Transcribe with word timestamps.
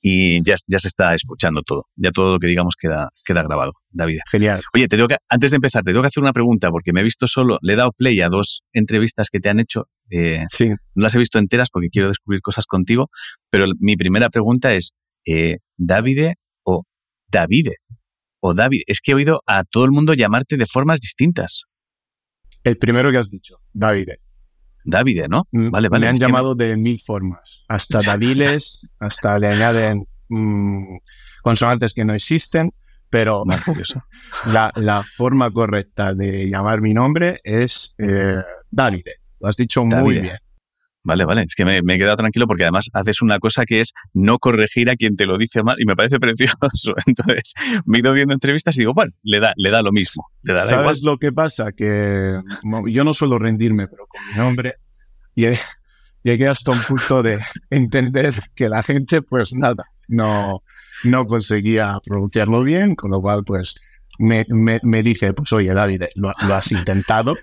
y 0.00 0.42
ya, 0.44 0.56
ya 0.66 0.78
se 0.78 0.88
está 0.88 1.14
escuchando 1.14 1.62
todo. 1.62 1.86
Ya 1.96 2.10
todo 2.10 2.34
lo 2.34 2.38
que 2.38 2.46
digamos 2.46 2.74
queda, 2.80 3.08
queda 3.24 3.42
grabado, 3.42 3.72
David. 3.90 4.18
Genial. 4.30 4.62
Oye, 4.74 4.88
te 4.88 4.96
tengo 4.96 5.08
que, 5.08 5.16
antes 5.28 5.50
de 5.50 5.56
empezar, 5.56 5.82
te 5.82 5.90
tengo 5.90 6.02
que 6.02 6.08
hacer 6.08 6.22
una 6.22 6.32
pregunta 6.32 6.70
porque 6.70 6.92
me 6.92 7.00
he 7.00 7.04
visto 7.04 7.26
solo, 7.26 7.58
le 7.62 7.72
he 7.72 7.76
dado 7.76 7.92
play 7.92 8.20
a 8.20 8.28
dos 8.28 8.62
entrevistas 8.72 9.28
que 9.30 9.40
te 9.40 9.48
han 9.48 9.60
hecho. 9.60 9.88
Eh, 10.10 10.44
sí. 10.48 10.68
No 10.68 11.02
las 11.02 11.14
he 11.14 11.18
visto 11.18 11.38
enteras 11.38 11.68
porque 11.70 11.88
quiero 11.88 12.08
descubrir 12.08 12.40
cosas 12.40 12.66
contigo, 12.66 13.10
pero 13.50 13.66
mi 13.80 13.96
primera 13.96 14.30
pregunta 14.30 14.74
es, 14.74 14.92
eh, 15.26 15.58
¿Davide 15.76 16.34
o 16.64 16.84
Davide? 17.28 17.76
O 18.40 18.54
David, 18.54 18.82
es 18.86 19.00
que 19.00 19.12
he 19.12 19.14
oído 19.14 19.42
a 19.46 19.64
todo 19.64 19.84
el 19.84 19.90
mundo 19.90 20.14
llamarte 20.14 20.56
de 20.56 20.66
formas 20.66 21.00
distintas. 21.00 21.62
El 22.62 22.78
primero 22.78 23.10
que 23.10 23.18
has 23.18 23.28
dicho, 23.28 23.56
Davide. 23.72 24.20
Davide, 24.84 25.28
¿no? 25.28 25.46
Mm, 25.52 25.70
Vale, 25.70 25.88
vale. 25.88 26.00
Me 26.00 26.08
han 26.08 26.16
llamado 26.16 26.54
de 26.54 26.76
mil 26.76 27.00
formas. 27.00 27.64
Hasta 27.68 28.00
Daviles, 28.02 28.88
hasta 29.00 29.38
le 29.38 29.48
añaden 29.48 30.06
mm, 30.28 30.96
consonantes 31.42 31.94
que 31.94 32.04
no 32.04 32.14
existen, 32.14 32.72
pero 33.10 33.44
la, 34.46 34.72
la 34.76 35.02
forma 35.16 35.50
correcta 35.50 36.14
de 36.14 36.48
llamar 36.48 36.80
mi 36.80 36.94
nombre 36.94 37.40
es 37.44 37.94
eh, 37.98 38.42
Davide. 38.70 39.20
Lo 39.40 39.48
has 39.48 39.56
dicho 39.56 39.84
muy 39.84 40.20
bien. 40.20 40.38
Vale, 41.04 41.24
vale. 41.24 41.42
Es 41.42 41.54
que 41.54 41.64
me, 41.64 41.80
me 41.82 41.94
he 41.94 41.98
quedado 41.98 42.16
tranquilo 42.16 42.46
porque 42.46 42.64
además 42.64 42.90
haces 42.92 43.22
una 43.22 43.38
cosa 43.38 43.64
que 43.64 43.80
es 43.80 43.94
no 44.12 44.38
corregir 44.38 44.90
a 44.90 44.96
quien 44.96 45.16
te 45.16 45.26
lo 45.26 45.38
dice 45.38 45.62
mal 45.62 45.76
y 45.78 45.86
me 45.86 45.96
parece 45.96 46.18
precioso. 46.20 46.94
Entonces, 47.06 47.54
me 47.86 47.98
he 47.98 48.00
ido 48.00 48.12
viendo 48.12 48.34
entrevistas 48.34 48.76
y 48.76 48.80
digo, 48.80 48.92
bueno, 48.94 49.12
le 49.22 49.40
da, 49.40 49.52
le 49.56 49.70
da 49.70 49.82
lo 49.82 49.92
mismo. 49.92 50.28
Le 50.42 50.54
da, 50.54 50.60
da 50.64 50.70
igual. 50.70 50.84
¿Sabes 50.84 51.02
lo 51.02 51.16
que 51.18 51.32
pasa? 51.32 51.72
Que 51.72 52.40
yo 52.88 53.04
no 53.04 53.14
suelo 53.14 53.38
rendirme, 53.38 53.86
pero 53.88 54.06
con 54.06 54.26
mi 54.28 54.34
nombre 54.36 54.74
llegué, 55.34 55.58
llegué 56.22 56.48
hasta 56.48 56.72
un 56.72 56.80
punto 56.80 57.22
de 57.22 57.40
entender 57.70 58.34
que 58.54 58.68
la 58.68 58.82
gente, 58.82 59.22
pues 59.22 59.54
nada, 59.54 59.84
no, 60.08 60.62
no 61.04 61.26
conseguía 61.26 61.98
pronunciarlo 62.04 62.62
bien, 62.62 62.96
con 62.96 63.12
lo 63.12 63.20
cual, 63.22 63.44
pues 63.44 63.76
me, 64.18 64.44
me, 64.48 64.80
me 64.82 65.02
dice, 65.02 65.32
pues 65.32 65.52
oye, 65.52 65.72
David, 65.72 66.02
lo, 66.16 66.32
lo 66.46 66.54
has 66.54 66.72
intentado, 66.72 67.34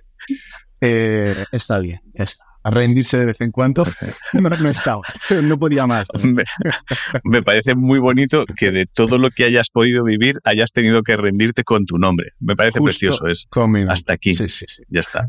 Eh, 0.82 1.46
está 1.52 1.80
bien, 1.80 2.02
está. 2.14 2.44
A 2.66 2.72
rendirse 2.72 3.20
de 3.20 3.26
vez 3.26 3.40
en 3.42 3.52
cuando, 3.52 3.86
no, 4.34 4.50
no 4.50 4.70
estaba, 4.70 5.04
no 5.44 5.60
podía 5.60 5.86
más. 5.86 6.08
Me, 6.24 6.44
me 7.24 7.44
parece 7.44 7.76
muy 7.76 8.00
bonito 8.00 8.44
que 8.58 8.72
de 8.72 8.88
todo 8.88 9.20
lo 9.20 9.30
que 9.30 9.46
hayas 9.46 9.70
podido 9.70 10.04
vivir 10.04 10.38
hayas 10.44 10.72
tenido 10.72 11.04
que 11.04 11.16
rendirte 11.16 11.64
con 11.64 11.86
tu 11.86 12.00
nombre. 12.00 12.32
Me 12.40 12.56
parece 12.56 12.80
Justo 12.80 12.86
precioso. 12.90 13.28
Es, 13.28 13.46
con 13.52 13.72
mi 13.72 13.82
nombre. 13.82 13.94
hasta 13.94 14.14
aquí. 14.14 14.34
Sí, 14.34 14.50
sí, 14.50 14.66
sí. 14.68 14.82
ya 14.90 15.00
está. 15.02 15.28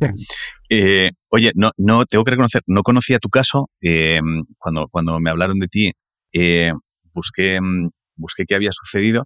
Eh, 0.70 1.11
oye, 1.29 1.53
no, 1.55 1.73
no, 1.77 2.07
tengo 2.07 2.25
que 2.25 2.31
reconocer, 2.31 2.62
no 2.67 2.83
conocía 2.83 3.19
tu 3.19 3.29
caso. 3.29 3.69
eh, 3.83 4.19
cuando, 4.57 4.89
cuando 4.89 5.20
me 5.20 5.29
hablaron 5.29 5.59
de 5.59 5.69
ti, 5.69 5.92
eh, 6.33 6.73
busqué, 7.12 7.61
mm, 7.61 7.91
busqué 8.17 8.45
qué 8.47 8.55
había 8.55 8.73
sucedido 8.73 9.25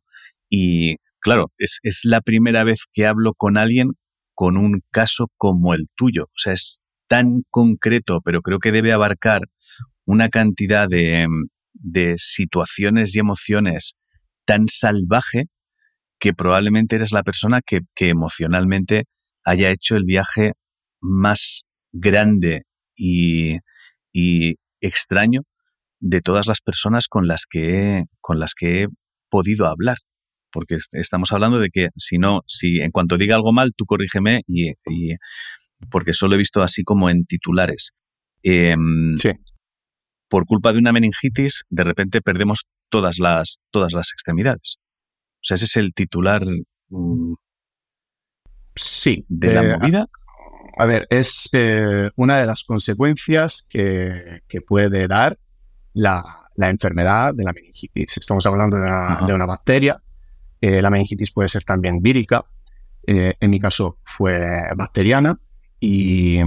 y, 0.48 0.96
claro, 1.20 1.52
es, 1.58 1.78
es 1.84 2.00
la 2.02 2.22
primera 2.22 2.64
vez 2.64 2.86
que 2.92 3.06
hablo 3.06 3.34
con 3.34 3.56
alguien 3.56 3.92
con 4.34 4.56
un 4.56 4.80
caso 4.90 5.28
como 5.36 5.74
el 5.74 5.86
tuyo. 5.94 6.24
O 6.24 6.38
sea, 6.38 6.54
es 6.54 6.82
tan 7.10 7.42
concreto, 7.50 8.22
pero 8.24 8.42
creo 8.42 8.60
que 8.60 8.72
debe 8.72 8.92
abarcar 8.94 9.42
una 10.06 10.30
cantidad 10.30 10.88
de, 10.88 11.26
mm, 11.28 11.48
de 11.74 12.16
situaciones 12.18 13.16
y 13.16 13.20
emociones 13.20 13.94
tan 14.46 14.68
salvaje 14.68 15.46
que 16.20 16.34
probablemente 16.34 16.96
eres 16.96 17.12
la 17.12 17.22
persona 17.24 17.60
que, 17.66 17.80
emocionalmente 17.98 19.04
haya 19.44 19.70
hecho 19.70 19.96
el 19.96 20.04
viaje 20.04 20.52
más 21.00 21.62
grande 21.92 22.62
y, 22.96 23.58
extraño 24.82 25.42
de 26.00 26.20
todas 26.22 26.46
las 26.48 26.60
personas 26.62 27.08
con 27.08 27.28
las 27.28 27.46
que 27.50 27.98
he, 28.00 28.04
con 28.22 28.40
las 28.40 28.54
que 28.54 28.84
he 28.84 28.88
podido 29.30 29.66
hablar. 29.68 29.98
Porque 30.52 30.76
est- 30.76 30.94
estamos 30.96 31.32
hablando 31.32 31.58
de 31.60 31.70
que 31.70 31.88
si 31.96 32.18
no, 32.18 32.42
si 32.48 32.80
en 32.80 32.92
cuanto 32.92 33.18
diga 33.18 33.36
algo 33.36 33.52
mal, 33.52 33.72
tú 33.76 33.86
corrígeme 33.86 34.42
y- 34.48 34.72
porque 35.90 36.12
solo 36.12 36.34
he 36.34 36.38
visto 36.38 36.62
así 36.62 36.82
como 36.84 37.08
en 37.10 37.24
titulares. 37.24 37.92
Em, 38.42 39.16
Sí. 39.16 39.30
Por 40.28 40.46
culpa 40.46 40.72
de 40.72 40.78
una 40.78 40.92
meningitis, 40.92 41.64
de 41.70 41.82
repente 41.82 42.20
perdemos 42.20 42.66
todas 42.88 43.18
las, 43.18 43.58
todas 43.70 43.92
las 43.92 44.12
extremidades. 44.12 44.76
O 45.36 45.42
sea, 45.42 45.56
ese 45.56 45.64
es 45.64 45.76
el 45.76 45.92
titular 45.94 46.44
mm, 46.88 47.34
Sí, 48.74 49.24
de 49.28 49.52
la 49.52 49.62
eh, 49.64 49.76
movida. 49.76 50.06
A 50.78 50.86
ver, 50.86 51.06
es 51.10 51.48
eh, 51.52 52.10
una 52.16 52.38
de 52.38 52.46
las 52.46 52.64
consecuencias 52.64 53.66
que, 53.68 54.40
que 54.48 54.60
puede 54.60 55.08
dar 55.08 55.38
la, 55.92 56.48
la 56.56 56.70
enfermedad 56.70 57.34
de 57.34 57.44
la 57.44 57.52
meningitis. 57.52 58.16
Estamos 58.16 58.46
hablando 58.46 58.76
de 58.76 58.82
una, 58.82 59.12
Ajá. 59.14 59.26
de 59.26 59.34
una 59.34 59.46
bacteria. 59.46 60.00
Eh, 60.60 60.80
la 60.80 60.90
meningitis 60.90 61.32
puede 61.32 61.48
ser 61.48 61.64
también 61.64 62.00
vírica. 62.00 62.44
En 63.02 63.50
mi 63.50 63.58
caso 63.58 63.98
fue 64.04 64.38
bacteriana. 64.76 65.36
Y, 65.80 66.38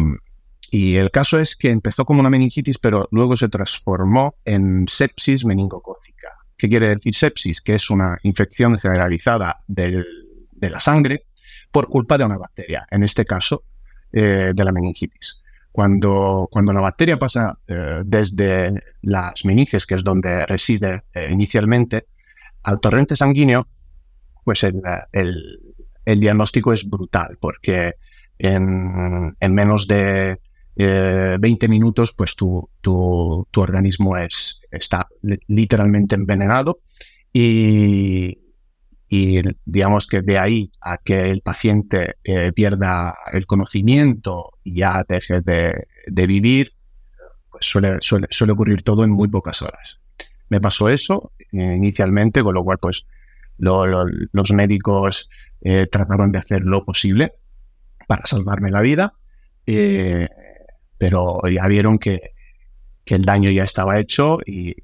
el 0.72 1.12
caso 1.12 1.40
es 1.40 1.56
que 1.56 1.70
empezó 1.70 2.06
como 2.06 2.20
una 2.20 2.30
meningitis, 2.30 2.80
pero 2.80 3.08
luego 3.12 3.36
se 3.36 3.50
transformó 3.50 4.36
en 4.46 4.86
sepsis 4.88 5.46
meningocócica. 5.46 6.30
¿Qué 6.58 6.70
quiere 6.70 6.90
decir 6.90 7.14
sepsis? 7.16 7.62
Que 7.62 7.76
es 7.76 7.90
una 7.90 8.18
infección 8.24 8.80
generalizada 8.80 9.64
de 9.68 10.04
la 10.62 10.80
sangre 10.80 11.26
por 11.72 11.88
culpa 11.90 12.18
de 12.18 12.26
una 12.26 12.38
bacteria. 12.38 12.88
En 12.90 13.04
este 13.04 13.26
caso, 13.26 13.64
eh, 14.12 14.52
de 14.56 14.64
la 14.64 14.72
meningitis. 14.72 15.42
Cuando, 15.72 16.48
cuando 16.52 16.72
la 16.72 16.82
bacteria 16.82 17.18
pasa 17.18 17.58
eh, 17.68 18.02
desde 18.06 18.72
las 19.02 19.44
meninges, 19.44 19.86
que 19.88 19.96
es 19.96 20.04
donde 20.04 20.46
reside 20.46 21.04
eh, 21.14 21.30
inicialmente, 21.32 22.06
al 22.64 22.80
torrente 22.80 23.16
sanguíneo, 23.16 23.68
pues 24.44 24.64
el- 24.64 24.82
el 26.06 26.20
diagnóstico 26.20 26.74
es 26.74 26.90
brutal, 26.90 27.38
porque 27.40 27.94
en, 28.40 29.36
en 29.40 29.54
menos 29.54 29.88
de 29.88 30.40
eh, 30.76 31.38
20 31.40 31.68
minutos, 31.68 32.14
pues 32.18 32.36
tu, 32.36 32.70
tu- 32.82 33.48
tu 33.52 33.62
organismo 33.62 34.18
es, 34.18 34.62
está 34.72 35.08
li- 35.22 35.40
literalmente 35.48 36.16
envenenado 36.16 36.80
y, 37.32 38.40
y 39.10 39.42
digamos 39.66 40.08
que 40.08 40.22
de 40.22 40.40
ahí 40.40 40.72
a 40.82 40.98
que 40.98 41.30
el 41.30 41.42
paciente 41.42 42.16
eh, 42.24 42.52
pierda 42.54 43.16
el 43.32 43.46
conocimiento 43.46 44.54
y 44.64 44.80
ya 44.80 45.04
deje 45.08 45.42
de, 45.42 45.88
de 46.08 46.28
vivir, 46.28 46.74
pues 47.52 47.66
suele, 47.66 47.98
suele, 48.02 48.28
suele 48.32 48.54
ocurrir 48.54 48.84
todo 48.84 49.04
en 49.04 49.12
muy 49.12 49.28
pocas 49.28 49.62
horas. 49.62 50.00
Me 50.50 50.60
pasó 50.62 50.90
eso 50.90 51.32
eh, 51.40 51.76
inicialmente, 51.78 52.42
con 52.44 52.56
lo 52.56 52.64
cual 52.64 52.78
pues 52.80 53.06
lo- 53.58 53.86
lo- 53.86 54.06
los 54.32 54.52
médicos 54.52 55.30
eh, 55.62 55.88
trataron 55.92 56.32
de 56.32 56.40
hacer 56.40 56.62
lo 56.64 56.84
posible 56.86 57.34
para 58.08 58.26
salvarme 58.26 58.72
la 58.72 58.82
vida, 58.82 59.14
eh, 59.66 60.28
pero 60.98 61.42
ya 61.50 61.68
vieron 61.68 62.00
que, 62.00 62.34
el 63.06 63.26
daño 63.26 63.52
ya 63.52 63.64
estaba 63.64 64.00
hecho 64.00 64.40
y 64.46 64.76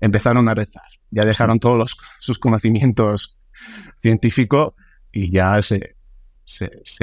empezaron 0.00 0.48
a 0.48 0.54
rezar. 0.54 0.84
Ya 1.10 1.24
dejaron 1.24 1.58
todos 1.58 1.76
los- 1.76 1.98
sus 2.20 2.38
conocimientos 2.38 3.40
científicos 3.96 4.74
y 5.12 5.30
ya 5.30 5.60
se, 5.60 5.96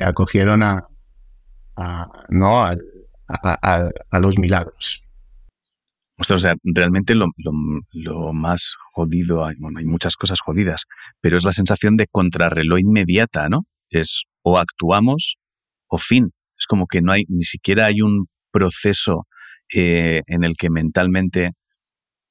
acogieron 0.02 0.64
a, 0.64 0.88
¿no? 2.30 2.64
a, 2.64 2.78
los 4.20 4.40
milagros. 4.40 5.04
O 6.18 6.38
sea, 6.38 6.56
realmente 6.64 7.16
lo, 7.16 8.34
más 8.34 8.76
jodido, 8.94 9.46
hay, 9.46 9.56
hay 9.78 9.86
muchas 9.86 10.16
cosas 10.16 10.40
jodidas, 10.40 10.86
pero 11.20 11.38
es 11.38 11.44
la 11.44 11.52
sensación 11.52 11.98
de 11.98 12.08
contrarreloj 12.08 12.80
inmediata, 12.80 13.50
¿no? 13.50 13.66
Es 13.90 14.24
o 14.44 14.58
actuamos 14.58 15.38
o 15.88 15.98
fin. 15.98 16.32
Es 16.58 16.68
como 16.68 16.88
que 16.88 17.02
no 17.02 17.12
hay, 17.12 17.26
ni 17.28 17.44
siquiera 17.44 17.88
hay 17.88 18.02
un 18.02 18.28
proceso 18.52 19.28
eh, 19.74 20.22
en 20.28 20.44
el 20.44 20.56
que 20.58 20.70
mentalmente 20.70 21.52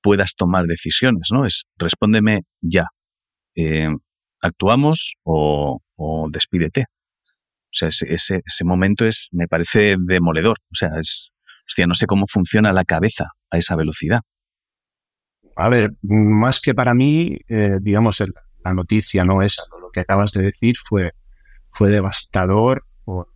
puedas 0.00 0.34
tomar 0.34 0.66
decisiones, 0.66 1.28
¿no? 1.32 1.44
Es 1.46 1.64
respóndeme 1.76 2.42
ya. 2.60 2.86
Eh, 3.56 3.88
¿Actuamos 4.40 5.14
o, 5.24 5.80
o 5.96 6.28
despídete? 6.30 6.86
O 7.72 7.74
sea, 7.74 7.88
ese, 7.88 8.06
ese, 8.44 8.64
momento 8.64 9.06
es, 9.06 9.28
me 9.32 9.46
parece 9.48 9.96
demoledor. 9.98 10.58
O 10.70 10.74
sea, 10.74 10.90
es, 11.00 11.30
no 11.86 11.94
sé 11.94 12.06
cómo 12.06 12.26
funciona 12.26 12.72
la 12.72 12.84
cabeza 12.84 13.28
a 13.50 13.58
esa 13.58 13.76
velocidad. 13.76 14.20
A 15.56 15.68
ver, 15.68 15.92
más 16.02 16.60
que 16.60 16.74
para 16.74 16.92
mí, 16.94 17.38
eh, 17.48 17.78
digamos, 17.80 18.20
el- 18.20 18.34
la 18.64 18.74
noticia 18.74 19.24
no 19.24 19.42
es 19.42 19.56
lo 19.80 19.90
que 19.90 20.00
acabas 20.00 20.32
de 20.32 20.42
decir, 20.42 20.74
fue, 20.84 21.12
fue 21.72 21.90
devastador 21.90 22.84
por, 23.04 23.28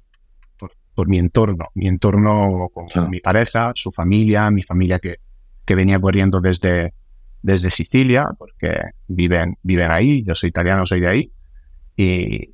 por, 0.58 0.72
por 0.94 1.08
mi 1.08 1.18
entorno, 1.18 1.66
mi 1.74 1.88
entorno 1.88 2.68
con 2.72 2.86
Claro. 2.86 3.08
mi 3.08 3.20
pareja, 3.20 3.72
su 3.74 3.90
familia, 3.90 4.50
mi 4.50 4.62
familia 4.62 4.98
que, 4.98 5.16
que 5.64 5.74
venía 5.74 5.98
corriendo 5.98 6.40
desde, 6.40 6.94
desde 7.42 7.70
Sicilia, 7.70 8.28
porque 8.38 8.72
viven, 9.08 9.56
viven 9.62 9.90
ahí, 9.90 10.22
yo 10.24 10.34
soy 10.34 10.50
italiano, 10.50 10.86
soy 10.86 11.00
de 11.00 11.08
ahí, 11.08 11.32
y, 11.96 12.50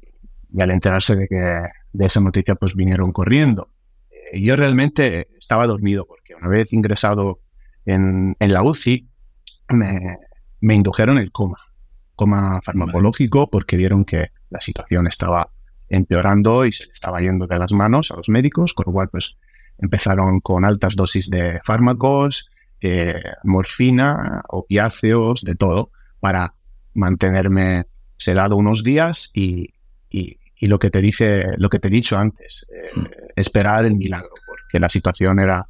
y 0.54 0.62
al 0.62 0.70
enterarse 0.70 1.16
de 1.16 1.28
que 1.28 1.36
de 1.92 2.06
esa 2.06 2.20
noticia, 2.20 2.54
pues 2.54 2.74
vinieron 2.74 3.12
corriendo. 3.12 3.68
Eh, 4.32 4.40
yo 4.40 4.56
realmente 4.56 5.28
estaba 5.36 5.66
dormido, 5.66 6.06
porque 6.06 6.34
una 6.34 6.48
vez 6.48 6.72
ingresado 6.72 7.40
en, 7.84 8.36
en 8.38 8.52
la 8.52 8.62
UCI, 8.62 9.08
me, 9.70 10.16
me 10.60 10.74
indujeron 10.74 11.18
el 11.18 11.32
coma, 11.32 11.58
coma 12.14 12.60
farmacológico, 12.64 13.50
porque 13.50 13.76
vieron 13.76 14.04
que 14.04 14.28
la 14.50 14.60
situación 14.60 15.06
estaba 15.06 15.50
empeorando 15.92 16.64
y 16.64 16.72
se 16.72 16.86
le 16.86 16.92
estaba 16.92 17.20
yendo 17.20 17.46
de 17.46 17.58
las 17.58 17.72
manos 17.72 18.10
a 18.10 18.16
los 18.16 18.28
médicos, 18.28 18.72
con 18.72 18.84
lo 18.86 18.92
cual 18.92 19.08
pues 19.10 19.36
empezaron 19.78 20.40
con 20.40 20.64
altas 20.64 20.96
dosis 20.96 21.28
de 21.28 21.60
fármacos, 21.64 22.50
eh, 22.80 23.14
morfina, 23.44 24.42
opiáceos, 24.48 25.42
de 25.42 25.54
todo, 25.54 25.90
para 26.18 26.54
mantenerme 26.94 27.86
sedado 28.16 28.56
unos 28.56 28.82
días 28.82 29.30
y, 29.34 29.74
lo 30.60 30.78
que 30.78 30.90
te 30.90 31.00
dice, 31.00 31.44
lo 31.58 31.68
que 31.68 31.80
te 31.80 31.88
he 31.88 31.90
dicho 31.90 32.16
antes, 32.16 32.64
eh, 32.72 32.90
hmm. 32.94 33.06
esperar 33.36 33.84
el 33.84 33.96
milagro, 33.96 34.30
porque 34.46 34.78
la 34.78 34.88
situación 34.88 35.40
era 35.40 35.68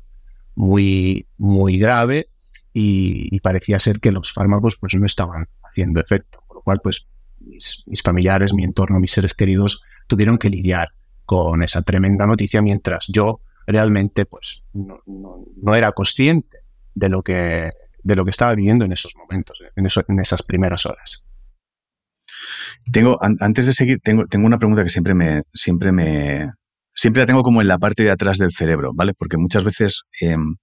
muy, 0.55 1.27
muy 1.39 1.79
grave 1.79 2.29
y, 2.73 3.41
parecía 3.41 3.79
ser 3.79 4.01
que 4.01 4.13
los 4.13 4.33
fármacos 4.33 4.77
pues 4.77 4.95
no 4.95 5.07
estaban 5.07 5.49
haciendo 5.63 6.01
efecto, 6.01 6.45
con 6.47 6.57
lo 6.57 6.63
cual 6.63 6.81
pues 6.83 7.09
mis, 7.41 8.03
familiares, 8.03 8.55
mi 8.55 8.65
entorno, 8.65 9.01
mis 9.01 9.13
seres 9.13 9.35
queridos 9.35 9.83
tuvieron 10.07 10.39
que 10.39 10.49
lidiar 10.49 10.91
con 11.25 11.63
esa 11.63 11.83
tremenda 11.83 12.27
noticia 12.27 12.63
mientras 12.63 13.07
yo 13.09 13.41
realmente 13.67 14.27
pues 14.27 14.65
no, 14.73 15.01
no, 15.07 15.75
era 15.75 15.93
consciente 15.93 16.59
de 16.95 17.09
lo 17.09 17.23
que 17.23 17.71
de 18.03 18.17
lo 18.17 18.25
que 18.25 18.31
estaba 18.31 18.55
viviendo 18.55 18.85
en 18.85 18.93
esos 18.93 19.15
momentos, 19.17 19.59
en, 19.77 19.87
en 19.87 20.21
esas 20.21 20.43
primeras 20.43 20.87
horas. 20.87 21.25
Tengo, 22.93 23.17
antes 23.21 23.67
de 23.67 23.73
seguir, 23.73 24.01
tengo, 24.03 24.27
tengo 24.27 24.45
una 24.47 24.59
pregunta 24.59 24.83
que 24.83 24.89
siempre 24.89 25.15
me, 25.15 25.43
siempre 25.55 25.93
me, 25.93 26.51
siempre 26.95 27.23
la 27.23 27.27
tengo 27.27 27.43
como 27.43 27.61
en 27.63 27.69
la 27.69 27.79
parte 27.79 28.03
de 28.03 28.11
atrás 28.11 28.39
del 28.39 28.51
cerebro, 28.51 28.91
¿vale? 28.95 29.15
Porque 29.15 29.37
muchas 29.37 29.63
veces 29.63 30.03
em, 30.21 30.57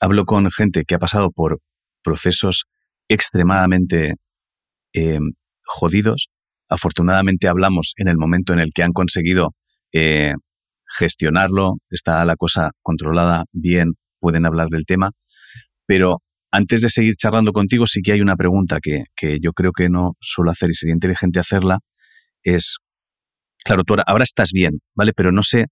hablo 0.00 0.24
con 0.24 0.50
gente 0.50 0.84
que 0.84 0.94
ha 0.94 0.98
pasado 0.98 1.30
por 1.30 1.60
procesos 2.02 2.64
extremadamente 3.08 4.14
em, 4.92 5.32
jodidos. 5.62 6.30
Afortunadamente 6.70 7.48
hablamos 7.48 7.92
en 7.96 8.08
el 8.08 8.16
momento 8.16 8.52
en 8.52 8.60
el 8.60 8.70
que 8.72 8.82
han 8.82 8.92
conseguido 8.92 9.54
eh, 9.92 10.34
gestionarlo, 10.86 11.74
está 11.90 12.24
la 12.24 12.36
cosa 12.36 12.70
controlada 12.82 13.44
bien, 13.52 13.94
pueden 14.20 14.46
hablar 14.46 14.68
del 14.68 14.84
tema, 14.86 15.10
pero 15.86 16.18
antes 16.52 16.82
de 16.82 16.90
seguir 16.90 17.14
charlando 17.16 17.52
contigo, 17.52 17.86
sí 17.86 18.00
que 18.02 18.12
hay 18.12 18.20
una 18.20 18.36
pregunta 18.36 18.78
que, 18.80 19.04
yo 19.40 19.52
creo 19.52 19.72
que 19.72 19.88
no 19.88 20.12
suelo 20.20 20.50
hacer 20.50 20.70
y 20.70 20.74
sería 20.74 20.94
inteligente 20.94 21.38
hacerla. 21.38 21.78
Es, 22.42 22.78
claro, 23.64 23.84
tú 23.84 23.94
ahora, 24.06 24.24
estás 24.24 24.50
bien, 24.52 24.80
¿vale? 24.94 25.12
Pero 25.12 25.30
no 25.30 25.42
sé 25.42 25.66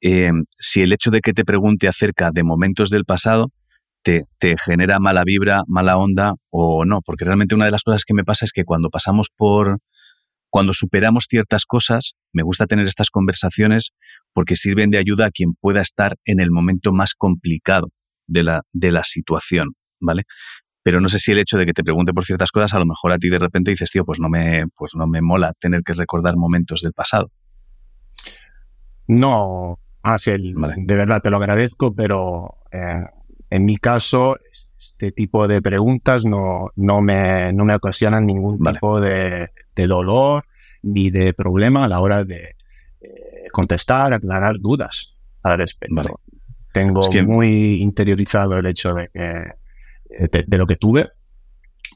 eh, 0.00 0.30
si 0.58 0.80
el 0.80 0.92
hecho 0.92 1.10
de 1.10 1.20
que 1.20 1.32
te 1.32 1.44
pregunte 1.44 1.86
acerca 1.86 2.30
de 2.32 2.42
momentos 2.42 2.90
del 2.90 3.04
pasado 3.04 3.52
te, 4.02 4.24
te, 4.38 4.56
genera 4.56 4.98
mala 4.98 5.24
vibra, 5.24 5.62
mala 5.66 5.96
onda 5.96 6.34
o 6.50 6.84
no. 6.84 7.00
Porque 7.02 7.24
realmente 7.24 7.54
una 7.54 7.66
de 7.66 7.70
las 7.70 7.82
cosas 7.82 8.04
que 8.04 8.14
me 8.14 8.24
pasa 8.24 8.44
es 8.44 8.52
que 8.52 8.64
cuando 8.64 8.90
pasamos 8.90 9.28
por, 9.34 9.78
cuando 10.48 10.72
superamos 10.74 11.26
ciertas 11.28 11.64
cosas, 11.66 12.14
me 12.32 12.42
gusta 12.42 12.66
tener 12.66 12.86
estas 12.86 13.10
conversaciones 13.10 13.92
porque 14.32 14.56
sirven 14.56 14.90
de 14.90 14.98
ayuda 14.98 15.26
a 15.26 15.30
quien 15.30 15.54
pueda 15.54 15.80
estar 15.80 16.16
en 16.24 16.40
el 16.40 16.50
momento 16.50 16.92
más 16.92 17.14
complicado 17.14 17.88
de 18.26 18.44
la, 18.44 18.62
de 18.72 18.92
la 18.92 19.04
situación, 19.04 19.74
¿vale? 20.00 20.24
Pero 20.82 21.00
no 21.00 21.08
sé 21.08 21.18
si 21.18 21.32
el 21.32 21.38
hecho 21.38 21.58
de 21.58 21.66
que 21.66 21.72
te 21.72 21.84
pregunte 21.84 22.12
por 22.12 22.24
ciertas 22.24 22.52
cosas, 22.52 22.74
a 22.74 22.78
lo 22.78 22.86
mejor 22.86 23.12
a 23.12 23.18
ti 23.18 23.28
de 23.28 23.38
repente 23.38 23.70
dices, 23.70 23.90
tío, 23.90 24.04
pues 24.04 24.18
no 24.18 24.28
me, 24.28 24.64
pues 24.76 24.92
no 24.94 25.06
me 25.06 25.20
mola 25.20 25.52
tener 25.58 25.82
que 25.82 25.92
recordar 25.92 26.36
momentos 26.36 26.80
del 26.80 26.92
pasado. 26.92 27.30
No, 29.06 29.78
Ángel, 30.02 30.54
de 30.54 30.96
verdad 30.96 31.20
te 31.20 31.30
lo 31.30 31.36
agradezco, 31.36 31.94
pero 31.94 32.58
eh, 32.72 33.04
en 33.50 33.64
mi 33.64 33.76
caso, 33.76 34.36
este 34.78 35.12
tipo 35.12 35.48
de 35.48 35.60
preguntas 35.60 36.24
no, 36.24 36.70
no, 36.76 37.00
me, 37.00 37.52
no 37.52 37.64
me 37.64 37.74
ocasionan 37.74 38.24
ningún 38.24 38.58
tipo 38.62 39.00
de, 39.00 39.50
dolor 39.74 40.44
ni 40.82 41.10
de 41.10 41.32
problema 41.32 41.84
a 41.84 41.88
la 41.88 42.00
hora 42.00 42.24
de 42.24 42.56
eh, 43.00 43.48
contestar, 43.52 44.12
aclarar 44.12 44.58
dudas 44.58 45.16
al 45.42 45.58
respecto. 45.58 46.20
Tengo 46.72 47.08
muy 47.26 47.82
interiorizado 47.82 48.56
el 48.58 48.66
hecho 48.66 48.94
de, 48.94 49.08
que, 49.08 49.54
eh, 50.10 50.44
de, 50.46 50.58
lo 50.58 50.66
que 50.66 50.76
tuve 50.76 51.08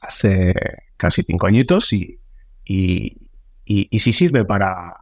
hace 0.01 0.53
casi 0.97 1.23
cinco 1.23 1.47
añitos 1.47 1.93
y, 1.93 2.19
y, 2.65 3.29
y, 3.65 3.99
si 3.99 4.11
sirve 4.11 4.43
para 4.43 4.93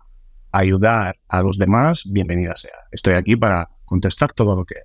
ayudar 0.51 1.17
a 1.29 1.41
los 1.41 1.57
demás, 1.57 2.03
bienvenida 2.05 2.55
sea. 2.55 2.75
Estoy 2.91 3.15
aquí 3.15 3.35
para 3.35 3.69
contestar 3.85 4.33
todo 4.33 4.55
lo 4.55 4.65
que, 4.65 4.75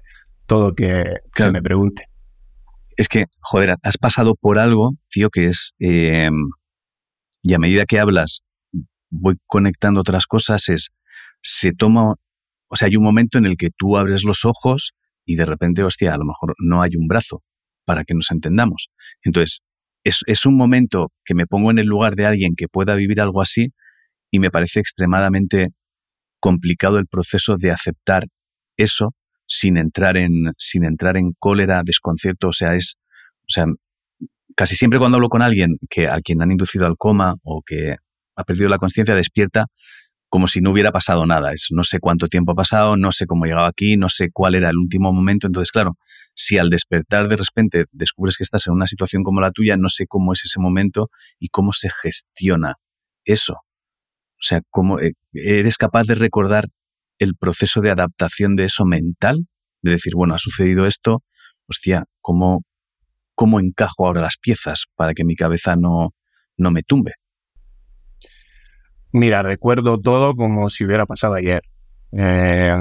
todo 0.49 0.75
que 0.75 1.05
se 1.35 1.53
me 1.53 1.63
pregunte. 1.63 2.07
Es 2.97 3.09
que, 3.09 3.27
joder, 3.41 3.77
has 3.85 3.99
pasado 3.99 4.35
por 4.35 4.59
algo, 4.59 4.95
tío, 5.09 5.31
que 5.31 5.47
es... 5.47 5.75
Eh, 5.79 6.31
y 7.43 7.55
a 7.55 7.59
medida 7.59 7.87
que 7.87 8.01
hablas, 8.01 8.43
voy 9.11 9.37
conectando 9.47 10.01
otras 10.01 10.27
cosas, 10.27 10.69
es... 10.69 10.91
Se 11.41 11.73
toma 11.73 12.17
o 12.69 12.77
sea, 12.77 12.87
hay 12.87 12.97
un 12.97 13.03
momento 13.03 13.39
en 13.39 13.47
el 13.47 13.57
que 13.57 13.71
tú 13.77 13.97
abres 13.97 14.25
los 14.25 14.45
ojos 14.45 14.93
y 15.25 15.37
de 15.37 15.45
repente, 15.45 15.83
hostia, 15.83 16.15
a 16.15 16.19
lo 16.19 16.25
mejor 16.25 16.55
no 16.59 16.83
hay 16.83 16.91
un 16.97 17.09
brazo 17.09 17.43
para 17.85 18.05
que 18.05 18.15
nos 18.15 18.31
entendamos. 18.31 18.91
Entonces, 19.23 19.61
es, 20.05 20.47
un 20.47 20.57
momento 20.57 21.13
que 21.25 21.35
me 21.35 21.47
pongo 21.47 21.71
en 21.71 21.79
el 21.79 21.87
lugar 21.87 22.15
de 22.15 22.27
alguien 22.27 22.55
que 22.57 22.69
pueda 22.69 22.95
vivir 22.95 23.21
algo 23.21 23.43
así 23.43 23.73
y 24.31 24.39
me 24.39 24.51
parece 24.51 24.81
extremadamente 24.81 25.69
complicado 26.41 26.99
el 26.99 27.07
proceso 27.07 27.57
de 27.59 27.71
aceptar 27.71 28.27
eso 28.77 29.15
sin 29.49 29.79
entrar 29.79 30.17
en, 30.17 30.53
sin 30.59 30.85
entrar 30.85 31.17
en 31.17 31.33
cólera, 31.39 31.83
desconcierto. 31.85 32.49
O 32.49 32.53
sea, 32.53 32.75
es, 32.75 32.95
o 33.41 33.49
sea, 33.49 33.65
casi 34.55 34.77
siempre 34.77 34.99
cuando 34.99 35.17
hablo 35.17 35.29
con 35.29 35.43
alguien 35.43 35.79
que 35.91 36.07
a 36.07 36.21
quien 36.21 36.43
han 36.43 36.53
inducido 36.53 36.87
al 36.87 36.97
coma 36.97 37.37
o 37.43 37.63
que 37.65 37.97
ha 38.37 38.45
perdido 38.45 38.69
la 38.69 38.79
conciencia 38.79 39.15
despierta, 39.15 39.67
como 40.29 40.47
si 40.47 40.61
no 40.61 40.71
hubiera 40.71 40.93
pasado 40.93 41.27
nada. 41.27 41.53
Es, 41.53 41.69
no 41.71 41.83
sé 41.83 41.99
cuánto 41.99 42.27
tiempo 42.27 42.53
ha 42.53 42.55
pasado, 42.55 42.97
no 42.97 43.11
sé 43.11 43.27
cómo 43.27 43.47
he 43.47 43.49
llegado 43.49 43.67
aquí, 43.67 43.97
no 43.97 44.09
sé 44.09 44.31
cuál 44.31 44.55
era 44.55 44.69
el 44.71 44.77
último 44.77 45.13
momento. 45.13 45.47
Entonces, 45.47 45.73
claro, 45.73 45.97
si 46.35 46.59
al 46.59 46.69
despertar 46.69 47.29
de 47.29 47.37
repente 47.37 47.87
descubres 47.91 48.37
que 48.37 48.45
estás 48.45 48.67
en 48.67 48.75
una 48.75 48.87
situación 48.87 49.23
como 49.23 49.41
la 49.41 49.51
tuya, 49.51 49.77
no 49.77 49.89
sé 49.89 50.07
cómo 50.07 50.33
es 50.33 50.45
ese 50.45 50.61
momento 50.61 51.11
y 51.39 51.49
cómo 51.49 51.73
se 51.73 51.89
gestiona 52.03 52.75
eso. 53.25 53.55
O 53.55 54.43
sea, 54.43 54.61
¿cómo 54.71 55.01
eh, 55.01 55.15
eres 55.33 55.79
capaz 55.79 56.07
de 56.07 56.15
recordar 56.15 56.69
el 57.19 57.37
proceso 57.37 57.81
de 57.81 57.91
adaptación 57.91 58.57
de 58.57 58.65
eso 58.65 58.85
mental? 58.85 59.47
De 59.83 59.93
decir, 59.93 60.15
bueno, 60.15 60.35
ha 60.35 60.39
sucedido 60.39 60.87
esto, 60.87 61.23
hostia, 61.67 62.05
¿cómo, 62.21 62.65
cómo 63.35 63.61
encajo 63.61 64.07
ahora 64.07 64.21
las 64.21 64.37
piezas 64.37 64.87
para 64.97 65.15
que 65.15 65.25
mi 65.25 65.37
cabeza 65.37 65.77
no, 65.77 66.15
no 66.57 66.71
me 66.71 66.83
tumbe? 66.83 67.13
Mira, 69.13 69.43
recuerdo 69.43 69.99
todo 69.99 70.35
como 70.35 70.69
si 70.69 70.85
hubiera 70.85 71.07
pasado 71.07 71.35
ayer. 71.35 71.63
Eh, 72.13 72.75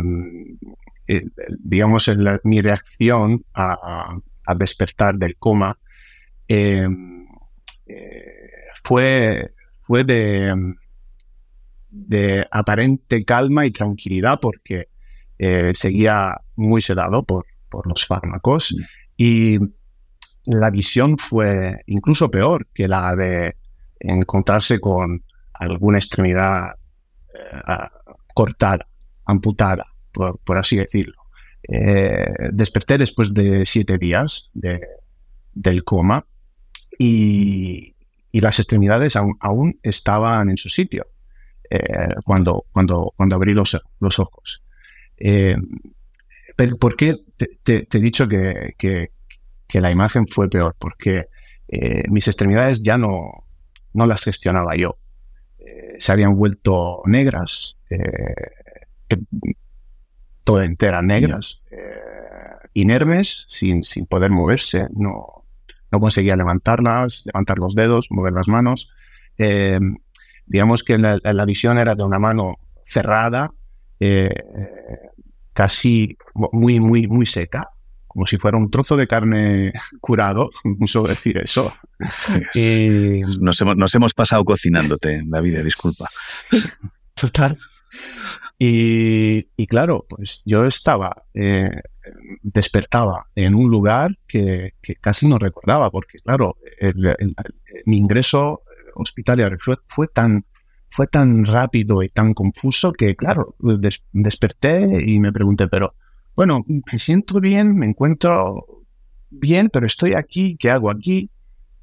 eh, 1.08 1.22
digamos, 1.60 2.10
mi 2.44 2.62
reacción 2.62 3.44
a, 3.54 4.18
despertar 4.56 5.16
del 5.16 5.36
coma 5.38 5.78
eh, 6.48 6.88
fue, 8.84 9.50
fue 9.82 10.04
de, 10.06 10.54
de 12.08 12.46
aparente 12.52 13.24
calma 13.24 13.66
y 13.66 13.72
tranquilidad 13.72 14.40
porque 14.42 14.90
seguía 15.74 16.42
muy 16.56 16.82
sedado 16.82 17.24
por, 17.24 17.46
por 17.70 17.88
los 17.88 18.06
fármacos 18.06 18.76
mm. 18.76 18.84
y 19.18 19.60
la 20.48 20.70
visión 20.70 21.18
fue 21.18 21.82
incluso 21.88 22.32
peor 22.32 22.68
que 22.74 22.88
la 22.88 23.16
de 23.16 23.56
encontrarse 24.00 24.80
con 24.80 25.24
alguna 25.54 25.98
extremidad 25.98 26.76
eh, 27.34 27.88
cortada, 28.34 28.88
amputada, 29.26 29.86
por, 30.12 30.58
así 30.58 30.78
decirlo. 30.78 31.22
Eh, 31.68 32.50
desperté 32.54 32.98
después 32.98 33.34
de 33.34 33.66
siete 33.66 33.98
días 33.98 34.50
del 34.54 35.84
coma 35.84 36.26
y, 36.98 37.94
las 38.32 38.60
extremidades 38.60 39.16
aún, 39.16 39.80
estaban 39.82 40.50
en 40.50 40.58
su 40.58 40.70
sitio 40.70 41.08
eh, 41.70 42.16
cuando, 42.24 42.66
cuando, 42.72 43.14
cuando 43.16 43.36
abrí 43.36 43.54
los, 43.54 43.80
los 44.00 44.20
ojos. 44.20 44.64
pero 46.56 46.78
¿Por 46.78 46.96
qué 46.96 47.16
te, 47.64 47.88
he 47.92 48.00
dicho 48.00 48.28
que, 48.28 48.76
que, 48.78 49.10
la 49.80 49.92
imagen 49.92 50.28
fue 50.28 50.50
peor? 50.50 50.76
Porque 50.80 51.28
mis 52.10 52.28
extremidades 52.28 52.82
ya 52.82 52.98
no, 52.98 53.46
no 53.94 54.06
las 54.06 54.24
gestionaba 54.24 54.76
yo 54.76 54.98
se 55.98 56.12
habían 56.12 56.36
vuelto 56.36 57.02
negras, 57.06 57.78
eh, 57.90 59.18
toda 60.44 60.66
entera 60.66 61.02
negras, 61.02 61.62
eh, 61.72 62.68
inermes, 62.74 63.46
sin, 63.48 63.84
sin, 63.84 64.06
poder 64.06 64.32
moverse, 64.32 64.88
no, 64.94 65.44
no 65.92 66.00
conseguía 66.00 66.36
levantarlas, 66.36 67.24
levantar 67.26 67.58
los 67.58 67.76
dedos, 67.76 68.08
mover 68.12 68.34
las 68.34 68.48
manos. 68.48 68.90
Eh, 69.38 69.80
digamos 70.48 70.84
que 70.84 70.98
la, 70.98 71.20
la, 71.22 71.46
visión 71.46 71.78
era 71.78 71.96
de 71.96 72.04
una 72.04 72.20
mano 72.20 72.56
cerrada, 72.84 73.52
casi 75.54 76.18
muy, 76.34 76.80
muy, 76.80 77.08
muy 77.08 77.26
seca, 77.26 77.70
como 78.18 78.26
si 78.26 78.38
fuera 78.38 78.58
un 78.58 78.72
trozo 78.72 78.96
de 78.96 79.08
carne 79.08 79.74
curado, 80.02 80.50
uso 80.80 81.04
decir 81.04 81.38
eso. 81.38 81.72
nos, 83.40 83.62
hemos, 83.62 83.78
nos 83.78 83.96
hemos 83.96 84.14
pasado 84.14 84.44
cocinándote, 84.44 85.22
David, 85.26 85.64
disculpa. 85.64 86.06
Total. 87.14 87.58
Y, 88.60 89.68
claro, 89.68 90.06
pues 90.10 90.42
yo 90.46 90.66
estaba, 90.66 91.26
eh, 91.36 91.70
despertaba 92.42 93.28
en 93.36 93.54
un 93.54 93.70
lugar 93.70 94.18
que, 94.28 94.74
casi 95.00 95.28
no 95.28 95.38
recordaba, 95.38 95.92
porque 95.92 96.18
claro, 96.20 96.58
mi 97.86 97.98
ingreso 97.98 98.64
hospitalario 98.98 99.58
fue, 99.88 100.08
tan, 100.08 100.46
fue 100.90 101.08
tan 101.08 101.46
rápido 101.46 102.04
y 102.04 102.10
tan 102.10 102.34
confuso 102.34 102.94
que, 102.94 103.16
claro, 103.16 103.56
desperté 104.12 105.04
y 105.06 105.20
me 105.20 105.32
pregunté, 105.32 105.68
pero 105.68 105.96
bueno, 106.36 106.64
me 106.68 107.00
siento 107.00 107.40
bien, 107.40 107.76
me 107.76 107.88
encuentro 107.88 108.84
bien, 109.30 109.70
pero 109.72 109.88
estoy 109.88 110.14
aquí, 110.14 110.56
¿qué 110.60 110.72
hago 110.72 110.92
aquí? 110.92 111.30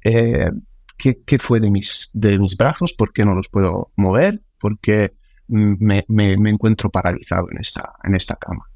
Eh, 0.03 0.49
¿qué, 0.97 1.39
fue 1.39 1.59
de 1.59 1.69
mis, 1.69 2.09
de 2.13 2.37
mis 2.39 2.55
brazos? 2.55 2.93
¿Por 2.93 3.11
qué 3.11 3.25
no 3.25 3.35
los 3.35 3.49
puedo 3.49 3.91
mover? 3.95 4.41
¿Por 4.59 4.79
qué 4.79 5.13
me, 5.47 6.05
encuentro 6.49 6.89
paralizado 6.89 7.47
en 7.51 7.59
esta, 7.59 7.93
en 8.03 8.15
esta 8.15 8.35
cama. 8.35 8.69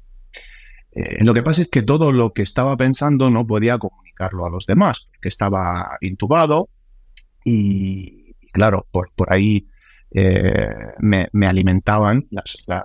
Eh, 0.92 1.22
lo 1.24 1.34
que 1.34 1.42
pasa 1.42 1.62
es 1.62 1.68
que 1.68 1.82
todo 1.82 2.12
lo 2.12 2.32
que 2.32 2.42
estaba 2.42 2.76
pensando 2.76 3.30
no 3.30 3.46
podía 3.46 3.78
comunicarlo 3.78 4.44
a 4.44 4.50
los 4.50 4.66
demás, 4.66 5.08
porque 5.12 5.28
estaba 5.28 5.98
intubado 6.00 6.68
y, 7.44 8.19
claro, 8.52 8.86
por, 8.90 9.10
por 9.14 9.32
ahí 9.32 9.68
eh, 10.12 10.68
me, 10.98 11.28
alimentaban 11.46 12.26
las, 12.30 12.64
las, 12.66 12.84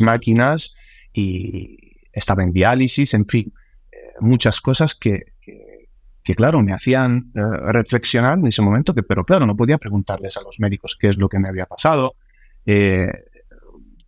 máquinas 0.00 0.74
y 1.12 1.76
estaba 2.12 2.42
en 2.42 2.52
diálisis, 2.52 3.14
en 3.14 3.26
fin, 3.26 3.52
eh, 3.90 3.96
muchas 4.20 4.60
cosas 4.60 4.94
que, 4.94 5.34
que, 6.24 6.34
claro, 6.34 6.62
me 6.62 6.72
hacían 6.72 7.32
reflexionar 7.34 8.38
en 8.38 8.46
ese 8.46 8.62
momento, 8.62 8.94
que, 8.94 9.02
pero 9.02 9.24
claro, 9.24 9.46
no 9.46 9.56
podía 9.56 9.78
preguntarles 9.78 10.36
a 10.36 10.42
los 10.42 10.60
médicos 10.60 10.96
qué 10.98 11.08
es 11.08 11.18
lo 11.18 11.28
que 11.28 11.38
me 11.38 11.48
había 11.48 11.66
pasado, 11.66 12.14
eh, 12.64 13.08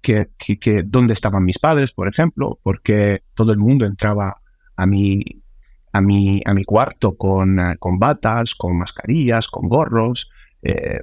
que, 0.00 0.83
dónde 0.85 1.14
estaban 1.14 1.45
mis 1.45 1.59
padres, 1.59 1.93
por 1.93 2.09
ejemplo, 2.09 2.59
porque 2.62 3.23
todo 3.35 3.52
el 3.52 3.59
mundo 3.59 3.87
entraba 3.87 4.40
a 4.76 4.87
mi, 4.87 5.25
a 5.94 6.00
mi, 6.00 6.42
a 6.44 6.52
mi 6.52 6.64
cuarto 6.64 7.16
con, 7.16 7.60
eh, 7.60 7.76
con 7.78 8.00
batas, 8.00 8.56
con 8.56 8.76
mascarillas, 8.76 9.46
con 9.46 9.68
gorros. 9.68 10.28
Eh, 10.60 10.98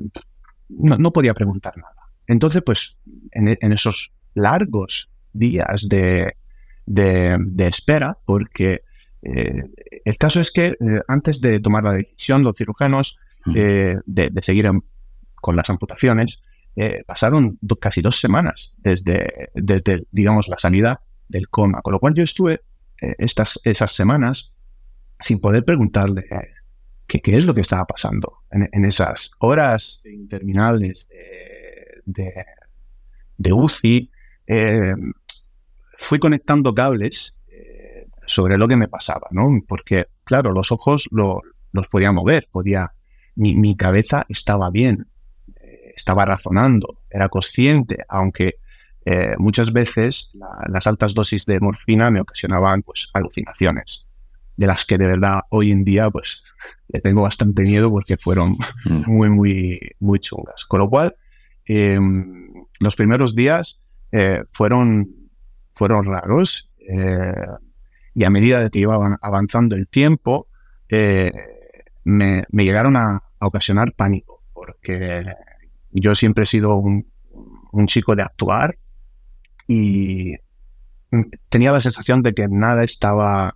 no, 0.68 1.14
podía 1.14 1.34
preguntar 1.34 1.78
nada. 1.78 1.96
Entonces, 2.28 2.62
pues, 2.62 2.98
en, 3.32 3.74
esos 3.74 4.14
largos 4.34 5.10
días 5.32 5.88
de, 5.88 6.36
espera, 7.58 8.18
porque 8.26 8.82
el 9.22 10.18
caso 10.18 10.40
es 10.40 10.52
que 10.52 10.76
antes 11.08 11.42
de 11.42 11.60
tomar 11.60 11.84
la 11.84 11.94
decisión, 11.94 12.44
los 12.44 12.56
cirujanos, 12.58 13.18
de, 13.46 14.32
seguir 14.42 14.70
con 15.36 15.56
las 15.56 15.70
amputaciones, 15.70 16.42
eh, 16.76 17.04
pasaron 17.06 17.60
casi 17.80 18.02
dos 18.02 18.20
semanas 18.20 18.76
desde, 18.78 19.50
desde, 19.56 20.06
digamos, 20.12 20.48
la 20.48 20.58
salida 20.58 21.02
del 21.28 21.50
coma, 21.50 21.82
con 21.82 21.94
lo 21.94 22.00
cual 22.00 22.14
yo 22.14 22.24
estuve 22.24 22.62
eh, 23.02 23.16
estas, 23.18 23.60
esas 23.66 23.92
semanas 23.92 24.56
sin 25.22 25.40
poder 25.40 25.64
preguntarle 25.64 26.26
qué, 27.08 27.22
es 27.38 27.46
lo 27.46 27.54
que 27.54 27.62
estaba 27.62 27.86
pasando 27.86 28.40
en, 28.52 28.86
esas 28.86 29.32
horas 29.40 30.02
interminables 30.06 31.08
de, 32.06 33.54
UCI. 33.54 34.12
Eh, 34.48 34.96
fui 35.98 36.20
conectando 36.20 36.74
cables 36.74 37.38
sobre 38.26 38.58
lo 38.58 38.68
que 38.68 38.78
me 38.78 38.88
pasaba, 38.88 39.28
¿no? 39.32 39.50
Porque, 39.68 40.08
claro, 40.24 40.52
los 40.52 40.72
ojos 40.72 41.10
los 41.12 41.88
podía 41.90 42.12
mover, 42.12 42.48
podía, 42.52 42.94
mi, 43.36 43.76
cabeza 43.76 44.26
estaba 44.30 44.70
bien, 44.70 45.08
estaba 45.96 46.26
razonando, 46.26 47.02
era 47.10 47.30
consciente, 47.30 47.98
aunque 48.08 48.56
eh, 49.06 49.36
muchas 49.38 49.74
veces 49.74 50.32
las 50.68 50.88
altas 50.88 51.14
dosis 51.14 51.46
de 51.46 51.60
morfina 51.60 52.12
me 52.12 52.22
ocasionaban 52.22 52.84
pues, 52.84 53.10
alucinaciones, 53.14 54.08
de 54.62 54.68
las 54.68 54.86
que 54.86 55.00
de 55.00 55.08
verdad 55.08 55.42
hoy 55.50 55.72
en 55.72 55.84
día 55.84 56.12
pues 56.12 56.44
le 56.88 57.02
tengo 57.02 57.24
bastante 57.24 57.64
miedo 57.64 57.90
porque 57.90 58.16
fueron 58.16 58.58
mm. 58.86 59.10
muy, 59.12 59.30
muy, 59.30 59.80
muy 60.00 60.20
chungas. 60.20 60.66
Con 60.66 60.82
lo 60.82 60.90
cual, 60.90 61.16
em, 61.66 62.54
los 62.80 62.96
primeros 62.96 63.36
días 63.36 63.84
eh, 64.12 64.44
fueron, 64.52 65.10
fueron 65.74 66.06
raros 66.06 66.72
eh, 66.80 67.34
y 68.14 68.24
a 68.24 68.30
medida 68.30 68.60
de 68.60 68.70
que 68.70 68.80
iba 68.80 69.18
avanzando 69.22 69.76
el 69.76 69.88
tiempo, 69.88 70.48
me, 72.04 72.46
llegaron 72.52 72.98
a 72.98 73.24
ocasionar 73.40 73.94
pánico, 73.94 74.44
porque 74.54 75.24
yo 75.92 76.14
siempre 76.14 76.44
he 76.44 76.48
sido 76.48 76.76
un, 76.76 77.08
chico 77.86 78.16
de 78.16 78.22
actuar 78.22 78.78
y 79.66 80.36
tenía 81.50 81.72
la 81.72 81.80
sensación 81.80 82.22
de 82.22 82.34
que 82.34 82.48
nada 82.50 82.84
estaba, 82.84 83.56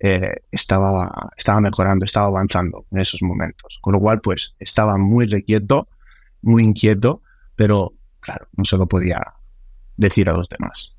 eh, 0.00 0.36
estaba, 0.50 1.30
estaba 1.36 1.60
mejorando, 1.60 2.04
estaba 2.04 2.26
avanzando 2.26 2.86
en 2.90 3.00
esos 3.00 3.22
momentos. 3.22 3.78
Con 3.80 3.94
lo 3.94 4.00
cual, 4.00 4.20
pues 4.20 4.54
estaba 4.58 4.96
muy 4.96 5.26
requieto, 5.26 5.88
muy 6.42 6.64
inquieto, 6.64 7.22
pero 7.56 7.94
claro, 8.20 8.48
no 8.56 8.64
se 8.64 8.76
lo 8.76 8.86
podía 8.86 9.20
decir 9.96 10.28
a 10.28 10.32
los 10.32 10.48
demás. 10.48 10.96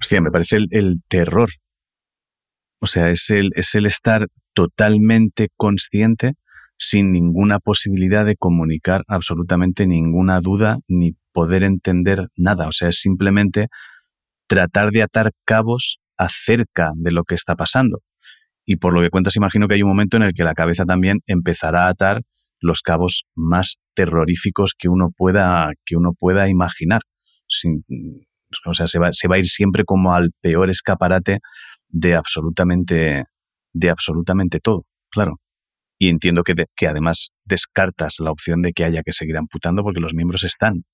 Hostia, 0.00 0.20
me 0.20 0.30
parece 0.30 0.56
el, 0.56 0.68
el 0.70 1.02
terror. 1.06 1.50
O 2.80 2.86
sea, 2.86 3.10
es 3.10 3.30
el, 3.30 3.50
es 3.54 3.74
el 3.74 3.86
estar 3.86 4.28
totalmente 4.52 5.48
consciente 5.56 6.34
sin 6.76 7.12
ninguna 7.12 7.60
posibilidad 7.60 8.24
de 8.24 8.36
comunicar 8.36 9.04
absolutamente 9.06 9.86
ninguna 9.86 10.40
duda 10.40 10.78
ni 10.88 11.16
poder 11.32 11.62
entender 11.62 12.28
nada. 12.36 12.68
O 12.68 12.72
sea, 12.72 12.88
es 12.88 13.00
simplemente 13.00 13.68
tratar 14.46 14.90
de 14.90 15.02
atar 15.02 15.32
cabos 15.44 16.00
acerca 16.16 16.92
de 16.96 17.12
lo 17.12 17.24
que 17.24 17.34
está 17.34 17.54
pasando. 17.54 18.02
Y 18.64 18.76
por 18.76 18.94
lo 18.94 19.02
que 19.02 19.10
cuentas, 19.10 19.36
imagino 19.36 19.68
que 19.68 19.74
hay 19.74 19.82
un 19.82 19.90
momento 19.90 20.16
en 20.16 20.22
el 20.22 20.32
que 20.32 20.44
la 20.44 20.54
cabeza 20.54 20.84
también 20.84 21.20
empezará 21.26 21.86
a 21.86 21.90
atar 21.90 22.22
los 22.60 22.80
cabos 22.80 23.24
más 23.34 23.76
terroríficos 23.94 24.74
que 24.76 24.88
uno 24.88 25.10
pueda, 25.14 25.70
que 25.84 25.96
uno 25.96 26.12
pueda 26.18 26.48
imaginar. 26.48 27.02
o 28.66 28.74
sea, 28.74 28.86
se 28.86 28.98
va, 28.98 29.12
se 29.12 29.28
va 29.28 29.36
a 29.36 29.38
ir 29.38 29.46
siempre 29.46 29.84
como 29.84 30.14
al 30.14 30.30
peor 30.40 30.70
escaparate 30.70 31.40
de 31.88 32.14
absolutamente, 32.14 33.24
de 33.72 33.90
absolutamente 33.90 34.60
todo. 34.60 34.86
Claro. 35.10 35.40
Y 35.98 36.08
entiendo 36.08 36.42
que, 36.42 36.54
que 36.74 36.88
además 36.88 37.30
descartas 37.44 38.18
la 38.18 38.30
opción 38.30 38.62
de 38.62 38.72
que 38.72 38.84
haya 38.84 39.02
que 39.02 39.12
seguir 39.12 39.36
amputando 39.36 39.82
porque 39.82 40.00
los 40.00 40.14
miembros 40.14 40.42
están. 40.42 40.84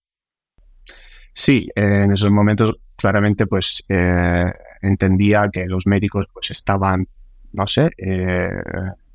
Sí, 1.33 1.69
en 1.77 2.13
esos 2.13 2.31
momentos 2.31 2.75
claramente 2.97 3.47
pues 3.47 3.85
eh, 3.89 4.53
entendía 4.83 5.49
que 5.53 5.67
los 5.67 5.87
médicos 5.87 6.27
pues 6.33 6.51
estaban, 6.51 7.09
no 7.53 7.67
sé, 7.67 7.91
eh, 7.99 8.49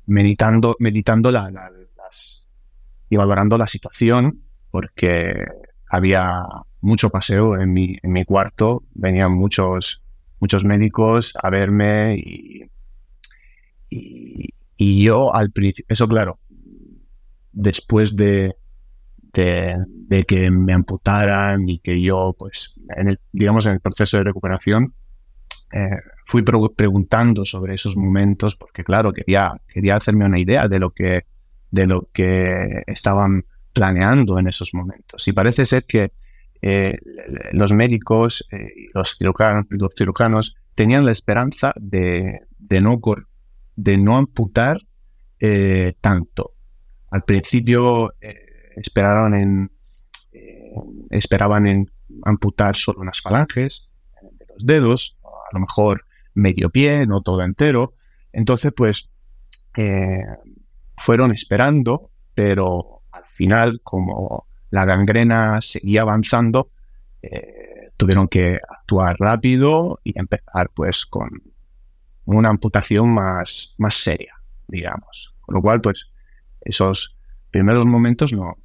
meditando, 0.06 0.76
meditando 0.78 1.30
la, 1.30 1.50
las, 1.50 2.46
y 3.08 3.16
valorando 3.16 3.56
la 3.58 3.66
situación 3.66 4.42
porque 4.70 5.44
había 5.88 6.42
mucho 6.80 7.10
paseo 7.10 7.60
en 7.60 7.72
mi, 7.72 7.96
en 8.02 8.12
mi 8.12 8.24
cuarto, 8.24 8.84
venían 8.94 9.32
muchos, 9.32 10.02
muchos 10.40 10.64
médicos 10.64 11.34
a 11.42 11.50
verme 11.50 12.16
y, 12.18 12.70
y 13.88 15.04
yo 15.04 15.34
al 15.34 15.50
principio, 15.52 15.86
eso 15.88 16.06
claro, 16.06 16.38
después 17.52 18.14
de, 18.16 18.54
de, 19.32 20.24
que 20.24 20.50
me 20.50 20.72
amputaran 20.72 21.68
y 21.68 21.78
que 21.78 22.00
yo, 22.00 22.34
pues, 22.38 22.74
en 22.96 23.08
el, 23.10 23.20
digamos, 23.32 23.66
en 23.66 23.72
el 23.72 23.80
proceso 23.80 24.16
de 24.16 24.24
recuperación, 24.24 24.94
eh, 25.72 26.00
fui 26.26 26.42
preguntando 26.42 27.44
sobre 27.44 27.74
esos 27.74 27.96
momentos 27.96 28.56
porque, 28.56 28.84
claro, 28.84 29.12
quería, 29.12 29.60
quería 29.68 29.96
hacerme 29.96 30.24
una 30.24 30.38
idea 30.38 30.68
de 30.68 30.78
lo 30.78 30.90
que, 30.90 31.24
de 31.70 31.86
lo 31.86 32.08
que 32.12 32.82
estaban 32.86 33.44
planeando 33.72 34.38
en 34.38 34.48
esos 34.48 34.72
momentos. 34.72 35.28
Y 35.28 35.32
parece 35.32 35.66
ser 35.66 35.84
que 35.84 36.12
eh, 36.62 36.98
los 37.52 37.72
médicos 37.72 38.46
eh, 38.50 38.72
y 38.74 38.88
los 38.92 39.16
cirujanos, 39.94 40.56
tenían 40.74 41.04
la 41.04 41.12
esperanza 41.12 41.72
de, 41.76 42.40
de 42.58 42.80
no, 42.80 43.00
de 43.76 43.98
no 43.98 44.16
amputar 44.16 44.80
eh, 45.38 45.94
tanto. 46.00 46.54
Al 47.10 47.22
principio 47.22 48.14
esperaron 48.74 49.34
en, 49.34 49.70
esperaban 51.10 51.66
en 51.66 51.90
amputar 52.24 52.76
solo 52.76 53.00
unas 53.00 53.20
falanges 53.20 53.90
de 54.32 54.46
los 54.48 54.66
dedos, 54.66 55.15
a 55.50 55.54
lo 55.54 55.60
mejor 55.60 56.04
medio 56.34 56.70
pie, 56.70 57.06
no 57.06 57.20
todo 57.22 57.42
entero. 57.42 57.94
Entonces, 58.32 58.72
pues, 58.76 59.10
fueron 60.98 61.32
esperando, 61.32 62.10
pero 62.34 63.02
al 63.12 63.24
final, 63.26 63.80
como 63.82 64.46
la 64.70 64.84
gangrena 64.84 65.60
seguía 65.60 66.02
avanzando, 66.02 66.70
tuvieron 67.96 68.28
que 68.28 68.58
actuar 68.68 69.16
rápido 69.18 70.00
y 70.04 70.18
empezar 70.18 70.70
pues 70.74 71.06
con 71.06 71.30
una 72.26 72.50
amputación 72.50 73.08
más, 73.12 73.74
más 73.78 73.94
seria, 73.94 74.34
digamos. 74.68 75.34
Con 75.40 75.54
lo 75.54 75.62
cual, 75.62 75.80
pues, 75.80 76.10
esos 76.60 77.16
primeros 77.50 77.86
momentos 77.86 78.32
no, 78.32 78.56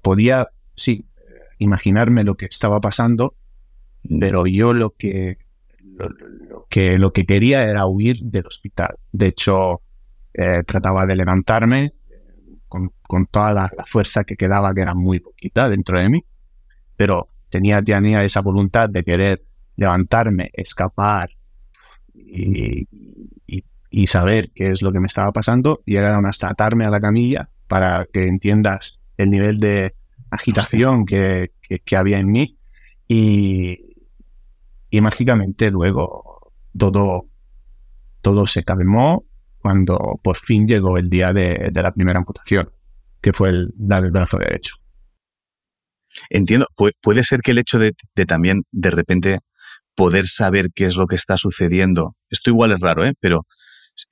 podía, 0.00 0.48
sí, 0.76 1.06
imaginarme 1.58 2.24
lo 2.24 2.36
que 2.36 2.46
estaba 2.46 2.80
pasando. 2.80 3.34
Pero 4.20 4.46
yo 4.46 4.72
lo 4.72 4.90
que, 4.90 5.38
lo, 5.84 6.66
que, 6.68 6.98
lo 6.98 7.12
que 7.12 7.24
quería 7.24 7.64
era 7.64 7.86
huir 7.86 8.18
del 8.20 8.46
hospital. 8.46 8.96
De 9.12 9.28
hecho, 9.28 9.82
eh, 10.34 10.62
trataba 10.66 11.06
de 11.06 11.16
levantarme 11.16 11.92
con, 12.68 13.26
toda 13.30 13.52
la, 13.52 13.70
fuerza 13.86 14.24
que 14.24 14.36
quedaba, 14.36 14.74
que 14.74 14.80
era 14.80 14.94
muy 14.94 15.20
poquita 15.20 15.68
dentro 15.68 16.00
de 16.00 16.08
mí, 16.08 16.24
pero 16.96 17.28
tenía, 17.48 17.80
tenía 17.82 18.24
esa 18.24 18.40
voluntad 18.40 18.88
de 18.90 19.04
querer 19.04 19.44
levantarme, 19.76 20.50
escapar 20.52 21.30
y, 22.12 22.88
y, 23.90 24.06
saber 24.08 24.50
qué 24.52 24.72
es 24.72 24.82
lo 24.82 24.90
que 24.92 24.98
me 24.98 25.06
estaba 25.06 25.30
pasando, 25.30 25.80
y 25.86 25.92
llegaron 25.92 26.26
hasta 26.26 26.48
atarme 26.48 26.84
a 26.84 26.90
la 26.90 27.00
camilla 27.00 27.48
para 27.68 28.06
que 28.12 28.24
entiendas 28.24 28.98
el 29.16 29.30
nivel 29.30 29.60
de 29.60 29.94
agitación 30.30 31.06
que, 31.06 31.52
que, 31.84 31.96
había 31.96 32.18
en 32.18 32.32
mí 32.32 32.58
y, 33.06 33.93
y 34.94 35.00
mágicamente 35.00 35.72
luego 35.72 36.52
todo, 36.78 37.28
todo 38.22 38.46
se 38.46 38.62
calmó 38.62 39.24
cuando 39.58 40.20
por 40.22 40.36
fin 40.36 40.68
llegó 40.68 40.98
el 40.98 41.10
día 41.10 41.32
de, 41.32 41.68
la 41.74 41.92
primera 41.92 42.20
amputación, 42.20 42.70
que 43.20 43.32
fue 43.32 43.48
el 43.48 43.72
dar 43.74 44.04
el 44.04 44.12
brazo 44.12 44.38
derecho. 44.38 44.76
Entiendo, 46.30 46.68
puede 47.02 47.24
ser 47.24 47.40
que 47.40 47.50
el 47.50 47.58
hecho 47.58 47.80
de, 47.80 47.96
también 48.24 48.62
de 48.70 48.90
repente 48.90 49.38
poder 49.96 50.28
saber 50.28 50.70
qué 50.72 50.84
es 50.84 50.96
lo 50.96 51.08
que 51.08 51.16
está 51.16 51.36
sucediendo, 51.36 52.14
esto 52.30 52.50
igual 52.50 52.70
es 52.70 52.78
raro, 52.78 53.04
¿eh? 53.04 53.14
pero 53.18 53.48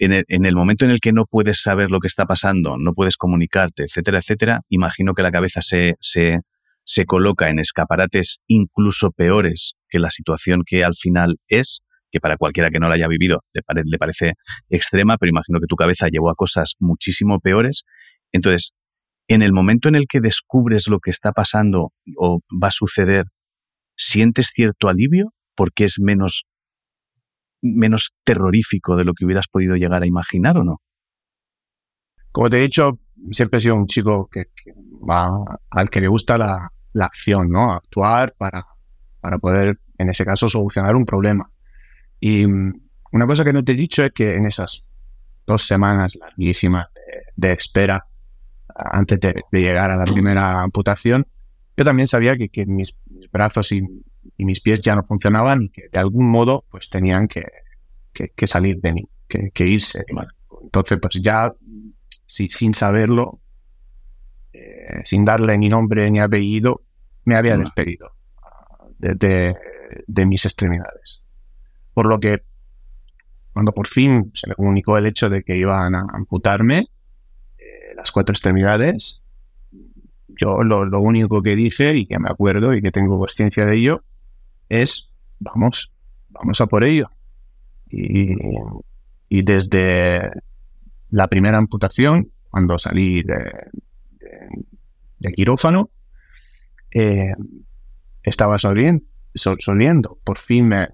en 0.00 0.12
el, 0.12 0.24
en 0.26 0.46
el, 0.46 0.56
momento 0.56 0.84
en 0.84 0.90
el 0.90 0.98
que 0.98 1.12
no 1.12 1.26
puedes 1.26 1.62
saber 1.62 1.92
lo 1.92 2.00
que 2.00 2.08
está 2.08 2.26
pasando, 2.26 2.76
no 2.76 2.92
puedes 2.92 3.16
comunicarte, 3.16 3.84
etcétera, 3.84 4.18
etcétera, 4.18 4.62
imagino 4.68 5.14
que 5.14 5.22
la 5.22 5.30
cabeza 5.30 5.62
se, 5.62 5.94
se, 6.00 6.40
se 6.84 7.06
coloca 7.06 7.48
en 7.48 7.58
escaparates 7.58 8.40
incluso 8.46 9.10
peores 9.10 9.74
que 9.88 9.98
la 9.98 10.10
situación 10.10 10.62
que 10.66 10.84
al 10.84 10.94
final 10.94 11.36
es 11.48 11.82
que 12.10 12.20
para 12.20 12.36
cualquiera 12.36 12.70
que 12.70 12.78
no 12.78 12.88
la 12.88 12.96
haya 12.96 13.08
vivido 13.08 13.42
le, 13.54 13.98
parece 13.98 14.34
extrema, 14.68 15.16
pero 15.16 15.30
imagino 15.30 15.60
que 15.60 15.66
tu 15.66 15.76
cabeza 15.76 16.08
llevó 16.08 16.30
a 16.30 16.34
cosas 16.34 16.74
muchísimo 16.78 17.40
peores. 17.40 17.84
Entonces, 18.32 18.72
en 19.28 19.40
el 19.42 19.52
momento 19.52 19.88
en 19.88 19.94
el 19.94 20.06
que 20.06 20.20
descubres 20.20 20.88
lo 20.88 20.98
que 21.00 21.10
está 21.10 21.32
pasando 21.32 21.92
o 22.18 22.40
va 22.62 22.68
a 22.68 22.72
suceder, 22.72 23.24
¿sientes 23.96 24.48
cierto 24.48 24.88
alivio 24.88 25.32
porque 25.54 25.84
es 25.84 25.98
menos, 26.00 26.44
menos 27.62 28.12
terrorífico 28.24 28.96
de 28.96 29.04
lo 29.04 29.14
que 29.14 29.24
hubieras 29.24 29.48
podido 29.48 29.76
llegar 29.76 30.02
a 30.02 30.06
imaginar 30.06 30.58
o 30.58 30.64
no? 30.64 30.76
Como 32.30 32.50
te 32.50 32.58
he 32.58 32.62
dicho, 32.62 32.98
siempre 33.30 33.58
he 33.58 33.60
sido 33.60 33.76
un 33.76 33.86
chico 33.86 34.28
que, 34.30 34.46
va, 35.08 35.30
al 35.70 35.90
que 35.90 36.00
le 36.00 36.08
gusta 36.08 36.36
la, 36.36 36.70
la 36.92 37.04
acción, 37.04 37.50
¿no? 37.50 37.72
Actuar 37.72 38.34
para, 38.36 38.66
para 39.20 39.38
poder, 39.38 39.78
en 39.98 40.10
ese 40.10 40.24
caso, 40.24 40.48
solucionar 40.48 40.96
un 40.96 41.04
problema. 41.04 41.50
Y 42.20 42.44
una 42.44 43.26
cosa 43.26 43.44
que 43.44 43.52
no 43.52 43.62
te 43.62 43.72
he 43.72 43.76
dicho 43.76 44.04
es 44.04 44.12
que 44.12 44.36
en 44.36 44.46
esas 44.46 44.84
dos 45.46 45.66
semanas 45.66 46.16
larguísimas 46.16 46.88
de, 47.36 47.52
espera 47.52 48.06
antes 48.74 49.20
de, 49.20 49.42
llegar 49.52 49.90
a 49.90 49.96
la 49.96 50.04
primera 50.04 50.62
amputación, 50.62 51.26
yo 51.76 51.84
también 51.84 52.06
sabía 52.06 52.36
que, 52.36 52.66
mis, 52.66 52.94
brazos 53.30 53.72
y, 53.72 53.82
mis 54.38 54.60
pies 54.60 54.80
ya 54.80 54.94
no 54.94 55.02
funcionaban 55.02 55.62
y 55.62 55.68
que 55.68 55.82
de 55.92 55.98
algún 55.98 56.28
modo 56.28 56.64
pues 56.70 56.88
tenían 56.88 57.28
que, 57.28 57.44
salir 58.46 58.80
de 58.80 58.92
mí, 58.92 59.08
que, 59.28 59.66
irse. 59.66 60.04
Entonces 60.62 60.98
pues 61.00 61.20
ya 61.22 61.52
sin 62.48 62.74
saberlo, 62.74 63.40
eh, 64.52 65.02
sin 65.04 65.24
darle 65.24 65.56
ni 65.58 65.68
nombre 65.68 66.10
ni 66.10 66.20
apellido, 66.20 66.82
me 67.24 67.36
había 67.36 67.56
despedido 67.56 68.12
de 68.98 70.26
mis 70.26 70.44
extremidades. 70.44 71.24
Por 71.92 72.06
lo 72.06 72.18
que 72.20 72.42
cuando 73.52 73.72
por 73.72 73.86
fin 73.86 74.30
se 74.34 74.48
me 74.48 74.54
comunicó 74.54 74.96
el 74.96 75.06
hecho 75.06 75.28
de 75.28 75.42
que 75.42 75.56
iban 75.56 75.94
a 75.94 76.06
amputarme 76.12 76.88
eh, 77.58 77.94
las 77.94 78.10
cuatro 78.10 78.32
extremidades, 78.32 79.22
yo 80.28 80.62
lo, 80.62 81.00
único 81.00 81.42
que 81.42 81.54
dije 81.54 81.94
y 81.94 82.06
que 82.06 82.18
me 82.18 82.30
acuerdo 82.30 82.72
y 82.72 82.80
que 82.80 82.90
tengo 82.90 83.18
conciencia 83.18 83.66
de 83.66 83.76
ello 83.76 84.02
es, 84.70 85.12
vamos, 85.38 85.92
vamos 86.30 86.60
a 86.60 86.66
por 86.66 86.84
ello. 86.84 87.10
Y, 87.90 89.42
desde 89.42 90.30
la 91.12 91.28
primera 91.28 91.58
amputación, 91.58 92.32
cuando 92.50 92.78
salí 92.78 93.22
de, 93.22 93.70
quirófano, 95.34 95.90
eh, 96.90 97.34
estaba 98.22 98.58
sonriendo, 98.58 99.04
sonriendo. 99.34 100.18
Por 100.24 100.38
fin 100.38 100.68
me, 100.68 100.88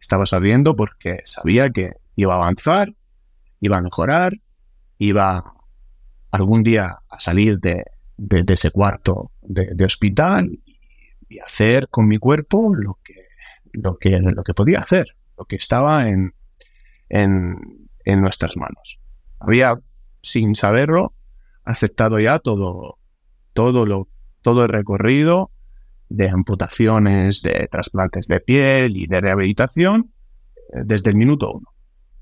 estaba 0.00 0.26
sabiendo 0.26 0.76
porque 0.76 1.20
sabía 1.24 1.70
que 1.70 1.92
iba 2.14 2.34
a 2.34 2.36
avanzar, 2.36 2.94
iba 3.60 3.78
a 3.78 3.80
mejorar, 3.80 4.34
iba 4.98 5.54
algún 6.30 6.62
día 6.62 6.98
a 7.08 7.20
salir 7.20 7.58
de, 7.58 7.84
ese 8.48 8.70
cuarto 8.70 9.32
de, 9.40 9.82
hospital 9.84 10.58
y 11.28 11.38
hacer 11.38 11.88
con 11.88 12.06
mi 12.06 12.18
cuerpo 12.18 12.74
lo 12.76 12.98
que, 13.02 13.28
lo 13.72 13.96
que, 13.96 14.20
lo 14.20 14.44
que 14.44 14.52
podía 14.52 14.80
hacer, 14.80 15.16
lo 15.38 15.46
que 15.46 15.56
estaba 15.56 16.06
en, 16.06 16.34
en, 17.08 17.88
en 18.04 18.20
nuestras 18.20 18.58
manos. 18.58 19.00
Había, 19.46 19.74
sin 20.22 20.54
saberlo, 20.54 21.14
aceptado 21.64 22.18
ya 22.18 22.38
todo, 22.38 22.98
todo, 23.52 23.86
lo, 23.86 24.08
todo 24.42 24.64
el 24.64 24.68
recorrido 24.68 25.50
de 26.08 26.28
amputaciones, 26.28 27.42
de 27.42 27.68
trasplantes 27.70 28.26
de 28.26 28.40
piel 28.40 28.96
y 28.96 29.06
de 29.06 29.20
rehabilitación 29.20 30.12
eh, 30.72 30.80
desde 30.84 31.10
el 31.10 31.16
minuto 31.16 31.50
uno, 31.52 31.68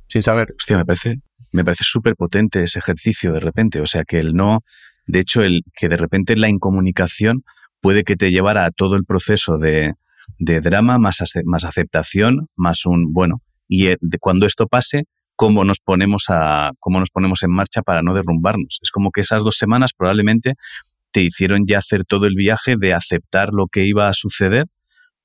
sin 0.08 0.22
saber. 0.22 0.48
Hostia, 0.56 0.76
me 0.76 0.84
parece, 0.84 1.20
me 1.52 1.64
parece 1.64 1.84
súper 1.84 2.16
potente 2.16 2.62
ese 2.62 2.78
ejercicio 2.78 3.32
de 3.32 3.40
repente. 3.40 3.80
O 3.80 3.86
sea, 3.86 4.04
que 4.04 4.18
el 4.18 4.34
no, 4.34 4.60
de 5.06 5.20
hecho, 5.20 5.42
el 5.42 5.62
que 5.74 5.88
de 5.88 5.96
repente 5.96 6.36
la 6.36 6.48
incomunicación 6.48 7.44
puede 7.80 8.04
que 8.04 8.16
te 8.16 8.30
llevara 8.30 8.64
a 8.64 8.70
todo 8.70 8.96
el 8.96 9.04
proceso 9.04 9.58
de, 9.58 9.94
de 10.38 10.60
drama, 10.60 10.98
más, 10.98 11.22
más 11.44 11.64
aceptación, 11.64 12.48
más 12.56 12.86
un, 12.86 13.12
bueno, 13.12 13.42
y 13.68 13.88
eh, 13.88 13.96
de 14.00 14.18
cuando 14.18 14.46
esto 14.46 14.66
pase, 14.66 15.04
cómo 15.42 15.64
nos 15.64 15.80
ponemos 15.80 16.26
a 16.28 16.70
cómo 16.78 17.00
nos 17.00 17.10
ponemos 17.10 17.42
en 17.42 17.50
marcha 17.50 17.82
para 17.82 18.00
no 18.00 18.14
derrumbarnos. 18.14 18.78
Es 18.80 18.92
como 18.92 19.10
que 19.10 19.22
esas 19.22 19.42
dos 19.42 19.56
semanas 19.56 19.90
probablemente 19.92 20.54
te 21.10 21.20
hicieron 21.20 21.64
ya 21.66 21.78
hacer 21.78 22.04
todo 22.04 22.26
el 22.26 22.36
viaje 22.36 22.76
de 22.78 22.94
aceptar 22.94 23.48
lo 23.50 23.66
que 23.66 23.84
iba 23.84 24.08
a 24.08 24.14
suceder 24.14 24.66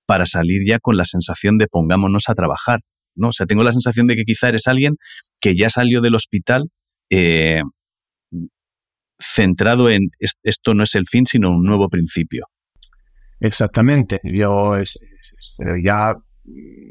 para 0.08 0.26
salir 0.26 0.62
ya 0.66 0.80
con 0.80 0.98
la 0.98 1.06
sensación 1.06 1.60
de 1.60 1.68
pongámonos 1.68 2.30
a 2.30 2.34
trabajar. 2.34 2.80
¿no? 3.14 3.28
O 3.28 3.32
sea, 3.32 3.46
tengo 3.46 3.64
la 3.64 3.72
sensación 3.72 4.08
de 4.08 4.16
que 4.16 4.24
quizá 4.24 4.50
eres 4.50 4.68
alguien 4.68 4.96
que 5.40 5.56
ya 5.56 5.70
salió 5.70 6.02
del 6.02 6.16
hospital 6.16 6.72
eh, 7.12 7.62
centrado 9.20 9.92
en 9.92 10.08
esto 10.42 10.74
no 10.74 10.82
es 10.82 10.96
el 10.96 11.06
fin, 11.06 11.28
sino 11.28 11.52
un 11.52 11.62
nuevo 11.62 11.90
principio. 11.90 12.48
Exactamente. 13.40 14.20
Yo 14.24 14.74
ya 15.84 16.16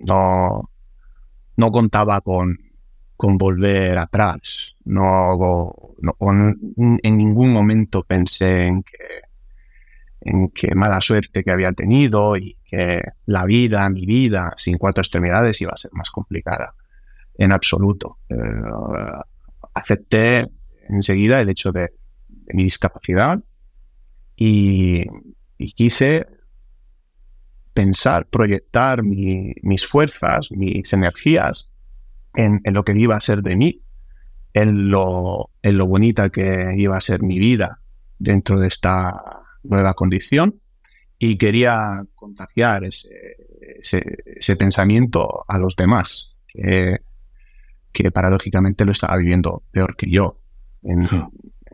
no, 0.07 0.71
no 1.57 1.71
contaba 1.73 2.21
con, 2.21 2.66
con 3.17 3.39
volver 3.39 3.99
atrás. 3.99 4.77
No, 4.85 5.73
en 6.77 7.17
ningún 7.17 7.53
momento 7.53 8.03
pensé 8.03 8.67
en 8.67 8.83
que, 8.83 9.23
en 10.21 10.49
que 10.49 10.75
mala 10.75 11.01
suerte 11.01 11.43
que 11.43 11.51
había 11.51 11.73
tenido 11.73 12.37
y 12.37 12.57
que 12.65 13.03
la 13.27 13.45
vida, 13.45 13.89
mi 13.91 14.07
vida, 14.07 14.53
sin 14.57 14.77
cuatro 14.77 15.01
extremidades 15.01 15.61
iba 15.61 15.73
a 15.73 15.77
ser 15.77 15.91
más 15.95 16.11
complicada. 16.11 16.75
En 17.39 17.53
absoluto. 17.53 18.19
Eh, 18.29 18.35
acepté 19.75 20.47
enseguida 20.89 21.41
el 21.41 21.49
hecho 21.49 21.73
de, 21.73 21.91
mi 22.53 22.63
discapacidad 22.63 23.41
y, 24.37 25.05
quise 25.75 26.27
pensar, 27.73 28.27
proyectar 28.27 29.03
mis 29.03 29.87
fuerzas, 29.87 30.51
mis 30.53 30.93
energías 30.93 31.76
en, 32.37 32.61
lo 32.72 32.85
que 32.85 32.92
iba 32.96 33.16
a 33.16 33.20
ser 33.20 33.42
de 33.42 33.57
mí, 33.57 33.83
en 34.53 34.90
lo, 34.90 35.51
en 35.62 35.79
lo 35.79 35.87
bonita 35.87 36.31
que 36.31 36.75
iba 36.77 36.96
a 36.96 37.01
ser 37.01 37.22
mi 37.22 37.38
vida 37.38 37.81
dentro 38.18 38.61
de 38.61 38.68
esta 38.68 39.42
nueva 39.62 39.94
condición. 39.94 40.61
Y 41.18 41.38
quería 41.38 42.05
contagiar 42.14 42.85
ese, 42.85 43.09
ese, 43.81 44.57
pensamiento 44.57 45.44
a 45.49 45.59
los 45.59 45.75
demás, 45.75 46.37
que, 46.46 46.99
que, 47.90 48.11
paradójicamente 48.11 48.85
lo 48.85 48.92
estaba 48.92 49.16
viviendo 49.16 49.62
peor 49.70 49.96
que 49.96 50.11
yo, 50.11 50.38
en, 50.83 51.09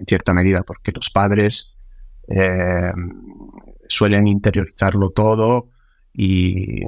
cierta 0.06 0.32
medida, 0.32 0.62
porque 0.62 0.92
los 0.92 1.10
padres 1.10 1.74
eh, 2.28 2.92
suelen 3.88 4.26
interiorizarlo 4.28 5.10
todo 5.10 5.70
y, 6.12 6.82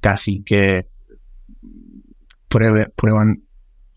casi 0.00 0.42
que 0.42 0.86
prueban 2.94 3.42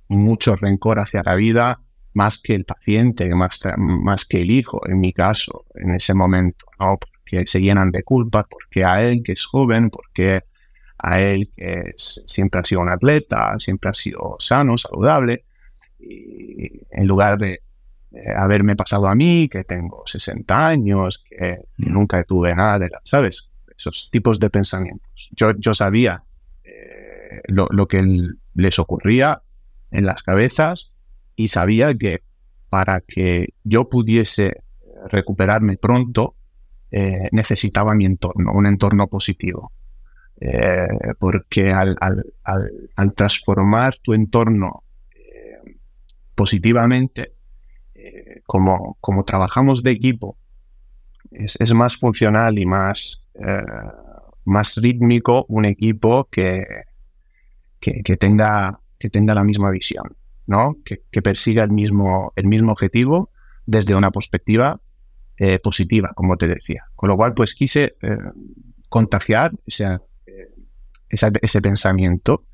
mucho 0.07 0.55
rencor 0.55 0.99
hacia 0.99 1.21
la 1.23 1.35
vida, 1.35 1.81
más 2.13 2.39
que 2.39 2.55
el 2.55 2.65
paciente, 2.65 3.33
más, 3.35 3.61
más 3.77 4.25
que 4.25 4.41
el 4.41 4.51
hijo, 4.51 4.81
en 4.87 4.99
mi 4.99 5.13
caso, 5.13 5.65
en 5.75 5.91
ese 5.91 6.13
momento, 6.13 6.65
¿no? 6.79 6.97
Porque 6.97 7.45
se 7.47 7.61
llenan 7.61 7.91
de 7.91 8.03
culpa, 8.03 8.47
porque 8.49 8.83
a 8.83 9.01
él 9.03 9.21
que 9.23 9.33
es 9.33 9.45
joven, 9.45 9.89
porque 9.89 10.43
a 10.97 11.21
él 11.21 11.51
que 11.55 11.93
siempre 11.95 12.61
ha 12.61 12.63
sido 12.63 12.81
un 12.81 12.89
atleta, 12.89 13.57
siempre 13.59 13.91
ha 13.91 13.93
sido 13.93 14.35
sano, 14.39 14.77
saludable, 14.77 15.45
y 15.99 16.81
en 16.91 17.07
lugar 17.07 17.37
de 17.37 17.61
haberme 18.35 18.75
pasado 18.75 19.07
a 19.07 19.15
mí, 19.15 19.47
que 19.49 19.63
tengo 19.63 20.03
60 20.05 20.67
años, 20.67 21.23
que, 21.27 21.59
mm. 21.77 21.91
nunca 21.91 22.23
tuve 22.23 22.55
nada 22.55 22.79
de 22.79 22.89
la, 22.89 23.01
¿sabes? 23.03 23.51
Esos 23.77 24.09
tipos 24.11 24.39
de 24.39 24.49
pensamientos. 24.49 25.29
Yo, 25.31 25.51
yo 25.57 25.73
sabía 25.73 26.23
eh, 26.63 27.18
lo, 27.47 27.87
que 27.87 28.03
les 28.53 28.79
ocurría 28.79 29.41
en 29.91 30.05
las 30.05 30.23
cabezas 30.23 30.93
y 31.35 31.49
sabía 31.49 31.93
que 31.93 32.21
para 32.69 33.01
que 33.01 33.53
yo 33.63 33.89
pudiese 33.89 34.63
recuperarme 35.07 35.77
pronto, 35.77 36.35
eh, 36.91 37.29
necesitaba 37.31 37.95
mi 37.95 38.05
entorno, 38.05 38.51
un 38.53 38.65
entorno 38.65 39.07
positivo. 39.07 39.71
Eh, 40.41 40.87
porque 41.19 41.73
al, 41.73 41.95
transformar 43.15 43.97
tu 44.01 44.13
entorno 44.13 44.83
positivamente, 46.35 47.33
como, 48.45 48.97
como 49.01 49.25
trabajamos 49.25 49.83
de 49.83 49.91
equipo, 49.91 50.37
es, 51.31 51.73
más 51.73 51.97
funcional 51.97 52.57
y 52.57 52.65
más, 52.65 53.25
eh, 53.35 53.63
más 54.45 54.75
rítmico 54.77 55.45
un 55.47 55.65
equipo 55.65 56.27
que, 56.31 56.65
que, 57.79 58.17
tenga, 58.17 58.79
que 58.97 59.09
tenga 59.09 59.33
la 59.33 59.43
misma 59.43 59.71
visión, 59.71 60.15
¿no? 60.47 60.77
que, 60.83 61.21
persiga 61.21 61.63
el 61.63 61.71
mismo, 61.71 62.33
el 62.35 62.47
mismo 62.47 62.71
objetivo 62.71 63.31
desde 63.65 63.95
una 63.95 64.11
perspectiva 64.11 64.79
eh, 65.37 65.59
positiva, 65.59 66.11
como 66.15 66.37
te 66.37 66.47
decía. 66.47 66.85
Con 66.95 67.09
lo 67.09 67.17
cual, 67.17 67.33
pues 67.33 67.55
quise 67.55 67.95
eh, 68.01 68.17
contagiar 68.89 69.51
ese, 69.65 69.99
ese, 71.09 71.61
pensamiento, 71.61 72.45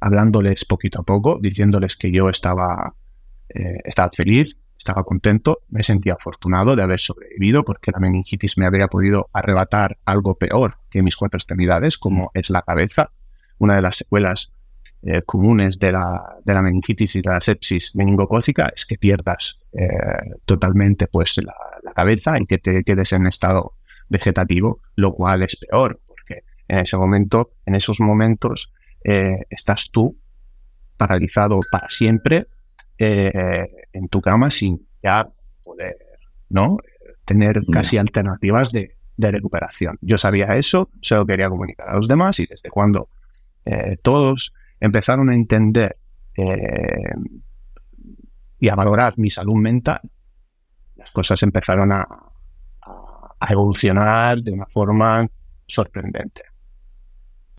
hablándoles 0.00 0.64
poquito 0.64 1.00
a 1.00 1.04
poco, 1.04 1.38
diciéndoles 1.40 1.96
que 1.96 2.12
yo 2.12 2.28
estaba, 2.28 2.94
estaba 3.48 4.10
feliz, 4.10 4.58
estaba 4.76 5.04
contento, 5.04 5.60
me 5.70 5.82
sentía 5.82 6.14
afortunado 6.14 6.76
de 6.76 6.82
haber 6.82 7.00
sobrevivido 7.00 7.64
porque 7.64 7.90
la 7.90 8.00
meningitis 8.00 8.58
me 8.58 8.66
habría 8.66 8.88
podido 8.88 9.28
arrebatar 9.32 9.98
algo 10.04 10.36
peor 10.36 10.76
que 10.90 11.02
mis 11.02 11.16
cuatro 11.16 11.38
extremidades, 11.38 11.96
como 11.96 12.30
es 12.34 12.50
la 12.50 12.62
cabeza. 12.62 13.10
Una 13.58 13.76
de 13.76 13.82
las 13.82 13.96
secuelas 13.96 14.52
eh, 15.06 15.22
comunes 15.22 15.78
de 15.78 15.92
la, 15.92 16.36
de 16.42 16.54
la, 16.54 16.62
meningitis 16.62 17.16
y 17.16 17.20
de 17.20 17.30
la 17.30 17.40
sepsis 17.40 17.94
meningocócica 17.94 18.72
es 18.74 18.86
que 18.86 18.96
pierdas 18.96 19.58
eh, 19.72 19.88
totalmente 20.46 21.08
pues, 21.08 21.36
la, 21.44 21.54
cabeza 21.94 22.40
y 22.40 22.46
que 22.46 22.56
te 22.56 22.82
quedes 22.82 23.12
en 23.12 23.26
estado 23.26 23.74
vegetativo, 24.08 24.80
lo 24.96 25.12
cual 25.12 25.42
es 25.42 25.56
peor, 25.56 26.00
porque 26.06 26.42
en 26.66 26.78
ese 26.78 26.96
momento, 26.96 27.52
en 27.66 27.74
esos 27.74 28.00
momentos, 28.00 28.72
eh, 29.04 29.44
estás 29.50 29.90
tú 29.92 30.18
paralizado 30.96 31.60
para 31.70 31.90
siempre 31.90 32.46
en 32.96 34.08
tu 34.08 34.20
cama 34.22 34.50
sin 34.50 34.86
ya 35.02 35.28
poder, 35.62 35.96
¿no? 36.48 36.78
Tener 37.26 37.60
casi 37.70 37.98
alternativas 37.98 38.72
de, 38.72 38.96
recuperación. 39.18 39.98
Yo 40.00 40.16
sabía 40.16 40.56
eso, 40.56 40.90
se 41.02 41.14
lo 41.14 41.26
quería 41.26 41.48
comunicar 41.48 41.90
a 41.90 41.96
los 41.96 42.08
demás 42.08 42.40
y 42.40 42.46
desde 42.46 42.70
cuando 42.70 43.08
eh, 43.64 43.96
todos 44.02 44.54
empezaron 44.84 45.30
a 45.30 45.34
entender 45.34 45.96
eh, 46.36 47.14
y 48.58 48.68
a 48.68 48.74
valorar 48.74 49.14
mi 49.16 49.30
salud 49.30 49.56
mental, 49.56 50.00
las 50.96 51.10
cosas 51.10 51.42
empezaron 51.42 51.92
a, 51.92 52.06
evolucionar 53.46 54.38
de 54.40 54.52
una 54.52 54.64
forma 54.64 55.26
sorprendente. 55.66 56.44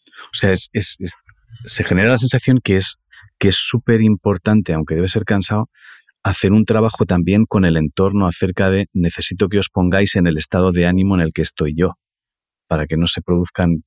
O 0.07 0.33
sea, 0.33 0.51
se 0.55 1.83
genera 1.83 2.09
la 2.09 2.17
sensación 2.17 2.59
que 2.63 2.77
es 2.77 2.97
que 3.37 3.49
es 3.49 3.55
súper 3.55 4.01
importante, 4.01 4.73
aunque 4.73 4.95
debe 4.95 5.09
ser 5.09 5.25
cansado, 5.25 5.69
hacer 6.23 6.53
un 6.53 6.65
trabajo 6.65 7.05
también 7.05 7.45
con 7.45 7.65
el 7.65 7.77
entorno 7.77 8.25
acerca 8.25 8.71
de 8.71 8.87
necesito 8.93 9.47
que 9.47 9.59
os 9.59 9.69
pongáis 9.69 10.15
en 10.15 10.25
el 10.25 10.37
estado 10.37 10.71
de 10.71 10.87
ánimo 10.87 11.13
en 11.13 11.21
el 11.21 11.33
que 11.33 11.43
estoy 11.43 11.75
yo, 11.75 11.99
para 12.67 12.87
que 12.87 12.97
no 12.97 13.05
se 13.05 13.21
produzcan 13.21 13.83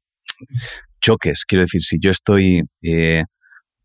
choques. 1.01 1.45
Quiero 1.47 1.63
decir, 1.63 1.81
si 1.83 1.99
yo 2.01 2.11
estoy 2.11 2.63
eh, 2.83 3.25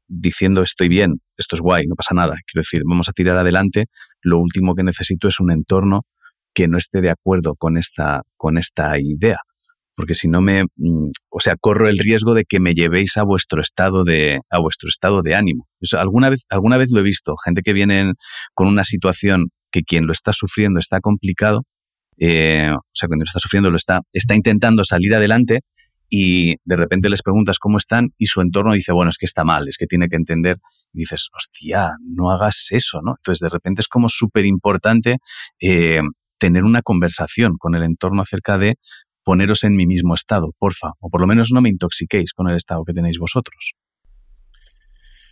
diciendo 0.07 0.61
estoy 0.61 0.89
bien, 0.89 1.21
esto 1.37 1.55
es 1.55 1.61
guay, 1.61 1.85
no 1.87 1.95
pasa 1.95 2.13
nada, 2.13 2.35
quiero 2.45 2.61
decir, 2.61 2.81
vamos 2.85 3.09
a 3.09 3.13
tirar 3.13 3.37
adelante, 3.37 3.85
lo 4.21 4.39
último 4.39 4.75
que 4.75 4.83
necesito 4.83 5.27
es 5.27 5.39
un 5.39 5.51
entorno 5.51 6.05
que 6.53 6.67
no 6.67 6.77
esté 6.77 7.01
de 7.01 7.09
acuerdo 7.09 7.55
con 7.55 7.77
esta, 7.77 8.21
con 8.37 8.57
esta 8.57 8.99
idea 8.99 9.37
porque 9.95 10.15
si 10.15 10.27
no 10.27 10.41
me, 10.41 10.63
mm, 10.75 11.11
o 11.29 11.39
sea, 11.39 11.55
corro 11.59 11.87
el 11.87 11.99
riesgo 11.99 12.33
de 12.33 12.45
que 12.45 12.59
me 12.59 12.73
llevéis 12.73 13.17
a 13.17 13.23
vuestro 13.23 13.61
estado 13.61 14.03
de, 14.03 14.41
a 14.49 14.59
vuestro 14.59 14.89
estado 14.89 15.21
de 15.21 15.35
ánimo. 15.35 15.67
alguna 15.97 16.29
vez, 16.29 16.45
alguna 16.49 16.77
vez 16.77 16.89
lo 16.91 16.99
he 16.99 17.03
visto, 17.03 17.35
gente 17.43 17.61
que 17.61 17.73
viene 17.73 18.13
con 18.53 18.67
una 18.67 18.83
situación 18.83 19.47
que 19.71 19.83
quien 19.83 20.05
lo 20.05 20.11
está 20.11 20.33
sufriendo 20.33 20.79
está 20.79 20.99
complicado, 20.99 21.63
eh, 22.17 22.71
o 22.71 22.93
sea, 22.93 23.07
cuando 23.07 23.23
lo 23.23 23.27
está 23.27 23.39
sufriendo 23.39 23.69
lo 23.69 23.75
está, 23.75 24.01
está 24.13 24.35
intentando 24.35 24.83
salir 24.83 25.15
adelante 25.15 25.61
y 26.15 26.57
de 26.63 26.75
repente 26.75 27.09
les 27.09 27.23
preguntas 27.23 27.57
cómo 27.57 27.77
están 27.77 28.13
y 28.19 28.27
su 28.27 28.39
entorno 28.39 28.73
dice, 28.73 28.93
bueno, 28.93 29.09
es 29.09 29.17
que 29.17 29.25
está 29.25 29.43
mal, 29.43 29.67
es 29.67 29.79
que 29.79 29.87
tiene 29.87 30.09
que 30.09 30.15
entender. 30.15 30.59
Y 30.93 30.99
dices, 30.99 31.29
hostia, 31.35 31.93
no 32.07 32.29
hagas 32.29 32.67
eso, 32.69 33.01
¿no? 33.01 33.15
Entonces, 33.17 33.39
de 33.39 33.49
repente 33.49 33.81
es 33.81 33.87
como 33.87 34.07
súper 34.09 34.45
importante 34.45 35.17
eh, 35.59 36.01
tener 36.37 36.65
una 36.65 36.83
conversación 36.83 37.57
con 37.57 37.73
el 37.73 37.81
entorno 37.81 38.21
acerca 38.21 38.59
de 38.59 38.75
poneros 39.23 39.63
en 39.63 39.75
mi 39.75 39.87
mismo 39.87 40.13
estado, 40.13 40.53
porfa, 40.59 40.91
o 40.99 41.09
por 41.09 41.19
lo 41.19 41.25
menos 41.25 41.49
no 41.51 41.61
me 41.61 41.69
intoxiquéis 41.69 42.33
con 42.33 42.47
el 42.47 42.57
estado 42.57 42.83
que 42.85 42.93
tenéis 42.93 43.17
vosotros. 43.17 43.73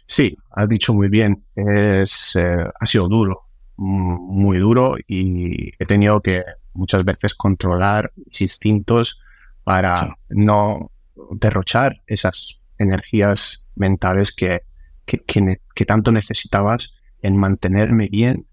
Sí, 0.07 0.35
has 0.49 0.67
dicho 0.67 0.95
muy 0.95 1.09
bien, 1.09 1.45
eh, 1.57 2.03
ha 2.03 2.85
sido 2.87 3.07
duro, 3.07 3.41
muy 3.77 4.57
duro 4.57 4.95
y 5.07 5.73
he 5.77 5.85
tenido 5.85 6.21
que 6.21 6.41
muchas 6.73 7.05
veces 7.05 7.35
controlar 7.35 8.11
mis 8.15 8.41
instintos 8.41 9.21
para 9.63 10.17
no 10.29 10.91
derrochar 11.31 12.01
esas 12.07 12.59
energías 12.77 13.63
mentales 13.75 14.31
que, 14.31 14.61
que, 15.05 15.85
tanto 15.85 16.11
necesitabas 16.11 16.95
en 17.21 17.37
mantenerme 17.37 18.07
bien 18.07 18.47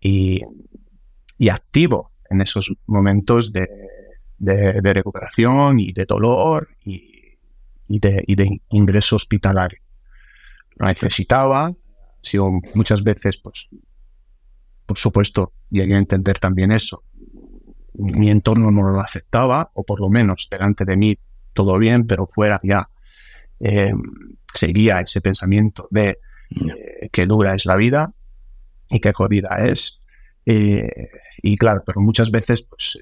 y, 0.00 0.42
y 1.36 1.48
activo 1.48 2.12
en 2.30 2.40
esos 2.40 2.72
momentos 2.86 3.52
de, 3.52 3.68
de, 4.38 4.92
recuperación 4.92 5.80
y 5.80 5.92
de 5.92 6.04
dolor 6.04 6.68
y, 6.84 7.36
de, 7.88 8.60
ingreso 8.70 9.16
hospitalario. 9.16 9.80
Lo 10.76 10.86
necesitaba, 10.86 11.72
sido 12.20 12.50
muchas 12.74 13.02
veces, 13.02 13.38
pues, 13.38 13.68
por 14.86 14.98
supuesto, 14.98 15.52
llegué 15.70 15.94
a 15.94 15.98
entender 15.98 16.38
también 16.38 16.72
eso. 16.72 17.02
Mi 17.98 18.30
entorno 18.30 18.70
no 18.70 18.90
lo 18.90 19.00
aceptaba, 19.00 19.70
o 19.74 19.84
por 19.84 20.00
lo 20.00 20.08
menos 20.08 20.48
delante 20.50 20.84
de 20.84 20.96
mí 20.96 21.18
todo 21.52 21.78
bien, 21.78 22.06
pero 22.06 22.26
fuera 22.26 22.60
ya 22.62 22.88
eh, 23.60 23.92
seguía 24.54 25.00
ese 25.00 25.20
pensamiento 25.20 25.88
de 25.90 26.18
eh, 26.50 27.08
que 27.10 27.26
dura 27.26 27.54
es 27.54 27.66
la 27.66 27.76
vida 27.76 28.12
y 28.88 29.00
que 29.00 29.12
jodida 29.12 29.58
es. 29.66 30.00
Eh, 30.46 31.08
y 31.42 31.56
claro, 31.56 31.82
pero 31.84 32.00
muchas 32.00 32.30
veces 32.30 32.62
pues, 32.62 32.98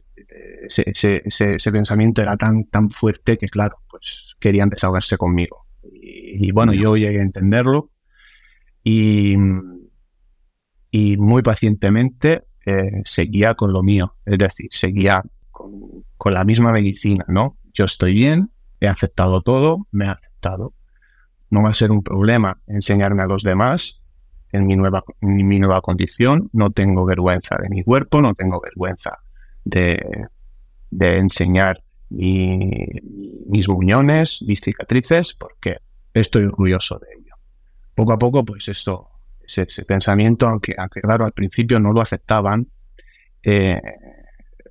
ese, 0.68 1.70
pensamiento 1.70 2.22
era 2.22 2.36
tan, 2.36 2.64
tan 2.64 2.90
fuerte 2.90 3.36
que, 3.36 3.48
claro, 3.48 3.78
pues 3.88 4.34
querían 4.40 4.70
desahogarse 4.70 5.16
conmigo. 5.16 5.66
Y, 5.82 6.50
bueno, 6.52 6.74
yo 6.74 6.96
llegué 6.96 7.20
a 7.20 7.22
entenderlo 7.22 7.90
y, 8.82 9.36
y 10.90 11.16
muy 11.16 11.42
pacientemente 11.42 12.42
eh, 12.66 13.02
seguía 13.04 13.54
con 13.54 13.72
lo 13.72 13.82
mío, 13.84 14.16
es 14.24 14.38
decir, 14.38 14.68
seguía 14.72 15.22
con, 15.50 16.04
la 16.24 16.42
misma 16.42 16.72
medicina, 16.72 17.24
¿no? 17.28 17.56
Yo 17.72 17.84
estoy 17.84 18.12
bien, 18.12 18.50
he 18.80 18.88
aceptado 18.88 19.42
todo, 19.42 19.86
me 19.92 20.06
he 20.06 20.08
aceptado. 20.08 20.72
No 21.50 21.62
va 21.62 21.70
a 21.70 21.74
ser 21.74 21.92
un 21.92 22.02
problema 22.02 22.58
enseñarme 22.66 23.22
a 23.22 23.26
los 23.26 23.44
demás 23.44 24.02
en 24.50 24.66
mi 24.66 24.74
nueva, 24.74 25.80
condición, 25.80 26.50
no 26.52 26.70
tengo 26.70 27.04
vergüenza 27.04 27.56
de 27.62 27.68
mi 27.68 27.84
cuerpo, 27.84 28.20
no 28.20 28.34
tengo 28.34 28.60
vergüenza 28.60 29.18
de, 29.64 30.26
de 30.90 31.18
enseñar 31.18 31.84
mis 32.10 33.68
muñones, 33.68 34.42
mis 34.42 34.60
cicatrices, 34.60 35.34
porque 35.34 35.76
estoy 36.14 36.44
orgulloso 36.44 36.98
de 36.98 37.06
ello. 37.16 37.34
Poco 37.94 38.12
a 38.12 38.18
poco, 38.18 38.44
pues 38.44 38.66
esto, 38.66 39.08
ese, 39.46 39.84
pensamiento, 39.84 40.46
aunque, 40.46 40.74
aunque, 40.76 41.00
claro 41.00 41.24
al 41.24 41.32
principio 41.32 41.78
no 41.80 41.92
lo 41.92 42.00
aceptaban, 42.00 42.68
eh, 43.42 43.80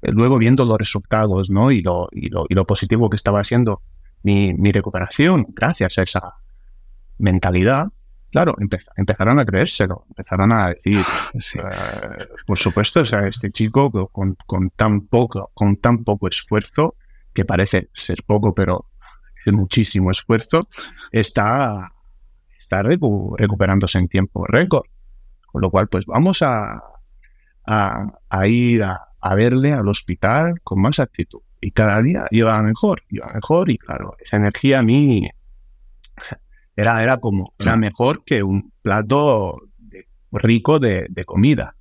luego 0.03 0.37
viendo 0.37 0.65
los 0.65 0.77
resultados, 0.77 1.49
¿no? 1.49 1.71
Y 1.71 1.81
lo, 1.81 2.07
y 2.11 2.29
lo, 2.29 2.45
y 2.49 2.53
lo 2.53 2.65
positivo 2.65 3.09
que 3.09 3.15
estaba 3.15 3.39
haciendo 3.39 3.81
mi, 4.23 4.53
mi 4.53 4.71
recuperación 4.71 5.47
gracias 5.49 5.97
a 5.97 6.03
esa 6.03 6.33
mentalidad, 7.17 7.87
claro, 8.35 8.55
empezaron 8.97 9.39
a 9.39 9.45
creérselo, 9.45 10.05
empezaron 10.09 10.51
a 10.51 10.67
decir, 10.67 10.99
eh, 11.33 12.25
por 12.45 12.57
supuesto, 12.57 13.01
o 13.01 13.05
sea, 13.05 13.27
este 13.27 13.49
chico 13.49 13.89
con, 14.11 14.35
con, 14.45 14.71
tan 14.71 15.07
poco, 15.07 15.51
con 15.53 15.77
tan 15.77 16.03
poco 16.03 16.27
esfuerzo, 16.27 16.95
que 17.33 17.45
parece 17.45 17.89
ser 17.93 18.23
poco, 18.25 18.53
pero 18.53 18.87
es 19.45 19.53
muchísimo 19.53 20.11
esfuerzo, 20.11 20.59
está, 21.11 21.93
recuperándose 22.83 23.97
en 23.99 24.07
tiempo 24.07 24.45
récord. 24.45 24.87
Con 25.47 25.61
lo 25.61 25.71
cual, 25.71 25.87
pues 25.87 26.05
vamos 26.05 26.41
a, 26.41 26.83
a, 27.65 28.47
ir 28.47 28.83
a, 28.83 29.09
a, 29.21 29.35
verle 29.35 29.73
al 29.73 29.87
hospital 29.87 30.59
con 30.63 30.81
más 30.81 30.99
actitud. 30.99 31.41
Y 31.61 31.71
cada 31.71 32.01
día 32.01 32.27
iba 32.31 32.61
mejor, 32.61 33.03
iba 33.09 33.31
mejor 33.33 33.69
y 33.69 33.77
claro, 33.77 34.15
esa 34.19 34.37
energía 34.37 34.79
a 34.79 34.83
mí 34.83 35.29
era, 36.75 37.01
era 37.01 37.17
como, 37.17 37.53
era 37.57 37.77
mejor 37.77 38.23
que 38.25 38.43
un 38.43 38.71
plato 38.81 39.61
rico 40.31 40.79
de, 40.79 41.07
de, 41.09 41.25
comida. 41.25 41.75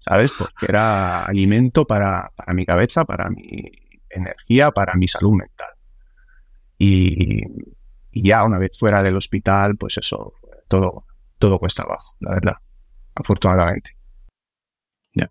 ¿sabes? 0.00 0.32
Porque 0.36 0.66
era 0.68 1.24
alimento 1.24 1.86
para, 1.86 2.30
para, 2.34 2.54
mi 2.54 2.64
cabeza, 2.64 3.04
para 3.04 3.30
mi 3.30 3.70
energía, 4.10 4.70
para 4.70 4.94
mi 4.94 5.08
salud 5.08 5.32
mental. 5.32 5.70
Y, 6.78 7.42
y 8.16 8.26
ya 8.26 8.44
una 8.44 8.58
vez 8.58 8.78
fuera 8.78 9.02
del 9.02 9.14
hospital, 9.14 9.76
pues 9.76 9.98
eso, 9.98 10.32
todo, 10.68 11.04
todo 11.38 11.58
cuesta 11.58 11.82
abajo, 11.82 12.16
la 12.20 12.30
verdad, 12.30 12.54
afortunadamente. 13.14 13.90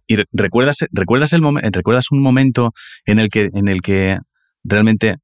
¿Y 0.06 0.18
recuerdas, 0.32 0.86
recuerdas, 0.92 1.34
el 1.34 1.42
recuerdas 1.72 2.12
un 2.12 2.22
momento 2.22 2.74
en 3.06 3.18
el, 3.18 3.30
que, 3.30 3.50
en 3.54 3.70
el 3.70 3.82
que 3.82 4.20
realmente 4.64 5.16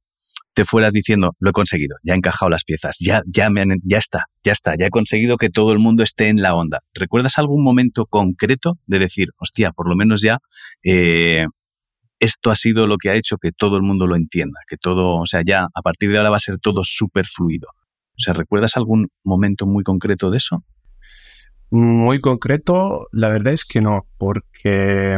te 0.55 0.65
fueras 0.65 0.93
diciendo, 0.93 1.35
lo 1.37 1.51
he 1.51 1.53
conseguido, 1.53 1.97
ya 2.03 2.13
he 2.15 2.17
encajado 2.17 2.49
las 2.49 2.63
piezas, 2.63 2.97
ya, 2.99 3.21
ya, 3.27 3.51
me 3.51 3.63
ya 3.83 3.99
está, 3.99 4.25
ya 4.43 4.53
está, 4.53 4.73
ya 4.77 4.87
he 4.87 4.89
conseguido 4.89 5.37
que 5.37 5.51
todo 5.51 5.71
el 5.71 5.77
mundo 5.77 6.01
esté 6.01 6.29
en 6.29 6.41
la 6.41 6.55
onda. 6.55 6.79
¿Recuerdas 6.95 7.37
algún 7.37 7.63
momento 7.63 8.07
concreto 8.07 8.79
de 8.87 8.97
decir, 8.97 9.29
hostia, 9.37 9.71
por 9.71 9.87
lo 9.87 9.95
menos 9.95 10.23
ya 10.23 10.39
eh, 10.83 11.45
esto 12.21 12.51
ha 12.51 12.55
sido 12.55 12.85
lo 12.85 12.97
que 12.97 13.09
ha 13.09 13.15
hecho 13.15 13.37
que 13.37 13.51
todo 13.51 13.75
el 13.75 13.81
mundo 13.81 14.05
lo 14.05 14.15
entienda, 14.15 14.59
que 14.69 14.77
todo, 14.77 15.17
o 15.17 15.25
sea, 15.25 15.41
ya 15.43 15.67
a 15.73 15.81
partir 15.81 16.11
de 16.11 16.17
ahora 16.17 16.29
va 16.29 16.37
a 16.37 16.39
ser 16.39 16.59
todo 16.59 16.83
súper 16.83 17.25
fluido? 17.25 17.67
O 18.15 18.19
sea, 18.19 18.33
¿recuerdas 18.33 18.77
algún 18.77 19.09
momento 19.23 19.65
muy 19.65 19.83
concreto 19.83 20.29
de 20.29 20.37
eso? 20.37 20.63
Muy 21.71 22.21
concreto, 22.21 23.07
la 23.11 23.29
verdad 23.29 23.53
es 23.53 23.65
que 23.65 23.81
no, 23.81 24.05
porque 24.19 25.17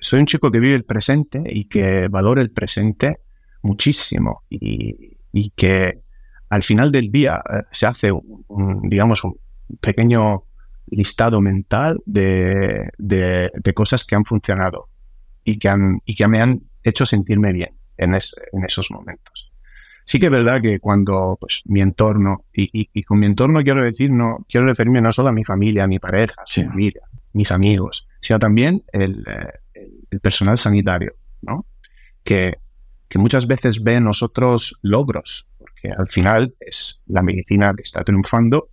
soy 0.00 0.20
un 0.20 0.26
chico 0.26 0.50
que 0.50 0.60
vive 0.60 0.76
el 0.76 0.84
presente 0.84 1.42
y 1.44 1.68
que 1.68 2.08
valora 2.08 2.40
el 2.40 2.50
presente 2.50 3.18
muchísimo 3.62 4.44
y, 4.48 5.16
que 5.54 6.00
al 6.48 6.62
final 6.62 6.90
del 6.90 7.10
día 7.10 7.42
eh, 7.52 7.62
se 7.70 7.86
hace, 7.86 8.10
un, 8.10 8.88
digamos, 8.88 9.22
un 9.24 9.36
pequeño 9.80 10.44
listado 10.90 11.40
mental 11.40 12.00
de, 12.06 12.90
cosas 13.74 14.04
que 14.04 14.14
han 14.16 14.24
funcionado 14.24 14.88
y 15.50 15.58
que, 15.58 15.68
han, 15.68 16.00
y 16.04 16.14
que 16.14 16.28
me 16.28 16.40
han 16.40 16.62
hecho 16.82 17.06
sentirme 17.06 17.52
bien 17.52 17.70
en, 17.96 18.14
en 18.14 18.64
esos 18.64 18.90
momentos 18.90 19.48
sí 20.08 20.18
que 20.18 20.26
es 20.26 20.32
verdad 20.32 20.62
que 20.62 20.80
cuando 20.80 21.36
pues, 21.38 21.62
mi 21.66 21.82
entorno, 21.82 22.46
y, 22.54 23.02
con 23.02 23.18
mi 23.18 23.26
entorno 23.26 23.62
quiero 23.62 23.84
decir, 23.84 24.10
no 24.10 24.46
quiero 24.48 24.66
referirme 24.66 25.02
no 25.02 25.12
solo 25.12 25.28
a 25.28 25.32
mi 25.32 25.44
familia, 25.44 25.84
a 25.84 25.86
mi 25.86 25.98
pareja, 25.98 26.34
a 26.38 26.44
mi 26.60 26.66
familia, 26.66 27.02
mis 27.34 27.52
amigos, 27.52 28.08
sino 28.22 28.38
también 28.38 28.82
el, 28.90 29.22
eh, 29.28 30.18
personal 30.22 30.56
sanitario, 30.56 31.12
¿no? 31.42 31.66
Que, 32.24 32.54
muchas 33.16 33.46
veces 33.46 33.82
ve 33.82 33.96
en 33.96 34.04
nosotros 34.04 34.78
logros, 34.80 35.46
porque 35.58 35.90
al 35.90 36.08
final 36.08 36.54
es 36.58 37.02
la 37.06 37.22
medicina 37.22 37.74
que 37.74 37.82
está 37.82 38.02
triunfando 38.02 38.70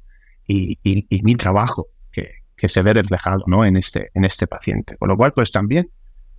y, 0.47 0.77
mi 1.21 1.35
trabajo 1.35 1.88
que, 2.13 2.69
se 2.69 2.81
ve 2.81 2.93
reflejado 2.93 3.43
¿no? 3.45 3.63
en, 3.65 3.77
este, 3.77 4.09
en 4.13 4.25
este 4.25 4.47
paciente. 4.47 4.97
Con 4.97 5.09
lo 5.09 5.17
cual, 5.17 5.33
pues 5.33 5.51
también 5.51 5.89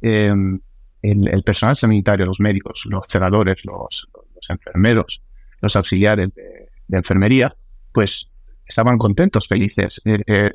em, 0.03 0.61
el, 1.03 1.43
personal 1.43 1.77
sanitario, 1.77 2.27
los 2.27 2.41
médicos, 2.41 2.87
los 2.91 3.07
celadores, 3.07 3.65
los, 3.65 4.09
los 4.35 4.51
enfermeros, 4.51 5.23
los 5.61 5.77
auxiliares 5.77 6.33
de, 6.35 6.69
enfermería, 6.97 7.55
pues 7.93 8.31
estaban 8.67 8.99
contentos, 8.99 9.47
felices, 9.49 10.01
eh, 10.05 10.23
eh, 10.27 10.53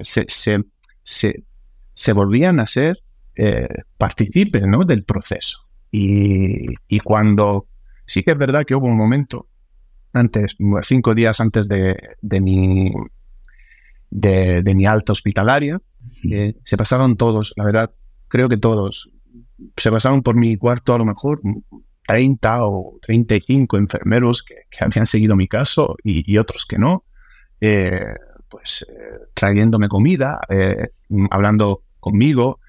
se, 1.94 2.14
volvían 2.14 2.60
a 2.60 2.68
ser 2.68 3.00
eh, 3.36 3.68
partícipes 3.98 4.64
¿no? 4.66 4.84
del 4.86 5.04
proceso. 5.04 5.68
Y, 5.92 7.00
cuando 7.04 7.68
sí 8.06 8.24
que 8.24 8.32
es 8.32 8.38
verdad 8.38 8.64
que 8.66 8.76
hubo 8.76 8.88
un 8.88 8.98
momento, 8.98 9.48
antes, 10.14 10.56
cinco 10.84 11.16
días 11.16 11.40
antes 11.40 11.68
de, 11.68 11.96
mi, 12.42 12.92
de, 14.10 14.74
mi 14.76 14.86
alta 14.86 15.12
hospitalaria, 15.12 15.82
se 16.64 16.78
pasaron 16.78 17.18
todos, 17.18 17.54
la 17.56 17.66
verdad, 17.66 17.92
creo 18.28 18.48
que 18.48 18.58
todos, 18.58 19.12
se 19.78 19.92
pasaron 19.92 20.22
por 20.22 20.36
mi 20.36 20.58
cuarto 20.58 20.94
a 20.94 20.98
lo 20.98 21.06
mejor 21.06 21.42
30 22.08 22.66
o 22.66 23.00
35 23.02 23.78
enfermeros 23.78 24.44
que, 24.44 24.56
habían 24.80 25.06
seguido 25.06 25.36
mi 25.36 25.48
caso 25.48 25.96
y, 26.04 26.38
otros 26.38 26.66
que 26.66 26.78
no, 26.78 27.06
eh, 27.60 28.16
pues 28.50 28.86
eh, 28.90 29.30
trayéndome 29.34 29.88
comida, 29.88 30.42
eh, 30.50 30.90
hablando 31.30 31.84
conmigo, 32.00 32.60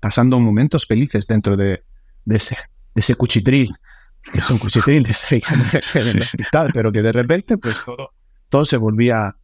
pasando 0.00 0.40
momentos 0.40 0.86
felices 0.86 1.26
dentro 1.26 1.56
de, 1.56 1.82
ese, 2.26 2.56
de 2.94 3.00
ese 3.00 3.14
cuchitril, 3.16 3.74
que 4.32 4.40
es 4.40 4.50
un 4.50 4.58
cuchitril 4.58 5.02
de 5.04 5.10
ese, 5.10 5.42
hospital, 6.16 6.70
pero 6.72 6.90
que 6.90 7.02
de 7.02 7.12
repente 7.12 7.58
pues 7.58 7.84
todo, 7.84 8.10
todo 8.48 8.64
se 8.64 8.76
volvía 8.76 9.36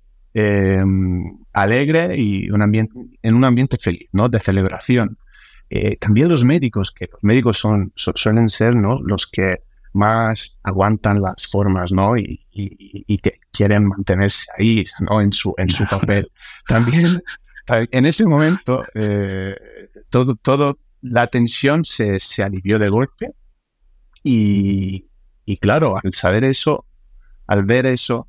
alegre 1.53 2.15
y 2.17 2.51
un 2.51 2.63
ambiente, 2.63 2.99
en 3.23 3.35
un 3.35 3.45
ambiente 3.45 3.77
feliz, 3.79 4.09
¿no? 4.13 4.29
de 4.29 4.41
celebración. 4.41 5.19
Eh, 5.71 5.97
también 5.97 6.29
los 6.29 6.45
médicos, 6.45 6.91
que 6.91 7.09
los 7.11 7.23
médicos 7.23 7.59
son, 7.59 7.93
suelen 7.95 8.49
ser 8.49 8.75
¿no? 8.77 9.01
los 9.01 9.27
que 9.27 9.63
más 9.93 10.59
aguantan 10.63 11.23
las 11.23 11.47
formas 11.47 11.93
¿no? 11.93 12.17
y, 12.17 12.45
que 13.23 13.41
quieren 13.53 13.87
mantenerse 13.87 14.47
ahí 14.59 14.85
¿no? 15.01 15.21
en, 15.21 15.33
su, 15.33 15.55
en 15.57 15.71
su 15.71 15.87
papel. 15.87 16.31
También 16.67 17.23
en 17.67 18.07
ese 18.07 18.27
momento 18.27 18.85
eh, 18.95 19.55
todo, 20.11 20.35
todo, 20.35 20.79
la 21.01 21.29
tensión 21.29 21.85
se, 21.85 22.19
se 22.19 22.43
alivió 22.43 22.79
de 22.79 22.89
golpe 22.89 23.31
y, 24.23 25.07
y 25.45 25.57
claro, 25.59 25.97
al 26.03 26.15
saber 26.15 26.45
eso, 26.45 26.87
al 27.47 27.65
ver 27.65 27.87
eso, 27.87 28.29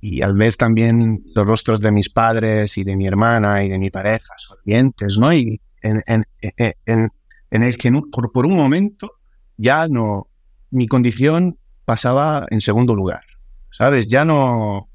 y 0.00 0.22
al 0.22 0.34
ver 0.34 0.56
también 0.56 1.22
los 1.34 1.46
rostros 1.46 1.80
de 1.80 1.90
mis 1.90 2.08
padres 2.08 2.78
y 2.78 2.84
de 2.84 2.96
mi 2.96 3.06
hermana 3.06 3.64
y 3.64 3.68
de 3.68 3.78
mi 3.78 3.90
pareja 3.90 4.34
sonrientes, 4.38 5.18
¿no? 5.18 5.32
Y 5.32 5.60
en, 5.82 6.02
en, 6.06 6.24
en, 6.40 7.10
en 7.50 7.62
el 7.62 7.76
que 7.76 7.92
por, 8.10 8.32
por, 8.32 8.46
un 8.46 8.56
momento 8.56 9.12
ya 9.56 9.88
no, 9.88 10.28
mi 10.70 10.86
condición 10.86 11.58
pasaba 11.84 12.46
en 12.50 12.60
segundo 12.60 12.94
lugar, 12.94 13.24
¿sabes? 13.72 14.06
Ya 14.06 14.24
no, 14.24 14.88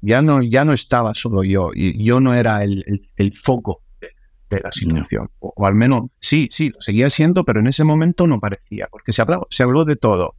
ya 0.00 0.20
no, 0.20 0.42
ya 0.42 0.64
no 0.64 0.72
estaba 0.72 1.14
solo 1.14 1.44
yo, 1.44 1.70
y 1.74 2.04
yo 2.04 2.20
no 2.20 2.34
era 2.34 2.62
el, 2.62 3.08
el, 3.16 3.32
foco 3.34 3.82
de, 4.00 4.60
la 4.60 4.72
situación, 4.72 5.30
o, 5.38 5.66
al 5.66 5.74
menos 5.74 6.10
sí, 6.20 6.48
sí, 6.50 6.70
lo 6.70 6.80
seguía 6.80 7.08
siendo, 7.08 7.44
pero 7.44 7.60
en 7.60 7.68
ese 7.68 7.84
momento 7.84 8.26
no 8.26 8.40
parecía, 8.40 8.88
porque 8.90 9.12
se 9.12 9.22
habló, 9.22 9.46
se 9.50 9.62
habló 9.62 9.84
de 9.84 9.96
todo, 9.96 10.34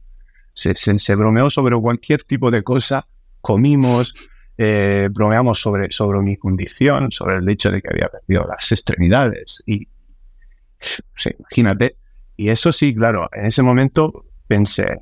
se, 0.54 0.74
se, 0.74 0.98
se 0.98 1.14
bromeó 1.14 1.48
sobre 1.48 1.78
cualquier 1.78 2.22
tipo 2.24 2.50
de 2.50 2.62
cosa, 2.62 3.06
comimos, 3.46 4.12
eh, 4.58 5.08
bromeamos 5.12 5.60
sobre, 5.60 5.92
sobre 5.92 6.18
mi 6.20 6.36
condición, 6.36 7.12
sobre 7.12 7.36
el 7.36 7.48
hecho 7.48 7.70
de 7.70 7.80
que 7.80 7.88
había 7.92 8.08
perdido 8.08 8.44
las 8.44 8.72
extremidades. 8.72 9.62
Y, 9.66 9.86
imagínate. 11.38 11.96
Y 12.36 12.48
eso 12.48 12.72
sí, 12.72 12.92
claro, 12.92 13.28
en 13.32 13.46
ese 13.46 13.62
momento 13.62 14.24
pensé, 14.48 15.00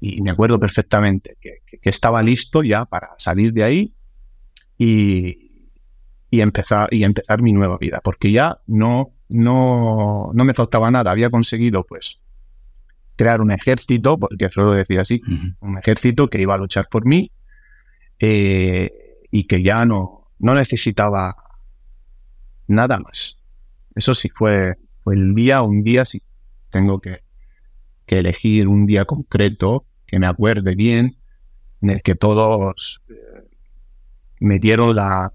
y 0.00 0.22
me 0.22 0.30
acuerdo 0.30 0.58
perfectamente, 0.58 1.36
que, 1.38 1.60
estaba 1.82 2.22
listo 2.22 2.62
ya 2.62 2.86
para 2.86 3.10
salir 3.18 3.52
de 3.52 3.62
ahí 3.62 3.94
y, 4.78 5.70
y, 6.30 6.40
empezar, 6.40 6.88
y 6.90 7.04
empezar 7.04 7.42
mi 7.42 7.52
nueva 7.52 7.76
vida, 7.76 8.00
porque 8.02 8.32
ya 8.32 8.60
no, 8.66 9.12
no, 9.28 10.30
no 10.32 10.44
me 10.44 10.54
faltaba 10.54 10.90
nada. 10.90 11.10
Había 11.10 11.28
conseguido, 11.28 11.84
pues, 11.84 12.22
crear 13.16 13.40
un 13.40 13.50
ejército, 13.50 14.18
porque 14.18 14.48
suelo 14.50 14.72
decir 14.72 15.00
así, 15.00 15.22
un 15.60 15.78
ejército 15.78 16.28
que 16.28 16.40
iba 16.40 16.54
a 16.54 16.58
luchar 16.58 16.88
por 16.90 17.06
mí 17.06 17.30
eh, 18.18 18.90
y 19.30 19.44
que 19.46 19.62
ya 19.62 19.84
no, 19.84 20.30
no 20.38 20.54
necesitaba 20.54 21.36
nada 22.68 22.98
más. 22.98 23.38
Eso 23.94 24.14
sí 24.14 24.28
fue, 24.28 24.76
fue 25.02 25.14
el 25.14 25.34
día, 25.34 25.62
un 25.62 25.82
día 25.82 26.04
si 26.04 26.22
tengo 26.70 27.00
que, 27.00 27.20
que, 28.04 28.18
elegir 28.18 28.68
un 28.68 28.86
día 28.86 29.04
concreto 29.04 29.86
que 30.06 30.18
me 30.18 30.26
acuerde 30.26 30.74
bien, 30.74 31.16
en 31.82 31.90
el 31.90 32.02
que 32.02 32.14
todos 32.14 33.02
eh, 33.08 33.14
me 34.40 34.58
dieron 34.58 34.94
la, 34.94 35.32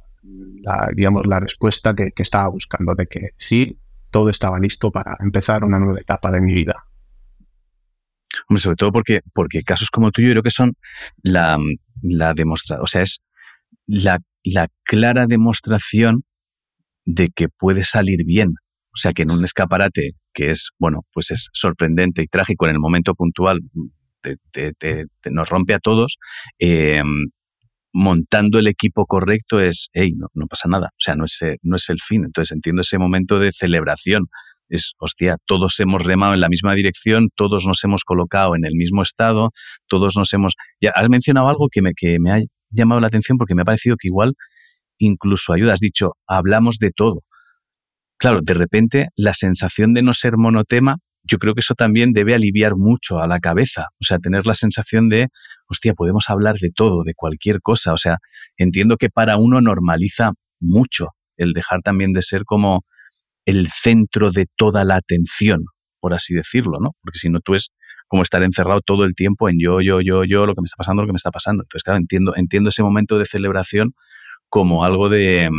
la, 0.61 0.89
digamos, 0.93 1.25
la 1.25 1.39
respuesta 1.39 1.93
que, 1.93 2.11
estaba 2.17 2.47
buscando, 2.49 2.93
de 2.95 3.07
que 3.07 3.29
sí, 3.37 3.77
todo 4.09 4.29
estaba 4.29 4.59
listo 4.59 4.91
para 4.91 5.17
empezar 5.19 5.63
una 5.63 5.79
nueva 5.79 5.99
etapa 5.99 6.31
de 6.31 6.41
mi 6.41 6.53
vida. 6.53 6.85
Sobre 8.55 8.75
todo 8.75 8.91
porque, 8.91 9.21
porque 9.33 9.63
casos 9.63 9.89
como 9.89 10.11
tú 10.11 10.21
yo 10.21 10.31
creo 10.31 10.43
que 10.43 10.51
son 10.51 10.73
la, 11.23 11.57
la 12.01 12.33
demostración, 12.33 12.83
o 12.83 12.87
sea, 12.87 13.01
es 13.01 13.21
la, 13.87 14.19
la 14.43 14.67
clara 14.83 15.25
demostración 15.27 16.23
de 17.05 17.29
que 17.29 17.47
puede 17.49 17.83
salir 17.83 18.25
bien. 18.25 18.53
O 18.93 18.97
sea, 18.97 19.13
que 19.13 19.21
en 19.23 19.31
un 19.31 19.43
escaparate 19.43 20.11
que 20.33 20.49
es, 20.49 20.71
bueno, 20.77 21.01
pues 21.13 21.31
es 21.31 21.49
sorprendente 21.53 22.21
y 22.21 22.27
trágico 22.27 22.65
en 22.65 22.73
el 22.73 22.79
momento 22.79 23.13
puntual, 23.15 23.59
te, 24.21 25.05
nos 25.31 25.49
rompe 25.49 25.73
a 25.73 25.79
todos, 25.79 26.17
eh, 26.59 27.01
montando 27.93 28.59
el 28.59 28.67
equipo 28.67 29.05
correcto 29.05 29.59
es, 29.59 29.89
hey, 29.93 30.13
no, 30.15 30.27
no 30.33 30.47
pasa 30.47 30.69
nada. 30.69 30.87
O 30.87 30.99
sea, 30.99 31.15
no 31.15 31.25
es, 31.25 31.39
no 31.61 31.75
es 31.75 31.89
el 31.89 31.99
fin. 32.01 32.23
Entonces 32.25 32.51
entiendo 32.51 32.81
ese 32.81 32.97
momento 32.97 33.39
de 33.39 33.51
celebración. 33.51 34.27
Es, 34.71 34.93
hostia, 34.99 35.37
todos 35.45 35.79
hemos 35.79 36.03
remado 36.05 36.33
en 36.33 36.39
la 36.39 36.49
misma 36.49 36.73
dirección, 36.73 37.29
todos 37.35 37.65
nos 37.67 37.83
hemos 37.83 38.03
colocado 38.03 38.55
en 38.55 38.65
el 38.65 38.73
mismo 38.75 39.01
estado, 39.01 39.51
todos 39.87 40.15
nos 40.17 40.33
hemos... 40.33 40.53
Ya 40.79 40.91
has 40.95 41.09
mencionado 41.09 41.49
algo 41.49 41.67
que 41.71 41.81
me, 41.81 41.93
que 41.95 42.19
me 42.19 42.31
ha 42.31 42.39
llamado 42.69 43.01
la 43.01 43.07
atención 43.07 43.37
porque 43.37 43.53
me 43.53 43.63
ha 43.63 43.65
parecido 43.65 43.95
que 43.97 44.07
igual 44.07 44.33
incluso 44.97 45.53
ayuda. 45.53 45.73
Has 45.73 45.79
dicho, 45.79 46.13
hablamos 46.27 46.77
de 46.77 46.91
todo. 46.91 47.21
Claro, 48.17 48.39
de 48.41 48.53
repente 48.53 49.09
la 49.15 49.33
sensación 49.33 49.93
de 49.93 50.03
no 50.03 50.13
ser 50.13 50.37
monotema 50.37 50.97
yo 51.23 51.37
creo 51.37 51.53
que 51.53 51.59
eso 51.59 51.75
también 51.75 52.13
debe 52.13 52.33
aliviar 52.33 52.75
mucho 52.75 53.19
a 53.19 53.27
la 53.27 53.39
cabeza. 53.39 53.87
O 53.99 54.03
sea, 54.03 54.17
tener 54.17 54.47
la 54.47 54.53
sensación 54.53 55.09
de, 55.09 55.27
hostia, 55.67 55.93
podemos 55.93 56.29
hablar 56.29 56.55
de 56.57 56.71
todo, 56.73 57.03
de 57.03 57.13
cualquier 57.13 57.61
cosa. 57.61 57.93
O 57.93 57.97
sea, 57.97 58.17
entiendo 58.57 58.97
que 58.97 59.09
para 59.09 59.37
uno 59.37 59.61
normaliza 59.61 60.31
mucho 60.59 61.09
el 61.37 61.53
dejar 61.53 61.81
también 61.81 62.11
de 62.13 62.21
ser 62.21 62.43
como 62.45 62.83
el 63.45 63.67
centro 63.69 64.31
de 64.31 64.47
toda 64.55 64.83
la 64.83 64.95
atención, 64.95 65.65
por 65.99 66.13
así 66.13 66.33
decirlo, 66.33 66.79
¿no? 66.79 66.91
Porque 67.01 67.19
si 67.19 67.29
no, 67.29 67.39
tú 67.39 67.55
es 67.55 67.71
como 68.07 68.23
estar 68.23 68.43
encerrado 68.43 68.81
todo 68.81 69.05
el 69.05 69.15
tiempo 69.15 69.47
en 69.49 69.57
yo, 69.59 69.79
yo, 69.81 70.01
yo, 70.01 70.25
yo, 70.25 70.45
lo 70.45 70.53
que 70.53 70.61
me 70.61 70.65
está 70.65 70.75
pasando, 70.77 71.01
lo 71.01 71.07
que 71.07 71.13
me 71.13 71.17
está 71.17 71.31
pasando. 71.31 71.63
Entonces, 71.63 71.83
claro, 71.83 71.97
entiendo, 71.97 72.33
entiendo 72.35 72.69
ese 72.69 72.83
momento 72.83 73.17
de 73.17 73.25
celebración 73.25 73.93
como 74.49 74.83
algo 74.83 75.07
de, 75.07 75.49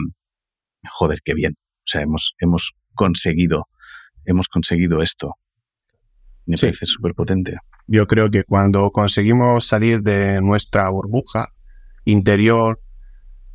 joder, 0.89 1.21
qué 1.25 1.35
bien. 1.35 1.55
O 1.57 1.87
sea, 1.87 2.03
hemos, 2.03 2.35
hemos 2.39 2.75
conseguido, 2.95 3.69
hemos 4.27 4.49
conseguido 4.49 5.01
esto. 5.01 5.35
Me 6.45 6.57
parece 6.57 6.87
súper 6.87 7.15
potente. 7.15 7.57
Yo 7.87 8.07
creo 8.07 8.31
que 8.31 8.45
cuando 8.45 8.91
conseguimos 8.91 9.65
salir 9.65 10.03
de 10.03 10.41
nuestra 10.41 10.89
burbuja 10.91 11.49
interior, 12.05 12.81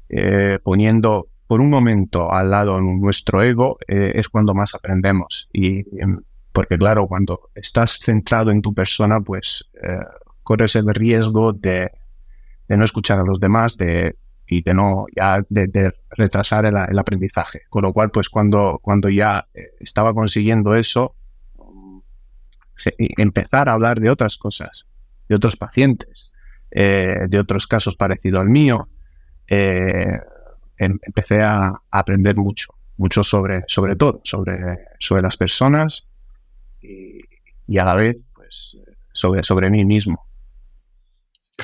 eh, 0.10 0.60
poniendo 0.64 1.28
por 1.48 1.62
un 1.62 1.70
momento 1.70 2.32
al 2.32 2.52
lado 2.52 2.80
nuestro 2.80 3.42
ego, 3.42 3.78
eh, 3.88 4.12
es 4.16 4.30
cuando 4.30 4.54
más 4.54 4.76
aprendemos. 4.76 5.50
Y 5.54 5.80
em, 6.02 6.20
porque 6.52 6.78
claro, 6.78 7.08
cuando 7.08 7.50
estás 7.56 8.00
centrado 8.00 8.52
en 8.52 8.62
tu 8.62 8.74
persona, 8.74 9.22
pues 9.22 9.70
eh, 9.82 10.00
corres 10.44 10.76
el 10.76 10.88
riesgo 10.94 11.54
de, 11.54 11.92
no 12.68 12.84
escuchar 12.84 13.20
a 13.20 13.24
los 13.24 13.40
demás, 13.40 13.78
de 13.78 14.16
y 14.50 14.62
de 14.62 14.74
no 14.74 15.06
ya 15.14 15.42
de, 15.50 15.94
retrasar 16.10 16.66
el, 16.66 17.00
aprendizaje. 17.00 17.64
Con 17.70 17.84
lo 17.84 17.92
cual, 17.92 18.12
pues 18.12 18.30
cuando, 18.30 18.80
cuando 18.82 19.10
ya 19.10 19.46
estaba 19.80 20.14
consiguiendo 20.14 20.74
eso, 20.74 21.16
empezar 22.98 23.70
a 23.70 23.74
hablar 23.74 24.00
de 24.00 24.10
otras 24.10 24.38
cosas, 24.38 24.88
de 25.28 25.36
otros 25.36 25.56
pacientes, 25.56 26.32
eh, 26.72 27.26
de 27.28 27.40
otros 27.40 27.68
casos 27.68 27.96
parecidos 27.96 28.42
al 28.42 28.50
mío, 28.50 28.90
eh, 29.48 30.20
em, 30.78 30.98
empecé 31.02 31.42
a, 31.42 31.74
aprender 31.92 32.36
mucho, 32.36 32.74
mucho 32.98 33.24
sobre, 33.24 33.64
sobre 33.68 33.96
todo, 33.96 34.22
sobre, 34.24 34.58
sobre 35.00 35.22
las 35.22 35.38
personas 35.38 36.08
y, 36.82 37.78
a 37.78 37.84
la 37.84 37.96
vez 37.96 38.24
pues, 38.34 38.78
sobre, 39.14 39.44
sobre 39.44 39.70
mí 39.70 39.86
mismo. 39.86 40.26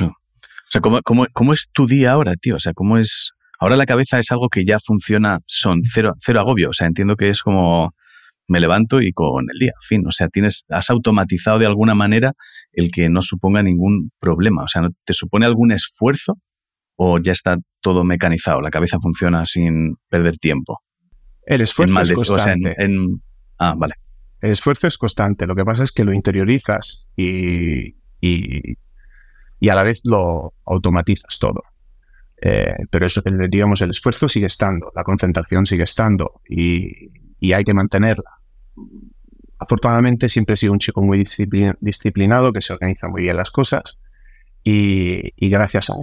O 0.01 0.11
sea, 0.69 0.81
¿cómo, 0.81 0.99
cómo, 1.33 1.53
es 1.53 1.69
tu 1.71 1.85
día 1.85 2.13
ahora, 2.13 2.35
tío? 2.35 2.55
O 2.55 2.59
sea, 2.59 2.73
¿cómo 2.73 2.97
es...? 2.97 3.31
Ahora 3.59 3.77
la 3.77 3.85
cabeza 3.85 4.17
es 4.17 4.31
algo 4.31 4.49
que 4.49 4.65
ya 4.65 4.79
funciona, 4.79 5.39
son 5.45 5.81
cero, 5.83 6.13
cero 6.17 6.39
agobio. 6.39 6.71
O 6.71 6.73
sea, 6.73 6.87
entiendo 6.87 7.15
que 7.15 7.29
es 7.29 7.41
como 7.43 7.93
me 8.47 8.59
levanto 8.59 9.01
y 9.01 9.11
con 9.13 9.45
el 9.51 9.59
día, 9.59 9.73
fin. 9.79 10.05
O 10.07 10.11
sea, 10.11 10.27
tienes, 10.27 10.65
has 10.69 10.89
automatizado 10.89 11.59
de 11.59 11.65
alguna 11.65 11.95
manera 11.95 12.33
el 12.71 12.91
que 12.91 13.09
no 13.09 13.21
suponga 13.21 13.63
ningún 13.63 14.11
problema. 14.19 14.63
O 14.63 14.67
sea, 14.67 14.89
¿te 15.05 15.13
supone 15.13 15.45
algún 15.45 15.71
esfuerzo 15.71 16.37
o 16.95 17.19
ya 17.19 17.31
está 17.31 17.57
todo 17.81 18.03
mecanizado? 18.03 18.61
La 18.61 18.69
cabeza 18.69 18.99
funciona 18.99 19.45
sin 19.45 19.95
perder 20.09 20.37
tiempo. 20.37 20.81
El 21.45 21.61
esfuerzo 21.61 21.99
es 22.01 22.13
constante. 22.13 22.75
ah, 23.59 23.75
vale. 23.77 23.95
El 24.41 24.51
esfuerzo 24.51 24.87
es 24.87 24.97
constante. 24.97 25.47
Lo 25.47 25.55
que 25.55 25.65
pasa 25.65 25.83
es 25.83 25.91
que 25.91 26.03
lo 26.03 26.13
interiorizas 26.13 27.07
y, 27.15 27.95
y, 28.19 28.77
a 29.69 29.75
la 29.75 29.83
vez 29.83 30.01
lo 30.03 30.53
automatizas 30.65 31.39
todo. 31.39 31.63
Eh, 32.41 32.75
pero 32.89 33.05
eso, 33.05 33.21
digamos, 33.49 33.81
el 33.81 33.91
esfuerzo 33.91 34.27
sigue 34.27 34.47
estando, 34.47 34.91
la 34.93 35.03
concentración 35.03 35.65
sigue 35.65 35.83
estando 35.83 36.41
y, 36.47 37.09
y 37.39 37.53
hay 37.53 37.63
que 37.63 37.73
mantenerla. 37.73 38.31
Afortunadamente 39.59 40.27
siempre 40.27 40.55
he 40.55 40.57
sido 40.57 40.73
un 40.73 40.79
chico 40.79 41.01
muy 41.01 41.23
disciplinado, 41.79 42.51
que 42.51 42.59
se 42.59 42.73
organiza 42.73 43.07
muy 43.07 43.21
bien 43.21 43.37
las 43.37 43.49
cosas 43.49 43.97
y, 44.63 45.49
gracias 45.49 45.89
a, 45.89 45.95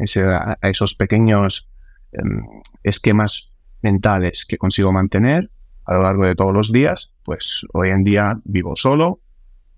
esos 0.62 0.94
pequeños 0.94 1.70
em, 2.12 2.42
esquemas 2.83 3.53
mentales 3.83 4.44
que 4.44 4.59
consigo 4.59 4.92
mantener 4.92 5.51
a 5.87 5.94
lo 5.94 6.03
largo 6.03 6.27
de 6.27 6.35
todos 6.35 6.53
los 6.53 6.73
días, 6.73 7.12
pues 7.25 7.64
hoy 7.73 7.90
en 7.90 8.05
día 8.05 8.38
vivo 8.44 8.77
solo. 8.77 9.20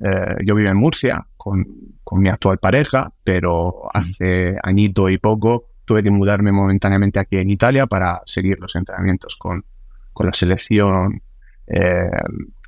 Eh, 0.01 0.37
yo 0.45 0.55
vivo 0.55 0.69
en 0.69 0.77
Murcia 0.77 1.27
con, 1.37 1.67
mi 2.15 2.29
actual 2.29 2.59
pareja, 2.59 3.11
pero 3.25 3.89
hace 3.95 4.57
añito 4.63 5.09
y 5.09 5.17
poco 5.17 5.69
tuve 5.87 6.03
que 6.03 6.11
mudarme 6.11 6.53
momentáneamente 6.53 7.19
aquí 7.19 7.39
en 7.39 7.49
Italia 7.49 7.87
para 7.87 8.21
seguir 8.27 8.59
los 8.61 8.77
entrenamientos 8.77 9.37
con, 9.37 9.65
con 10.13 10.27
la 10.27 10.35
selección 10.35 11.23
eh, 11.67 12.11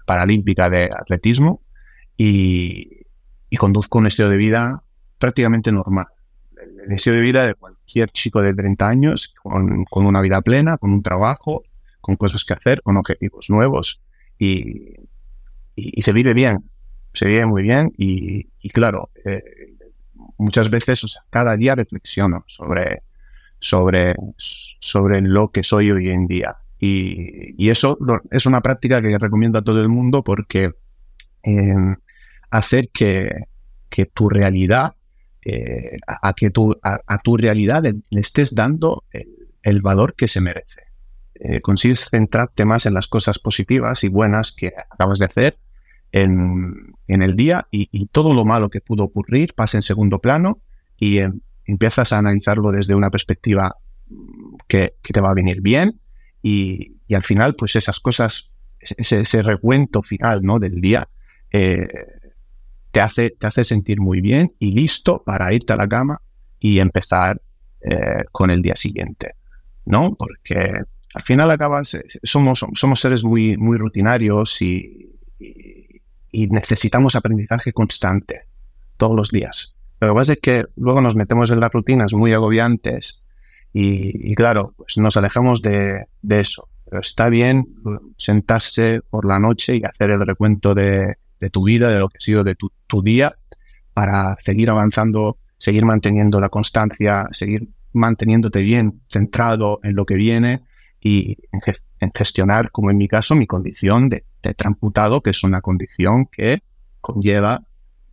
paralímpica 0.07 0.71
de 0.71 0.85
atletismo 0.85 1.63
y, 2.17 3.03
conduzco 3.59 3.99
un 3.99 4.07
estilo 4.09 4.29
de 4.29 4.37
vida 4.37 4.83
prácticamente 5.25 5.73
normal. 5.73 6.07
El, 6.87 6.93
estilo 6.93 7.17
de 7.17 7.23
vida 7.23 7.47
de 7.47 7.55
cualquier 7.55 8.11
chico 8.11 8.43
de 8.43 8.53
30 8.53 8.87
años, 8.87 9.33
con, 9.43 9.87
una 9.91 10.21
vida 10.21 10.43
plena, 10.43 10.77
con 10.77 10.93
un 10.93 11.03
trabajo, 11.03 11.63
con 12.03 12.17
cosas 12.17 12.45
que 12.45 12.53
hacer, 12.53 12.83
con 12.83 12.99
objetivos 12.99 13.49
nuevos 13.49 14.03
y, 14.39 14.97
se 15.99 16.13
vive 16.13 16.35
bien, 16.35 16.63
se 17.15 17.25
vive 17.25 17.47
muy 17.47 17.63
bien 17.63 17.91
y, 17.97 18.69
claro, 18.69 19.09
eh, 19.25 19.43
muchas 20.37 20.69
veces, 20.69 21.03
o 21.05 21.09
sea, 21.09 21.23
cada 21.31 21.57
día 21.57 21.75
reflexiono 21.75 22.45
sobre, 22.47 23.03
sobre, 23.59 24.15
sobre 24.37 25.23
lo 25.23 25.51
que 25.51 25.63
soy 25.63 25.91
hoy 25.91 26.11
en 26.11 26.27
día. 26.27 26.55
Y, 26.79 27.71
eso 27.71 27.97
es 28.31 28.45
una 28.45 28.61
práctica 28.61 29.01
que 29.01 29.17
recomiendo 29.17 29.59
a 29.59 29.63
todo 29.65 29.81
el 29.81 29.89
mundo 29.89 30.23
porque 30.23 30.73
eh, 31.45 31.97
hacer 32.51 32.91
que, 32.91 33.47
tu 34.13 34.29
realidad, 34.29 34.95
eh, 35.45 35.97
a, 36.07 36.33
que 36.35 36.51
tu, 36.51 36.77
a, 36.83 37.19
tu 37.19 37.37
realidad 37.37 37.83
le, 37.83 38.21
estés 38.21 38.55
dando 38.55 39.05
el, 39.63 39.83
valor 39.83 40.15
que 40.15 40.29
se 40.29 40.41
merece. 40.41 40.83
Eh, 41.35 41.61
consigues 41.61 42.09
centrarte 42.09 42.65
más 42.65 42.87
en 42.87 42.95
las 42.95 43.09
cosas 43.09 43.39
positivas 43.39 44.05
y 44.05 44.09
buenas 44.09 44.53
que 44.53 44.73
acabas 44.91 45.19
de 45.19 45.25
hacer 45.25 45.59
en, 46.13 46.95
el 47.09 47.37
día 47.37 47.67
y, 47.71 48.07
todo 48.07 48.33
lo 48.33 48.45
malo 48.45 48.71
que 48.71 48.81
pudo 48.81 49.05
ocurrir 49.05 49.55
pasa 49.55 49.77
en 49.79 49.83
segundo 49.83 50.21
plano 50.21 50.61
y 50.97 51.19
empiezas 51.65 52.13
a 52.13 52.19
analizarlo 52.19 52.71
desde 52.71 52.95
una 52.95 53.11
perspectiva 53.11 53.77
que, 54.69 54.95
que, 55.03 55.13
te 55.13 55.21
va 55.21 55.31
a 55.31 55.35
venir 55.35 55.61
bien 55.61 56.01
y, 56.47 56.99
al 57.15 57.23
final, 57.23 57.55
pues 57.55 57.75
esas 57.75 58.01
cosas, 58.01 58.51
ese, 58.79 59.43
recuento 59.43 60.03
final 60.03 60.43
¿no? 60.43 60.59
del 60.59 60.83
día, 60.83 61.09
eh, 61.51 61.89
te, 62.95 63.01
hace, 63.01 63.31
te 63.31 63.49
hace 63.49 63.65
sentir 63.65 64.01
muy 64.01 64.21
bien 64.21 64.53
y 64.61 64.71
listo 64.71 65.21
para 65.27 65.53
irte 65.53 65.73
a 65.73 65.77
la 65.77 65.89
cama 65.89 66.21
y 66.61 66.79
empezar 66.79 67.43
eh, 67.81 68.23
con 68.31 68.51
el 68.51 68.63
día 68.63 68.77
siguiente, 68.77 69.35
¿no? 69.85 70.15
Porque 70.15 70.81
al 71.13 71.23
final 71.25 71.51
acabas, 71.51 71.99
somos, 72.23 72.65
somos 72.75 73.01
seres 73.01 73.25
muy, 73.25 73.57
muy 73.57 73.79
rutinarios 73.79 74.63
y, 74.63 75.11
necesitamos 76.33 77.15
aprendizaje 77.15 77.73
constante 77.73 78.43
todos 78.97 79.17
los 79.17 79.31
días. 79.31 79.75
Lo 80.01 80.09
que 80.09 80.15
pasa 80.15 80.33
es 80.35 80.41
que 80.41 80.65
luego 80.77 81.01
nos 81.01 81.17
metemos 81.17 81.51
en 81.51 81.61
las 81.61 81.73
rutinas 81.73 82.13
muy 82.13 82.33
agobiantes 82.33 83.25
y, 83.73 84.35
claro, 84.35 84.75
pues 84.77 84.99
nos 84.99 85.17
alejamos 85.17 85.63
de, 85.63 86.07
eso. 86.29 86.69
Pero 86.85 87.01
está 87.01 87.29
bien 87.29 87.67
sentarse 88.17 89.01
por 89.11 89.27
la 89.27 89.39
noche 89.39 89.77
y 89.77 89.85
hacer 89.85 90.11
el 90.11 90.27
recuento 90.27 90.75
de, 90.75 91.17
tu 91.51 91.65
vida, 91.65 91.89
de 91.89 91.99
lo 91.99 92.09
que 92.09 92.19
ha 92.19 92.21
sido 92.21 92.45
de 92.45 92.55
tu, 92.55 92.71
día, 93.03 93.37
para 93.93 94.37
seguir 94.43 94.71
avanzando, 94.71 95.39
seguir 95.59 95.85
manteniendo 95.85 96.41
la 96.41 96.49
constancia, 96.49 97.27
seguir 97.33 97.69
manteniéndote 97.93 98.63
bien 98.63 99.03
centrado 99.09 99.81
en 99.83 99.95
lo 99.95 100.05
que 100.05 100.17
viene 100.17 100.63
y 101.01 101.37
en, 102.01 102.11
gestionar, 102.15 102.71
como 102.71 102.91
en 102.91 102.97
mi 102.97 103.09
caso, 103.09 103.35
mi 103.35 103.47
condición 103.47 104.09
de, 104.09 104.25
de 104.43 104.55
tramputado, 104.55 105.21
que 105.21 105.31
es 105.31 105.45
una 105.45 105.61
condición 105.61 106.27
que 106.27 106.63
conlleva 107.01 107.63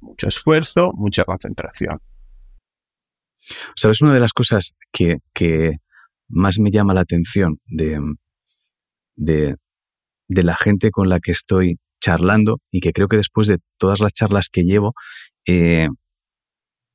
mucho 0.01 0.27
esfuerzo, 0.27 0.91
mucha 0.93 1.23
concentración. 1.23 2.01
¿Sabes? 3.75 4.01
Una 4.01 4.13
de 4.13 4.19
las 4.19 4.33
cosas 4.33 4.75
que, 4.91 5.17
que 5.33 5.77
más 6.27 6.59
me 6.59 6.71
llama 6.71 6.93
la 6.93 7.01
atención 7.01 7.59
de, 7.65 7.99
de, 9.15 9.55
de, 10.27 10.43
la 10.43 10.55
gente 10.55 10.91
con 10.91 11.09
la 11.09 11.19
que 11.19 11.31
estoy 11.31 11.79
charlando 12.01 12.59
y 12.71 12.81
que 12.81 12.91
creo 12.91 13.07
que 13.07 13.17
después 13.17 13.47
de 13.47 13.59
todas 13.77 14.01
las 14.01 14.13
charlas 14.13 14.49
que 14.49 14.63
llevo, 14.63 14.93
eh, 15.45 15.87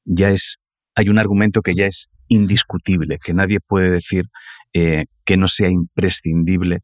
ya 0.04 0.30
es, 0.30 0.58
hay 0.94 1.08
un 1.08 1.18
argumento 1.18 1.62
que 1.62 1.74
ya 1.74 1.86
es 1.86 2.10
indiscutible, 2.28 3.18
que 3.18 3.32
nadie 3.32 3.60
puede 3.60 3.90
decir 3.90 4.26
eh, 4.74 5.06
que 5.24 5.36
no 5.36 5.48
sea 5.48 5.70
imprescindible 5.70 6.80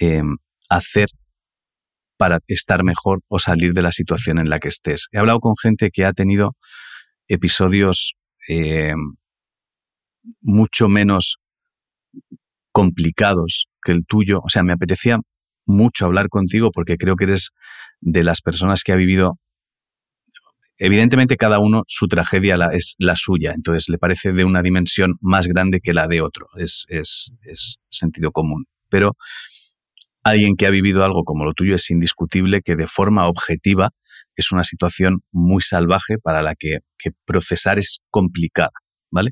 eh, 0.00 0.22
hacer 0.68 1.08
para 2.18 2.40
estar 2.48 2.82
mejor 2.82 3.20
o 3.28 3.38
salir 3.38 3.72
de 3.72 3.82
la 3.82 3.92
situación 3.92 4.38
en 4.38 4.50
la 4.50 4.58
que 4.58 4.68
estés. 4.68 5.08
He 5.12 5.18
hablado 5.18 5.40
con 5.40 5.54
gente 5.56 5.90
que 5.90 6.04
ha 6.04 6.12
tenido 6.12 6.56
episodios 7.28 8.14
mucho 10.40 10.88
menos 10.88 11.38
complicados 12.72 13.68
que 13.82 13.92
el 13.92 14.04
tuyo. 14.06 14.40
O 14.44 14.48
sea, 14.48 14.62
me 14.62 14.72
apetecía 14.72 15.18
mucho 15.66 16.06
hablar 16.06 16.28
contigo 16.28 16.70
porque 16.72 16.96
creo 16.96 17.16
que 17.16 17.24
eres 17.24 17.50
de 18.00 18.24
las 18.24 18.40
personas 18.40 18.82
que 18.82 18.92
ha 18.92 18.96
vivido 18.96 19.38
evidentemente 20.78 21.36
cada 21.36 21.58
uno 21.58 21.84
su 21.86 22.06
tragedia 22.06 22.56
es 22.72 22.94
la 22.98 23.16
suya, 23.16 23.52
entonces 23.54 23.88
le 23.88 23.98
parece 23.98 24.32
de 24.32 24.44
una 24.44 24.62
dimensión 24.62 25.16
más 25.20 25.46
grande 25.46 25.80
que 25.80 25.94
la 25.94 26.06
de 26.06 26.20
otro, 26.20 26.48
es, 26.56 26.84
es, 26.88 27.32
es, 27.42 27.78
sentido 27.88 28.30
común. 28.30 28.66
Pero 28.88 29.16
alguien 30.22 30.56
que 30.56 30.66
ha 30.66 30.70
vivido 30.70 31.04
algo 31.04 31.22
como 31.24 31.44
lo 31.44 31.54
tuyo 31.54 31.76
es 31.76 31.90
indiscutible 31.90 32.60
que 32.60 32.76
de 32.76 32.86
forma 32.86 33.26
objetiva 33.26 33.90
es 34.34 34.52
una 34.52 34.64
situación 34.64 35.20
muy 35.32 35.62
salvaje 35.62 36.18
para 36.18 36.42
la 36.42 36.54
que, 36.54 36.80
que 36.98 37.10
procesar 37.24 37.78
es 37.78 38.00
complicada, 38.10 38.72
¿vale? 39.10 39.30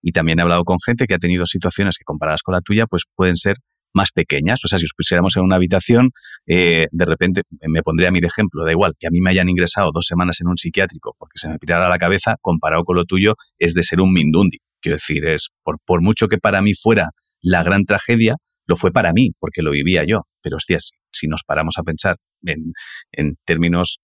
Y 0.00 0.12
también 0.12 0.38
he 0.38 0.42
hablado 0.42 0.64
con 0.64 0.78
gente 0.84 1.06
que 1.06 1.14
ha 1.14 1.18
tenido 1.18 1.46
situaciones 1.46 1.98
que 1.98 2.04
comparadas 2.04 2.42
con 2.42 2.54
la 2.54 2.62
tuya 2.62 2.86
pues 2.86 3.04
pueden 3.14 3.36
ser 3.36 3.56
más 3.96 4.12
pequeñas. 4.12 4.64
O 4.64 4.68
sea, 4.68 4.78
si 4.78 4.84
os 4.84 4.92
pusiéramos 4.96 5.36
en 5.36 5.42
una 5.42 5.56
habitación, 5.56 6.10
eh, 6.46 6.86
de 6.92 7.04
repente 7.04 7.42
me 7.66 7.82
pondría 7.82 8.10
a 8.10 8.12
mí 8.12 8.20
de 8.20 8.28
ejemplo, 8.28 8.64
da 8.64 8.70
igual, 8.70 8.92
que 8.98 9.08
a 9.08 9.10
mí 9.10 9.20
me 9.20 9.30
hayan 9.30 9.48
ingresado 9.48 9.90
dos 9.92 10.06
semanas 10.06 10.40
en 10.40 10.48
un 10.48 10.56
psiquiátrico 10.56 11.16
porque 11.18 11.38
se 11.38 11.48
me 11.48 11.58
pirara 11.58 11.88
la 11.88 11.98
cabeza, 11.98 12.36
comparado 12.40 12.84
con 12.84 12.96
lo 12.96 13.04
tuyo, 13.04 13.34
es 13.58 13.74
de 13.74 13.82
ser 13.82 14.00
un 14.00 14.12
mindundi. 14.12 14.58
Quiero 14.80 14.96
decir, 14.96 15.24
es 15.26 15.48
por, 15.64 16.02
mucho 16.02 16.28
que 16.28 16.38
para 16.38 16.62
mí 16.62 16.74
fuera 16.74 17.10
la 17.40 17.62
gran 17.62 17.84
tragedia, 17.84 18.36
lo 18.66 18.76
fue 18.76 18.92
para 18.92 19.12
mí, 19.12 19.30
porque 19.40 19.62
lo 19.62 19.70
vivía 19.70 20.04
yo. 20.04 20.22
Pero 20.42 20.56
hostias, 20.56 20.92
si 21.12 21.26
nos 21.26 21.42
paramos 21.44 21.78
a 21.78 21.82
pensar 21.82 22.16
en, 22.42 22.72
en 23.12 23.36
términos 23.44 24.00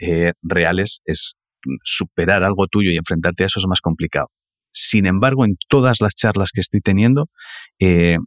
eh, 0.00 0.32
reales, 0.42 1.00
es 1.04 1.34
superar 1.82 2.42
algo 2.44 2.66
tuyo 2.66 2.90
y 2.90 2.96
enfrentarte 2.96 3.44
a 3.44 3.46
eso 3.46 3.60
es 3.60 3.66
más 3.68 3.80
complicado. 3.80 4.28
Sin 4.72 5.06
embargo, 5.06 5.44
en 5.44 5.56
todas 5.68 6.00
las 6.00 6.14
charlas 6.14 6.50
que 6.52 6.60
estoy 6.60 6.80
teniendo, 6.80 7.28
eh, 7.78 8.18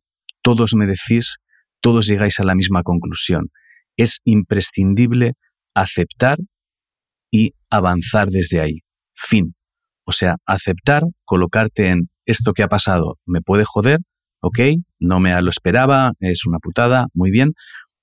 todos 0.48 0.76
me 0.76 0.88
decís, 0.88 1.39
todos 1.82 2.08
llegáis 2.08 2.39
a 2.39 2.45
la 2.45 2.56
misma 2.56 2.82
conclusión. 2.82 3.50
Es 3.98 4.22
imprescindible 4.24 5.34
aceptar 5.74 6.38
y 7.30 7.52
avanzar 7.70 8.30
desde 8.30 8.62
ahí. 8.62 8.80
Fin. 9.12 9.56
O 10.06 10.14
sea, 10.14 10.38
aceptar, 10.45 11.04
colocarte 11.26 11.89
en 11.89 12.10
esto 12.24 12.54
que 12.54 12.64
ha 12.64 12.70
pasado 12.70 13.20
me 13.26 13.41
puede 13.41 13.66
joder, 13.66 14.00
ok, 14.39 14.60
no 15.00 15.20
me 15.20 15.41
lo 15.41 15.50
esperaba, 15.50 16.14
es 16.20 16.45
una 16.45 16.60
putada, 16.60 17.08
muy 17.14 17.30
bien, 17.30 17.52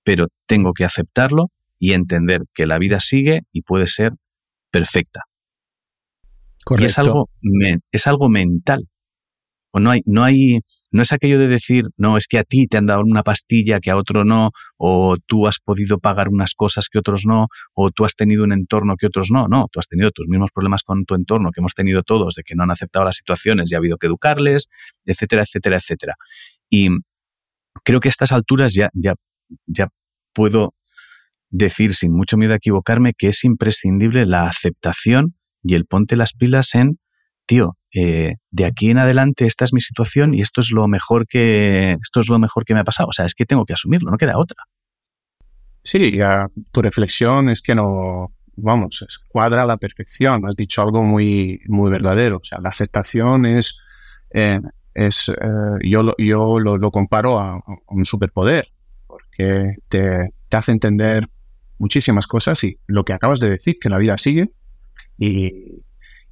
pero 0.02 0.26
tengo 0.46 0.74
que 0.74 0.84
aceptarlo 0.84 1.46
y 1.78 1.94
entender 1.94 2.42
que 2.52 2.66
la 2.66 2.76
vida 2.78 3.00
sigue 3.00 3.40
y 3.52 3.62
puede 3.62 3.86
ser 3.86 4.12
perfecta. 4.70 5.22
Y 6.78 6.84
es 6.84 6.98
algo, 6.98 7.30
es 7.90 8.06
algo 8.06 8.28
mental. 8.28 8.86
O 9.70 9.80
no 9.80 9.90
hay, 9.90 10.00
no 10.04 10.24
hay, 10.24 10.60
no 10.94 11.02
es 11.02 11.12
aquello 11.12 11.40
de 11.40 11.48
decir, 11.48 11.86
no, 11.96 12.16
es 12.16 12.28
que 12.28 12.38
a 12.38 12.44
ti 12.44 12.68
te 12.68 12.76
han 12.76 12.86
dado 12.86 13.00
una 13.00 13.24
pastilla 13.24 13.80
que 13.80 13.90
a 13.90 13.96
otro 13.96 14.24
no, 14.24 14.52
o 14.76 15.16
tú 15.26 15.48
has 15.48 15.58
podido 15.58 15.98
pagar 15.98 16.28
unas 16.28 16.54
cosas 16.54 16.88
que 16.88 17.00
otros 17.00 17.24
no, 17.26 17.48
o 17.74 17.90
tú 17.90 18.04
has 18.04 18.14
tenido 18.14 18.44
un 18.44 18.52
entorno 18.52 18.94
que 18.96 19.08
otros 19.08 19.32
no. 19.32 19.48
No, 19.48 19.66
tú 19.72 19.80
has 19.80 19.88
tenido 19.88 20.12
tus 20.12 20.28
mismos 20.28 20.52
problemas 20.54 20.84
con 20.84 21.04
tu 21.04 21.16
entorno 21.16 21.50
que 21.50 21.60
hemos 21.60 21.74
tenido 21.74 22.04
todos, 22.04 22.36
de 22.36 22.44
que 22.44 22.54
no 22.54 22.62
han 22.62 22.70
aceptado 22.70 23.04
las 23.04 23.16
situaciones 23.16 23.72
y 23.72 23.74
ha 23.74 23.78
habido 23.78 23.96
que 23.96 24.06
educarles, 24.06 24.68
etcétera, 25.04 25.42
etcétera, 25.42 25.78
etcétera. 25.78 26.14
Y 26.70 26.90
creo 27.82 27.98
que 27.98 28.06
a 28.06 28.10
estas 28.10 28.30
alturas 28.30 28.72
ya, 28.72 28.88
ya, 28.94 29.14
ya 29.66 29.88
puedo 30.32 30.74
decir 31.50 31.92
sin 31.94 32.12
mucho 32.12 32.36
miedo 32.36 32.52
a 32.52 32.58
equivocarme 32.58 33.14
que 33.18 33.26
es 33.26 33.42
imprescindible 33.42 34.26
la 34.26 34.46
aceptación 34.46 35.34
y 35.60 35.74
el 35.74 35.86
ponte 35.86 36.14
las 36.14 36.34
pilas 36.34 36.76
en, 36.76 37.00
tío, 37.46 37.76
eh, 37.94 38.36
de 38.50 38.64
aquí 38.64 38.90
en 38.90 38.98
adelante 38.98 39.46
esta 39.46 39.64
es 39.64 39.72
mi 39.72 39.80
situación 39.80 40.34
y 40.34 40.40
esto 40.40 40.60
es 40.60 40.72
lo 40.72 40.88
mejor 40.88 41.26
que 41.26 41.92
esto 41.92 42.20
es 42.20 42.28
lo 42.28 42.38
mejor 42.38 42.64
que 42.64 42.74
me 42.74 42.80
ha 42.80 42.84
pasado. 42.84 43.08
O 43.08 43.12
sea, 43.12 43.24
es 43.24 43.34
que 43.34 43.46
tengo 43.46 43.64
que 43.64 43.72
asumirlo, 43.72 44.10
no 44.10 44.16
queda 44.16 44.36
otra. 44.36 44.64
Sí, 45.82 46.16
ya, 46.16 46.48
tu 46.72 46.82
reflexión 46.82 47.50
es 47.50 47.62
que 47.62 47.74
no, 47.74 48.32
vamos, 48.56 49.06
cuadra 49.28 49.62
a 49.62 49.66
la 49.66 49.76
perfección. 49.76 50.46
Has 50.46 50.56
dicho 50.56 50.82
algo 50.82 51.04
muy, 51.04 51.60
muy 51.66 51.90
verdadero. 51.90 52.38
O 52.38 52.44
sea, 52.44 52.58
la 52.60 52.70
aceptación 52.70 53.46
es, 53.46 53.80
eh, 54.30 54.60
es 54.94 55.28
eh, 55.28 55.34
yo, 55.82 56.02
lo, 56.02 56.14
yo 56.18 56.58
lo, 56.58 56.90
comparo 56.90 57.38
a, 57.38 57.62
un 57.88 58.04
superpoder, 58.04 58.68
porque 59.06 59.76
te, 59.88 60.30
te 60.48 60.56
hace 60.56 60.72
entender 60.72 61.28
muchísimas 61.78 62.26
cosas 62.26 62.64
y 62.64 62.78
lo 62.86 63.04
que 63.04 63.12
acabas 63.12 63.40
de 63.40 63.50
decir, 63.50 63.78
que 63.78 63.88
la 63.88 63.98
vida 63.98 64.16
sigue 64.16 64.50
y, 65.18 65.82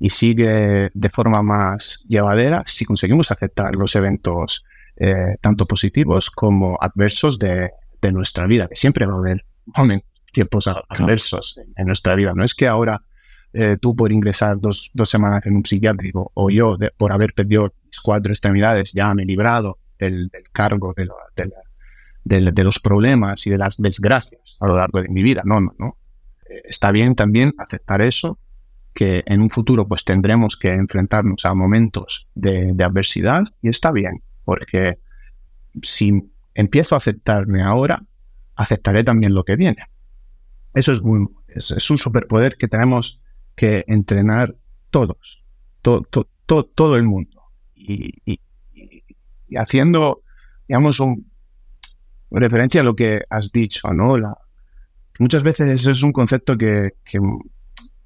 y 0.02 0.10
sigue 0.10 0.90
de 0.92 1.10
forma 1.10 1.42
más 1.42 2.04
llevadera 2.08 2.64
si 2.66 2.84
conseguimos 2.84 3.30
aceptar 3.30 3.76
los 3.76 3.94
eventos 3.94 4.64
eh, 4.96 5.36
tanto 5.40 5.64
positivos 5.64 6.28
como 6.28 6.76
adversos 6.80 7.38
de, 7.38 7.70
nuestra 8.10 8.48
vida, 8.48 8.66
que 8.66 8.74
siempre 8.74 9.06
va 9.06 9.14
a 9.14 9.18
haber 9.18 9.44
tiempos 10.32 10.66
adversos 10.66 11.56
en 11.76 11.86
nuestra 11.86 12.16
vida. 12.16 12.32
No 12.34 12.42
es 12.42 12.52
que 12.52 12.66
ahora 12.66 13.00
eh, 13.52 13.76
tú 13.80 13.94
por 13.94 14.10
ingresar 14.10 14.58
dos, 14.58 14.90
semanas 15.04 15.46
en 15.46 15.54
un 15.54 15.64
psiquiátrico 15.64 16.32
o 16.34 16.50
yo 16.50 16.76
por 16.96 17.12
haber 17.12 17.32
perdido 17.32 17.72
mis 17.84 18.00
cuatro 18.00 18.32
extremidades 18.32 18.92
ya 18.92 19.14
me 19.14 19.22
he 19.22 19.26
librado 19.26 19.78
del, 20.00 20.32
cargo 20.50 20.94
de, 20.96 22.50
de, 22.50 22.64
los 22.64 22.80
problemas 22.80 23.46
y 23.46 23.50
de 23.50 23.58
las 23.58 23.76
desgracias 23.76 24.56
a 24.58 24.66
lo 24.66 24.74
largo 24.74 25.00
de 25.00 25.08
mi 25.08 25.22
vida. 25.22 25.42
No, 25.44 25.60
no, 25.60 25.76
no. 25.78 25.96
Eh, 26.50 26.62
está 26.64 26.90
bien 26.90 27.14
también 27.14 27.54
aceptar 27.56 28.02
eso 28.02 28.40
que 28.94 29.22
en 29.26 29.40
un 29.40 29.50
futuro 29.50 29.86
pues 29.88 30.04
tendremos 30.04 30.56
que 30.56 30.68
enfrentarnos 30.68 31.44
a 31.44 31.54
momentos 31.54 32.28
de, 32.34 32.74
adversidad 32.82 33.44
y 33.62 33.68
está 33.68 33.90
bien, 33.90 34.22
porque 34.44 34.98
si 35.82 36.12
empiezo 36.54 36.94
a 36.94 36.98
aceptarme 36.98 37.62
ahora, 37.62 38.04
aceptaré 38.54 39.04
también 39.04 39.34
lo 39.34 39.44
que 39.44 39.56
viene. 39.56 39.86
Eso 40.74 40.92
es, 40.92 41.02
muy, 41.02 41.26
es, 41.48 41.90
un 41.90 41.98
superpoder 41.98 42.56
que 42.56 42.68
tenemos 42.68 43.20
que 43.54 43.84
entrenar 43.86 44.54
todos, 44.90 45.42
todo 45.80 46.96
el 46.96 47.02
mundo. 47.04 47.42
Y, 47.74 48.38
haciendo, 49.56 50.22
digamos, 50.68 51.00
un, 51.00 51.30
referencia 52.30 52.80
a 52.80 52.84
lo 52.84 52.94
que 52.94 53.22
has 53.28 53.52
dicho, 53.52 53.92
¿no? 53.92 54.16
Muchas 55.18 55.42
veces 55.42 55.86
es 55.86 56.02
un 56.02 56.12
concepto 56.12 56.56
que 56.56 56.92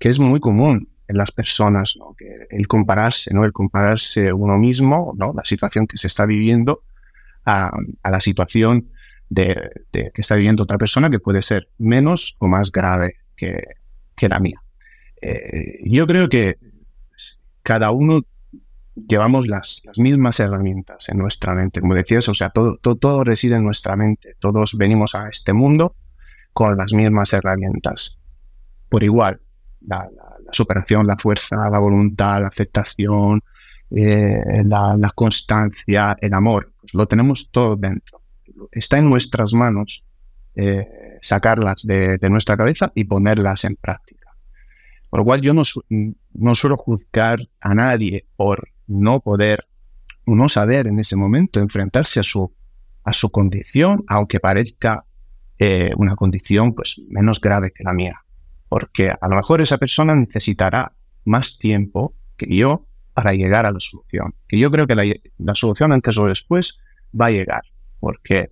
es 0.01 0.19
muy 0.19 0.41
común 0.41 0.89
en 1.09 1.17
las 1.17 1.31
personas, 1.31 1.97
¿no? 1.99 2.15
que 2.17 2.47
el 2.51 2.67
compararse, 2.67 3.33
¿no? 3.33 3.45
el 3.45 3.53
compararse 3.53 4.33
uno 4.33 4.59
mismo, 4.59 5.15
¿no? 5.17 5.33
la 5.35 5.45
situación 5.45 5.87
que 5.87 5.97
se 5.97 6.07
está 6.07 6.27
viviendo 6.27 6.83
a, 7.45 7.71
la 8.05 8.21
situación 8.21 8.91
de, 9.29 9.71
que 9.93 10.11
está 10.17 10.35
viviendo 10.35 10.65
otra 10.65 10.79
persona 10.79 11.11
que 11.11 11.21
puede 11.21 11.43
ser 11.43 11.69
menos 11.79 12.37
o 12.39 12.49
más 12.49 12.73
grave 12.73 13.17
que, 13.37 13.63
que 14.17 14.29
la 14.29 14.41
mía. 14.41 14.61
Eh, 15.21 15.79
yo 15.85 16.07
creo 16.07 16.29
que 16.29 16.57
cada 17.63 17.91
uno 17.91 18.23
llevamos 18.95 19.47
las, 19.47 19.83
las, 19.85 19.99
mismas 19.99 20.41
herramientas 20.41 21.09
en 21.09 21.19
nuestra 21.19 21.55
mente, 21.55 21.81
como 21.81 21.95
decías, 21.95 22.29
o 22.29 22.35
sea, 22.35 22.51
todo, 22.51 22.79
todo, 22.79 22.97
todo 22.97 23.25
reside 23.25 23.57
en 23.57 23.65
nuestra 23.65 23.97
mente, 23.97 24.35
todos 24.39 24.77
venimos 24.77 25.15
a 25.15 25.29
este 25.29 25.53
mundo 25.53 25.95
con 26.53 26.77
las 26.77 26.93
mismas 26.95 27.33
herramientas, 27.33 28.19
por 28.89 29.03
igual, 29.03 29.41
la, 29.81 30.09
superación, 30.53 31.07
la 31.07 31.17
fuerza, 31.17 31.69
la 31.71 31.79
voluntad, 31.79 32.41
la 32.41 32.49
aceptación, 32.49 33.43
eh, 33.91 34.63
la, 34.65 35.11
constancia, 35.15 36.17
el 36.21 36.35
amor. 36.35 36.73
Pues 36.81 36.95
lo 36.95 37.07
tenemos 37.07 37.51
todo 37.51 37.77
dentro. 37.77 38.21
Está 38.71 38.99
en 38.99 39.11
nuestras 39.11 39.53
manos 39.55 40.05
eh, 40.55 41.19
sacarlas 41.21 41.83
de, 41.85 42.19
nuestra 42.31 42.57
cabeza 42.57 42.93
y 42.95 43.05
ponerlas 43.05 43.65
en 43.65 43.77
práctica. 43.77 44.35
Por 45.11 45.21
lo 45.21 45.25
cual 45.25 45.41
yo 45.41 45.55
no, 45.55 45.63
no 46.35 46.55
suelo 46.55 46.77
juzgar 46.77 47.41
a 47.61 47.75
nadie 47.75 48.27
por 48.37 48.69
no 48.87 49.21
poder 49.21 49.67
o 50.27 50.35
no 50.35 50.49
saber 50.49 50.87
en 50.87 50.99
ese 50.99 51.17
momento 51.17 51.61
enfrentarse 51.61 52.21
a 52.21 52.23
su, 52.23 52.53
a 53.05 53.13
su 53.13 53.31
condición, 53.31 54.05
aunque 54.09 54.41
parezca 54.41 55.05
eh, 55.59 55.91
una 55.97 56.17
condición 56.17 56.75
pues, 56.75 57.01
menos 57.09 57.41
grave 57.41 57.73
que 57.73 57.85
la 57.85 57.93
mía. 57.93 58.23
Porque 58.69 59.11
a 59.11 59.29
lo 59.29 59.37
mejor 59.37 59.61
esa 59.61 59.79
persona 59.79 60.15
necesitará 60.15 60.93
más 61.25 61.59
tiempo 61.59 62.15
que 62.37 62.55
yo 62.55 62.87
para 63.15 63.33
llegar 63.33 63.67
a 63.67 63.71
la 63.71 63.81
solución. 63.81 64.35
Que 64.49 64.59
yo 64.59 64.71
creo 64.71 64.87
que 64.87 64.95
la, 64.95 65.55
solución 65.55 65.93
antes 65.93 66.19
o 66.19 66.27
después 66.27 66.79
va 67.19 67.27
a 67.27 67.31
llegar, 67.31 67.63
porque 68.01 68.51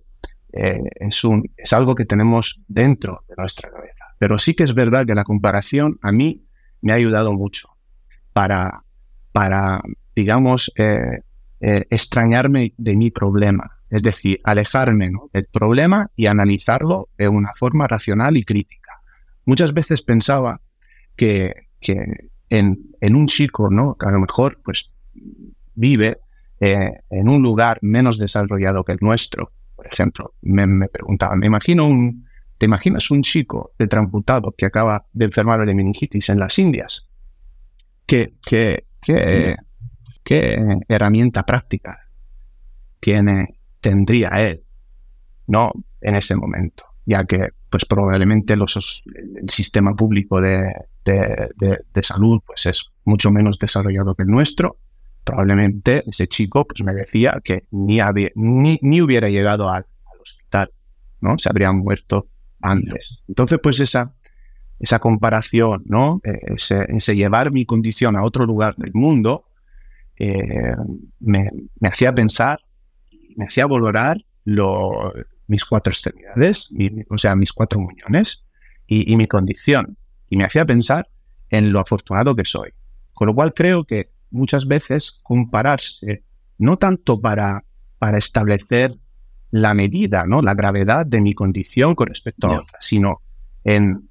eh, 0.53 0.79
es, 0.95 1.23
un, 1.23 1.49
es 1.57 1.73
algo 1.73 1.95
que 1.95 2.05
tenemos 2.05 2.61
dentro 2.67 3.23
de 3.27 3.35
nuestra 3.37 3.69
cabeza. 3.69 4.05
Pero 4.17 4.39
sí 4.39 4.53
que 4.53 4.63
es 4.63 4.73
verdad 4.73 5.05
que 5.05 5.13
la 5.13 5.23
comparación 5.23 5.99
a 6.01 6.11
mí 6.11 6.45
me 6.81 6.93
ha 6.93 6.95
ayudado 6.95 7.33
mucho 7.33 7.69
para, 8.33 8.83
digamos, 10.15 10.71
eh, 10.77 11.21
extrañarme 11.59 12.73
de 12.77 12.95
mi 12.95 13.11
problema 13.11 13.75
es 13.89 14.03
decir, 14.03 14.39
alejarme 14.43 15.09
del 15.31 15.45
problema 15.45 16.09
y 16.15 16.25
analizarlo 16.25 17.09
de 17.17 17.27
una 17.27 17.53
forma 17.55 17.87
racional 17.87 18.35
y 18.35 18.43
crítica. 18.43 18.84
Muchas 19.45 19.73
veces 19.73 20.01
pensaba 20.01 20.61
que, 21.15 21.53
en, 22.49 22.93
un 23.01 23.27
chico, 23.27 23.69
¿no? 23.69 23.95
que 23.95 24.07
a 24.07 24.11
lo 24.11 24.19
mejor 24.19 24.59
pues, 24.63 24.91
vive 25.75 26.19
eh, 26.59 26.91
en 27.09 27.29
un 27.29 27.41
lugar 27.41 27.79
menos 27.81 28.17
desarrollado 28.17 28.83
que 28.83 28.93
el 28.93 28.99
nuestro, 29.01 29.51
por 29.75 29.87
ejemplo, 29.87 30.33
me, 30.41 30.87
preguntaba, 30.87 31.35
me 31.35 31.47
imagino 31.47 31.87
un, 31.87 32.25
¿te 32.57 32.65
imaginas 32.65 33.11
un 33.11 33.21
chico 33.21 33.73
de 33.77 33.87
transmutado 33.87 34.53
que 34.57 34.65
acaba 34.65 35.05
de 35.13 35.25
enfermar 35.25 35.65
de 35.65 35.75
meningitis 35.75 36.29
en 36.29 36.39
las 36.39 36.57
Indias? 36.57 37.09
¿Qué, 38.05 38.35
qué, 38.45 38.87
qué, 39.01 39.55
qué 40.23 40.57
herramienta 40.87 41.43
práctica 41.43 41.99
tiene 42.99 43.59
tendría 43.79 44.29
él, 44.29 44.63
¿no? 45.47 45.71
En 46.01 46.15
ese 46.15 46.35
momento, 46.35 46.85
ya 47.05 47.23
que 47.25 47.49
pues 47.69 47.85
probablemente 47.85 48.55
los, 48.55 49.03
el 49.13 49.49
sistema 49.49 49.93
público 49.95 50.41
de, 50.41 50.73
salud 52.01 52.41
pues 52.45 52.65
es 52.65 52.91
mucho 53.03 53.31
menos 53.31 53.59
desarrollado 53.59 54.15
que 54.15 54.23
el 54.23 54.29
nuestro. 54.29 54.77
Probablemente 55.23 56.03
ese 56.07 56.27
chico 56.27 56.65
pues 56.65 56.83
me 56.83 56.93
decía 56.93 57.39
que 57.43 57.65
ni, 57.71 57.99
ni, 58.35 59.01
hubiera 59.01 59.29
llegado 59.29 59.69
al, 59.69 59.85
hospital, 60.21 60.71
¿no? 61.21 61.37
Se 61.37 61.49
habría 61.49 61.71
muerto 61.71 62.27
antes. 62.61 63.23
Entonces, 63.27 63.59
pues 63.61 63.79
esa, 63.79 64.15
esa 64.79 64.97
comparación, 64.97 65.83
¿no? 65.85 66.19
E, 66.23 66.55
ese, 66.55 67.15
llevar 67.15 67.51
mi 67.51 67.65
condición 67.65 68.15
a 68.15 68.23
otro 68.23 68.45
lugar 68.45 68.75
del 68.75 68.91
mundo 68.93 69.45
eh, 70.17 70.75
me, 71.19 71.51
me, 71.79 71.89
hacía 71.89 72.15
pensar 72.15 72.59
me 73.35 73.45
hacía 73.45 73.67
valorar 73.67 74.17
mis 75.47 75.65
cuatro 75.65 75.91
extremidades, 75.91 76.69
o 77.09 77.17
sea, 77.17 77.35
mis 77.35 77.53
cuatro 77.53 77.79
muñones 77.79 78.45
y, 78.87 79.15
mi 79.15 79.27
condición. 79.27 79.97
Y 80.29 80.37
me 80.37 80.45
hacía 80.45 80.65
pensar 80.65 81.07
en 81.49 81.71
lo 81.71 81.79
afortunado 81.79 82.35
que 82.35 82.45
soy. 82.45 82.71
Con 83.13 83.27
lo 83.27 83.35
cual 83.35 83.53
creo 83.53 83.85
que 83.85 84.09
muchas 84.31 84.67
veces 84.67 85.19
compararse, 85.23 86.23
no 86.57 86.77
tanto 86.77 87.21
para, 87.21 87.63
para 87.99 88.17
establecer 88.17 88.95
la 89.51 89.73
medida, 89.73 90.25
¿no? 90.25 90.41
la 90.41 90.53
gravedad 90.53 91.05
de 91.05 91.21
mi 91.21 91.33
condición 91.33 91.95
con 91.95 92.07
respecto 92.07 92.47
a 92.47 92.59
otra, 92.61 92.77
sino 92.81 93.21
en 93.63 94.09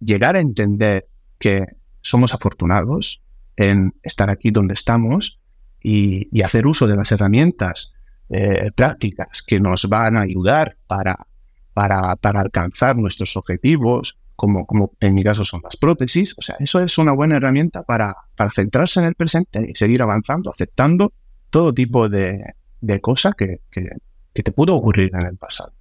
llegar 0.00 0.36
a 0.36 0.40
entender 0.40 1.06
que 1.38 1.64
somos 2.02 2.34
afortunados 2.34 3.22
en 3.56 3.94
estar 4.02 4.28
aquí 4.28 4.50
donde 4.50 4.74
estamos 4.74 5.40
y 5.80 6.42
hacer 6.42 6.66
uso 6.66 6.86
de 6.86 6.94
las 6.96 7.10
herramientas 7.10 7.94
eh, 8.32 8.70
prácticas 8.74 9.42
que 9.42 9.60
nos 9.60 9.86
van 9.90 10.16
a 10.16 10.22
ayudar 10.22 10.78
para, 10.86 11.26
para, 11.74 12.16
para 12.16 12.40
alcanzar 12.40 12.96
nuestros 12.96 13.36
objetivos, 13.36 14.18
como, 14.34 14.66
como, 14.66 14.92
en 15.00 15.14
mi 15.14 15.22
caso 15.22 15.44
son 15.44 15.60
las 15.62 15.76
prótesis. 15.76 16.34
O 16.38 16.42
sea, 16.42 16.56
eso 16.58 16.80
es 16.80 16.96
una 16.96 17.12
buena 17.12 17.36
herramienta 17.36 17.82
para, 17.82 18.16
para 18.34 18.50
centrarse 18.50 19.00
en 19.00 19.06
el 19.06 19.14
presente 19.14 19.66
y 19.70 19.74
seguir 19.74 20.00
avanzando, 20.00 20.48
aceptando 20.48 21.12
todo 21.50 21.74
tipo 21.74 22.08
de, 22.08 22.54
de 22.80 23.00
cosas 23.02 23.34
que, 23.36 23.58
que, 23.70 23.86
que, 24.32 24.42
te 24.42 24.50
pudo 24.50 24.76
ocurrir 24.76 25.10
en 25.12 25.26
el 25.26 25.36
pasado. 25.36 25.74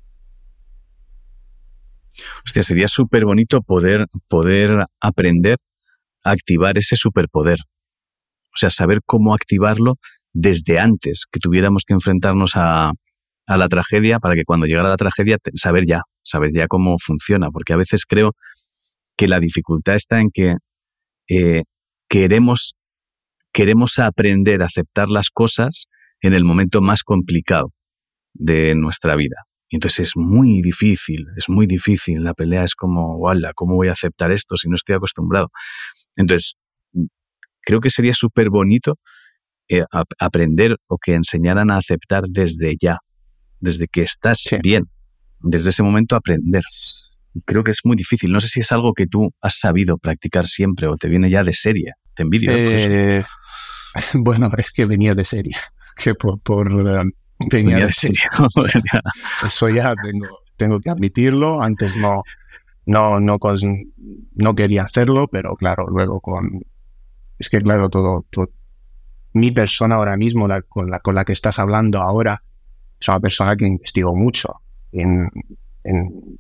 Hostia, 2.45 2.63
sería 2.63 2.89
súper 2.89 3.23
bonito 3.23 3.61
poder, 3.61 4.07
poder 4.29 4.83
aprender 4.99 5.57
a 6.25 6.31
activar 6.31 6.77
ese 6.77 6.97
superpoder. 6.97 7.59
O 8.53 8.57
sea, 8.57 8.69
saber 8.69 8.99
cómo 9.05 9.33
activarlo 9.33 9.97
desde 10.34 10.79
antes 10.79 11.25
que 11.32 11.39
tuviéramos 11.39 11.84
que 11.86 11.93
enfrentarnos 11.93 12.53
a, 12.55 12.91
la 13.47 13.67
tragedia 13.67 14.19
para 14.19 14.36
que 14.36 14.45
cuando 14.45 14.65
llegara 14.65 14.88
la 14.88 14.95
tragedia 14.95 15.38
saber 15.55 15.84
ya, 15.86 16.03
saber 16.23 16.51
ya 16.53 16.67
cómo 16.67 16.95
funciona, 16.97 17.49
porque 17.51 17.73
a 17.73 17.75
veces 17.75 18.05
creo 18.05 18.32
que 19.17 19.27
la 19.27 19.41
dificultad 19.41 19.95
está 19.95 20.21
en 20.21 20.29
que 20.32 20.55
eh, 21.27 21.63
queremos, 22.07 22.75
queremos 23.51 23.99
aprender 23.99 24.61
a 24.61 24.67
aceptar 24.67 25.09
las 25.09 25.29
cosas 25.32 25.88
en 26.21 26.34
el 26.34 26.45
momento 26.45 26.79
más 26.82 27.03
complicado 27.03 27.73
de 28.34 28.73
nuestra 28.75 29.17
vida. 29.17 29.36
Y 29.67 29.77
entonces 29.77 30.09
es 30.09 30.11
muy 30.15 30.61
difícil, 30.61 31.27
es 31.38 31.49
muy 31.49 31.65
difícil. 31.65 32.23
La 32.23 32.34
pelea 32.34 32.63
es 32.63 32.75
como, 32.75 33.17
¡wala! 33.17 33.53
¿Cómo 33.53 33.75
voy 33.75 33.88
a 33.88 33.93
aceptar 33.93 34.32
esto 34.32 34.55
si 34.55 34.69
no 34.69 34.75
estoy 34.75 34.95
acostumbrado? 34.95 35.49
Entonces, 36.15 36.55
creo 37.61 37.79
que 37.79 37.89
sería 37.89 38.13
súper 38.13 38.49
bonito 38.49 38.97
eh, 39.74 39.86
aprender 40.19 40.76
o 40.89 40.97
que 40.97 41.13
enseñaran 41.13 41.72
a 41.72 41.78
aceptar 41.78 42.24
desde 42.28 42.76
ya, 42.78 42.97
desde 43.61 43.88
que 43.88 44.01
estás 44.01 44.43
bien, 44.61 44.89
desde 45.39 45.69
ese 45.69 45.82
momento 45.82 46.17
aprender. 46.17 46.61
Creo 47.45 47.63
que 47.63 47.72
es 47.72 47.80
muy 47.86 47.95
difícil. 47.95 48.34
No 48.34 48.41
sé 48.41 48.49
si 48.49 48.59
es 48.59 48.69
algo 48.74 48.93
que 48.93 49.07
tú 49.07 49.34
has 49.41 49.57
sabido 49.57 49.97
practicar 49.97 50.45
siempre 50.45 50.88
o 50.88 50.97
te 50.97 51.07
viene 51.07 51.30
ya 51.30 51.45
de 51.45 51.53
serie. 51.53 51.93
Te 52.15 52.24
envidio. 52.24 52.51
Eh, 52.53 53.24
bueno, 54.15 54.49
es 54.57 54.74
que 54.74 54.86
venía 54.86 55.15
de 55.15 55.24
serie. 55.24 55.55
Que 55.95 56.15
por, 56.15 56.69
um, 56.69 57.09
venía, 57.49 57.86
de, 57.86 57.93
serie. 57.93 58.19
Eso 59.47 59.69
ya 59.69 59.93
tengo, 60.03 60.39
tengo 60.57 60.82
que 60.82 60.89
admitirlo. 60.89 61.61
Antes 61.61 61.95
no, 61.95 62.24
no, 62.86 63.22
no, 63.22 63.38
no 64.36 64.53
quería 64.55 64.82
hacerlo, 64.82 65.30
pero 65.32 65.55
claro, 65.55 65.88
luego 65.88 66.19
con... 66.19 66.61
Es 67.39 67.49
que 67.49 67.61
claro, 67.61 67.89
todo, 67.89 68.26
todo 68.30 68.49
mi 69.34 69.51
persona 69.51 69.95
ahora 69.95 70.17
mismo, 70.17 70.47
con, 70.67 70.89
la, 70.89 70.99
con 70.99 71.15
la 71.15 71.25
que 71.25 71.34
estás 71.34 71.59
hablando 71.59 71.99
ahora, 71.99 72.43
es 72.99 73.07
una 73.07 73.19
persona 73.19 73.55
que 73.55 73.65
investigó 73.65 74.15
mucho, 74.15 74.61
en, 74.91 75.29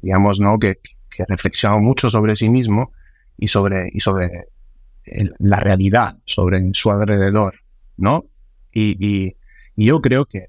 digamos, 0.01 0.39
¿no? 0.39 0.59
Que, 0.59 0.79
que 1.09 1.25
reflexionó 1.27 1.79
mucho 1.79 2.09
sobre 2.09 2.35
sí 2.35 2.49
mismo 2.49 2.91
y 3.37 3.47
sobre, 3.47 3.89
y 3.93 3.99
sobre 3.99 4.47
la 5.39 5.59
realidad, 5.59 6.17
sobre 6.25 6.61
su 6.73 6.91
alrededor, 6.91 7.55
¿no? 7.97 8.25
Y, 8.71 9.35
yo 9.75 9.99
creo 9.99 10.25
que 10.25 10.47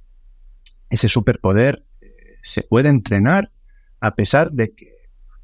ese 0.90 1.08
superpoder 1.08 1.84
eh, 2.02 2.36
se 2.42 2.62
puede 2.64 2.90
entrenar 2.90 3.50
a 4.00 4.14
pesar 4.14 4.50
de 4.52 4.74
que 4.74 4.92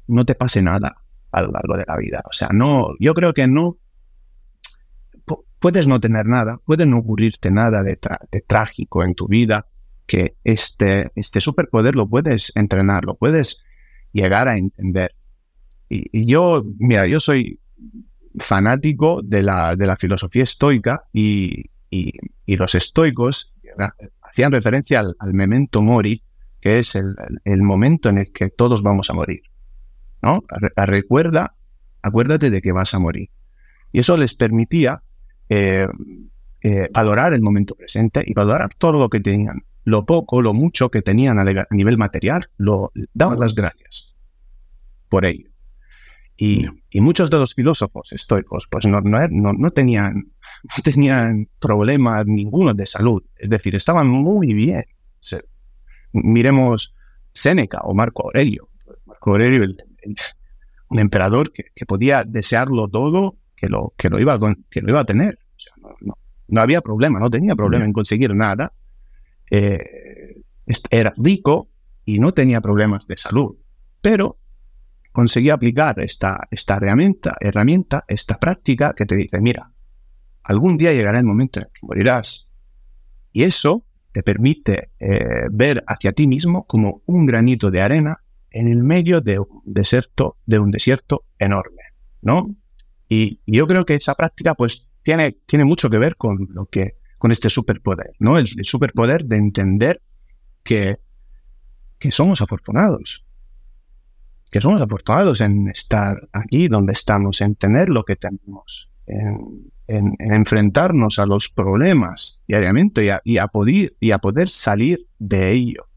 no 0.05 0.25
te 0.25 0.35
pase 0.35 0.61
nada 0.61 0.97
a 1.31 1.41
lo 1.41 1.51
largo 1.51 1.75
de 1.75 1.85
la 1.87 1.97
vida. 1.97 2.21
O 2.29 2.33
sea, 2.33 2.49
no, 2.51 2.89
yo 2.99 3.15
creo 3.15 3.33
que 3.33 3.47
no 3.47 3.77
puedes 5.59 5.87
no 5.87 5.99
tener 5.99 6.25
nada, 6.25 6.59
puede 6.65 6.85
no 6.85 6.99
ocurrirte 6.99 7.51
nada 7.51 7.83
de, 7.83 7.97
trágico 8.47 9.03
en 9.03 9.13
tu 9.13 9.27
vida, 9.27 9.67
que 10.07 10.35
este, 10.43 11.11
este 11.15 11.39
superpoder 11.39 11.95
lo 11.95 12.07
puedes 12.07 12.51
entrenar, 12.55 13.05
lo 13.05 13.15
puedes 13.15 13.63
llegar 14.11 14.47
a 14.47 14.57
entender. 14.57 15.15
Y, 15.89 16.25
yo, 16.25 16.63
mira, 16.77 17.07
yo 17.07 17.19
soy 17.19 17.59
fanático 18.37 19.21
de 19.23 19.43
la, 19.43 19.75
de 19.75 19.87
la 19.87 19.97
filosofía 19.97 20.43
estoica 20.43 21.03
y, 21.13 21.69
los 22.45 22.75
estoicos 22.75 23.53
hacían 24.21 24.51
referencia 24.51 24.99
al, 24.99 25.33
memento 25.33 25.81
mori, 25.81 26.23
que 26.61 26.77
es 26.77 26.95
el, 26.95 27.15
el, 27.45 27.63
momento 27.63 28.09
en 28.09 28.17
el 28.19 28.31
que 28.31 28.49
todos 28.49 28.81
vamos 28.81 29.09
a 29.09 29.13
morir. 29.13 29.41
¿no? 30.21 30.43
Recuerda, 30.75 31.55
acuérdate 32.01 32.49
de 32.49 32.61
que 32.61 32.71
vas 32.71 32.93
a 32.93 32.99
morir. 32.99 33.29
Y 33.91 33.99
eso 33.99 34.17
les 34.17 34.35
permitía 34.35 35.01
eh, 35.49 35.87
eh, 36.61 36.89
valorar 36.91 37.33
el 37.33 37.41
momento 37.41 37.73
presente 37.73 38.21
y 38.25 38.33
valorar 38.33 38.71
todo 38.77 38.93
lo 38.93 39.09
que 39.09 39.19
tenían. 39.19 39.63
Lo 39.85 40.05
poco, 40.05 40.41
lo 40.41 40.53
mucho 40.53 40.89
que 40.89 41.01
tenían 41.01 41.39
a, 41.39 41.65
nivel 41.71 41.97
material, 41.97 42.49
lo 42.57 42.91
daban 43.13 43.39
las 43.39 43.55
gracias 43.55 44.13
por 45.07 45.25
ello. 45.25 45.49
Y, 46.37 46.67
muchos 47.01 47.29
de 47.29 47.37
los 47.37 47.53
filósofos 47.53 48.11
estoicos 48.13 48.67
pues 48.69 48.85
no, 48.85 49.01
no, 49.01 49.27
no, 49.29 49.71
tenían, 49.71 50.31
no 50.63 50.83
tenían 50.83 51.49
problemas 51.59 52.25
ninguno 52.25 52.73
de 52.73 52.85
salud. 52.85 53.23
Es 53.35 53.49
decir, 53.49 53.75
estaban 53.75 54.07
muy 54.07 54.53
bien. 54.53 54.85
miremos 56.11 56.93
Séneca 57.33 57.79
o 57.83 57.93
Marco 57.93 58.25
Aurelio. 58.25 58.69
Marco 59.05 59.31
Aurelio, 59.31 59.75
un 60.89 60.99
emperador 60.99 61.51
que, 61.51 61.65
que, 61.73 61.85
podía 61.85 62.23
desearlo 62.23 62.87
todo 62.87 63.38
que 63.59 63.67
lo, 63.67 63.93
que 63.97 64.09
lo, 64.09 64.19
iba, 64.19 64.39
que 64.69 64.81
lo 64.81 64.89
iba 64.89 65.01
a 65.01 65.05
tener. 65.05 65.39
no, 66.47 66.61
había 66.61 66.81
problema, 66.81 67.19
no 67.19 67.29
tenía 67.29 67.55
problema 67.55 67.85
en 67.85 67.93
conseguir 67.93 68.35
nada. 68.35 68.71
Eh, 69.51 70.41
era 70.91 71.13
rico, 71.17 71.69
y 72.09 72.17
no 72.17 72.33
tenía 72.33 72.59
problemas 72.59 73.05
de 73.05 73.17
salud, 73.17 73.55
pero 74.01 74.39
conseguí 75.11 75.51
aplicar 75.51 75.99
esta, 75.99 76.47
esta 76.49 76.77
herramienta, 76.77 77.37
herramienta, 77.39 78.03
esta 78.07 78.39
práctica 78.39 78.93
que 78.95 79.05
te 79.05 79.15
dice, 79.15 79.39
mira, 79.39 79.71
algún 80.41 80.75
día 80.75 80.91
llegará 80.91 81.19
el 81.19 81.25
momento 81.25 81.59
en 81.59 81.67
que 81.67 81.85
morirás. 81.85 82.51
Y 83.31 83.43
eso 83.43 83.85
te 84.11 84.23
permite 84.23 84.89
eh, 84.99 85.45
ver 85.51 85.83
hacia 85.85 86.11
ti 86.11 86.25
mismo 86.25 86.65
como 86.65 87.03
un 87.05 87.27
granito 87.27 87.69
de 87.69 87.83
arena 87.83 88.23
en 88.49 88.67
el 88.67 88.83
medio 88.83 89.21
de 89.21 89.37
un 89.37 89.61
desierto, 89.65 90.37
de 90.47 90.57
un 90.57 90.71
desierto 90.71 91.25
enorme, 91.37 91.83
¿no? 92.23 92.55
Y, 93.09 93.41
yo 93.47 93.67
creo 93.67 93.85
que 93.85 93.95
esa 93.95 94.13
práctica, 94.13 94.53
pues, 94.53 94.87
tiene, 95.01 95.37
tiene 95.45 95.65
mucho 95.65 95.89
que 95.89 95.97
ver 95.97 96.15
con 96.15 96.47
lo 96.51 96.67
que, 96.67 96.95
con 97.17 97.31
este 97.31 97.49
superpoder, 97.49 98.11
¿no? 98.19 98.37
El, 98.37 98.47
superpoder 98.63 99.25
de 99.25 99.37
entender 99.37 100.01
que, 100.63 100.99
que 101.97 102.11
somos 102.11 102.41
afortunados, 102.41 103.25
que 104.51 104.61
somos 104.61 104.81
afortunados 104.81 105.41
en 105.41 105.67
estar 105.69 106.29
aquí 106.31 106.67
donde 106.67 106.93
estamos, 106.93 107.41
en 107.41 107.55
tener 107.55 107.89
lo 107.89 108.03
que 108.03 108.15
tenemos, 108.15 108.91
en, 109.07 109.71
enfrentarnos 110.19 111.17
a 111.17 111.25
los 111.25 111.49
problemas 111.49 112.39
diariamente 112.47 113.05
y 113.05 113.09
a, 113.09 113.21
y 113.23 113.37
a, 113.39 113.47
poder, 113.47 113.95
y 113.99 114.11
a 114.11 114.19
poder 114.19 114.49
salir 114.49 115.07
de 115.17 115.51
ello. 115.51 115.87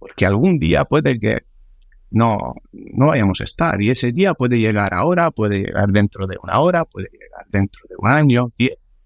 Porque 0.00 0.26
algún 0.26 0.58
día 0.58 0.84
puede 0.84 1.20
que 1.20 1.47
no, 2.10 2.54
no 2.72 3.06
vayamos 3.08 3.40
a 3.40 3.44
estar. 3.44 3.80
Y 3.82 3.90
ese 3.90 4.12
día 4.12 4.34
puede 4.34 4.58
llegar 4.58 4.94
ahora, 4.94 5.30
puede 5.30 5.60
llegar 5.60 5.88
dentro 5.88 6.26
de 6.26 6.36
una 6.42 6.58
hora, 6.60 6.84
puede 6.84 7.08
llegar 7.12 7.46
dentro 7.48 7.82
de 7.88 7.96
un 7.98 8.08
año, 8.08 8.52
diez. 8.56 9.00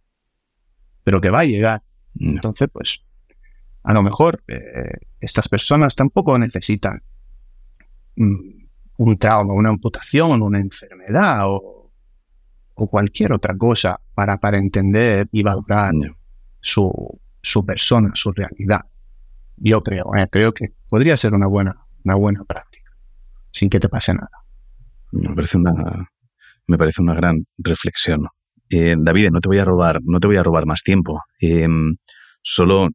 Pero 1.05 1.21
que 1.21 1.31
va 1.31 1.41
a 1.41 1.45
llegar. 1.45 1.83
Entonces, 2.19 2.69
pues, 2.73 3.03
a 3.83 3.93
lo 3.93 4.03
mejor 4.03 4.43
eh, 4.47 4.93
estas 5.21 5.49
personas 5.49 5.97
tampoco 5.97 6.39
necesitan 6.39 7.03
mm, 8.17 8.67
un 8.99 9.19
trauma, 9.19 9.55
una 9.55 9.71
amputación, 9.71 10.43
una 10.43 10.61
enfermedad 10.61 11.47
o, 11.47 11.71
cualquier 12.75 13.33
otra 13.33 13.57
cosa 13.57 14.01
para, 14.13 14.39
para 14.39 14.59
entender 14.59 15.29
y 15.31 15.45
valorar 15.45 15.93
su, 16.59 16.91
su 17.41 17.65
persona, 17.65 18.11
su 18.15 18.33
realidad. 18.33 18.81
Yo 19.57 19.85
creo, 19.85 20.13
eh, 20.17 20.27
creo 20.29 20.53
que 20.53 20.73
podría 20.89 21.17
ser 21.17 21.33
una 21.33 21.47
buena, 21.47 21.77
una 22.03 22.17
buena 22.17 22.43
práctica 22.43 22.72
sin 23.53 23.71
que 23.71 23.81
te 23.81 23.89
pase 23.89 24.15
nada. 24.15 24.31
Me 25.13 25.35
parece 25.35 25.59
una, 25.59 26.09
me 26.67 26.79
parece 26.79 27.03
una 27.03 27.15
gran 27.15 27.45
reflexión. 27.59 28.29
Eh, 28.71 28.97
David, 28.99 29.31
no 29.31 29.41
te 29.41 29.49
voy 29.49 29.59
a 29.59 29.65
robar, 29.65 30.01
no 30.03 30.19
te 30.19 30.27
voy 30.27 30.37
a 30.37 30.43
robar 30.43 30.67
más 30.67 30.83
tiempo. 30.83 31.21
Em, 31.39 31.97
solo 32.43 32.89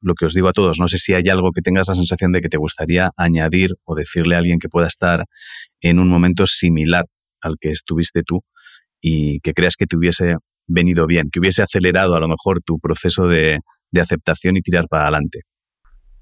lo 0.00 0.14
que 0.14 0.26
os 0.26 0.34
digo 0.34 0.48
a 0.48 0.52
todos, 0.52 0.78
no 0.78 0.86
sé 0.86 0.98
si 0.98 1.14
hay 1.14 1.28
algo 1.30 1.50
que 1.52 1.62
tengas 1.62 1.88
la 1.88 1.94
sensación 1.94 2.30
de 2.32 2.40
que 2.40 2.48
te 2.48 2.58
gustaría 2.58 3.10
añadir 3.16 3.70
o 3.84 3.94
decirle 3.94 4.36
a 4.36 4.38
alguien 4.38 4.58
que 4.58 4.68
pueda 4.68 4.86
estar 4.86 5.24
en 5.80 5.98
un 5.98 6.08
momento 6.08 6.46
similar 6.46 7.06
al 7.40 7.56
que 7.60 7.70
estuviste 7.70 8.22
tú 8.22 8.42
y 9.00 9.40
que 9.40 9.54
creas 9.54 9.76
que 9.76 9.86
te 9.86 9.96
hubiese 9.96 10.36
venido 10.66 11.06
bien, 11.06 11.30
que 11.32 11.40
hubiese 11.40 11.62
acelerado 11.62 12.14
a 12.14 12.20
lo 12.20 12.28
mejor 12.28 12.62
tu 12.62 12.78
proceso 12.78 13.26
de 13.26 13.60
aceptación 13.98 14.56
y 14.56 14.62
tirar 14.62 14.86
para 14.88 15.04
adelante. 15.04 15.40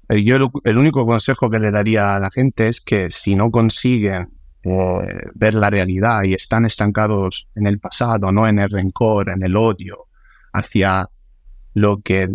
Eh, 0.09 0.23
yo 0.23 0.51
el, 0.63 0.77
único 0.77 1.05
consejo 1.05 1.49
que 1.49 1.59
le 1.59 1.71
daría 1.71 2.15
a 2.15 2.19
la 2.19 2.29
gente 2.29 2.67
es 2.67 2.81
que 2.81 3.09
si 3.09 3.35
no 3.35 3.51
consiguen 3.51 4.29
eh, 4.63 5.29
ver 5.33 5.53
la 5.53 5.69
realidad 5.69 6.23
y 6.23 6.33
están 6.33 6.65
estancados 6.65 7.47
en 7.55 7.67
el 7.67 7.79
pasado, 7.79 8.31
no 8.31 8.47
en 8.47 8.59
el 8.59 8.69
rencor, 8.69 9.29
en 9.29 9.43
el 9.43 9.55
odio 9.55 10.07
hacia 10.51 11.09
lo 11.73 12.01
que 12.01 12.29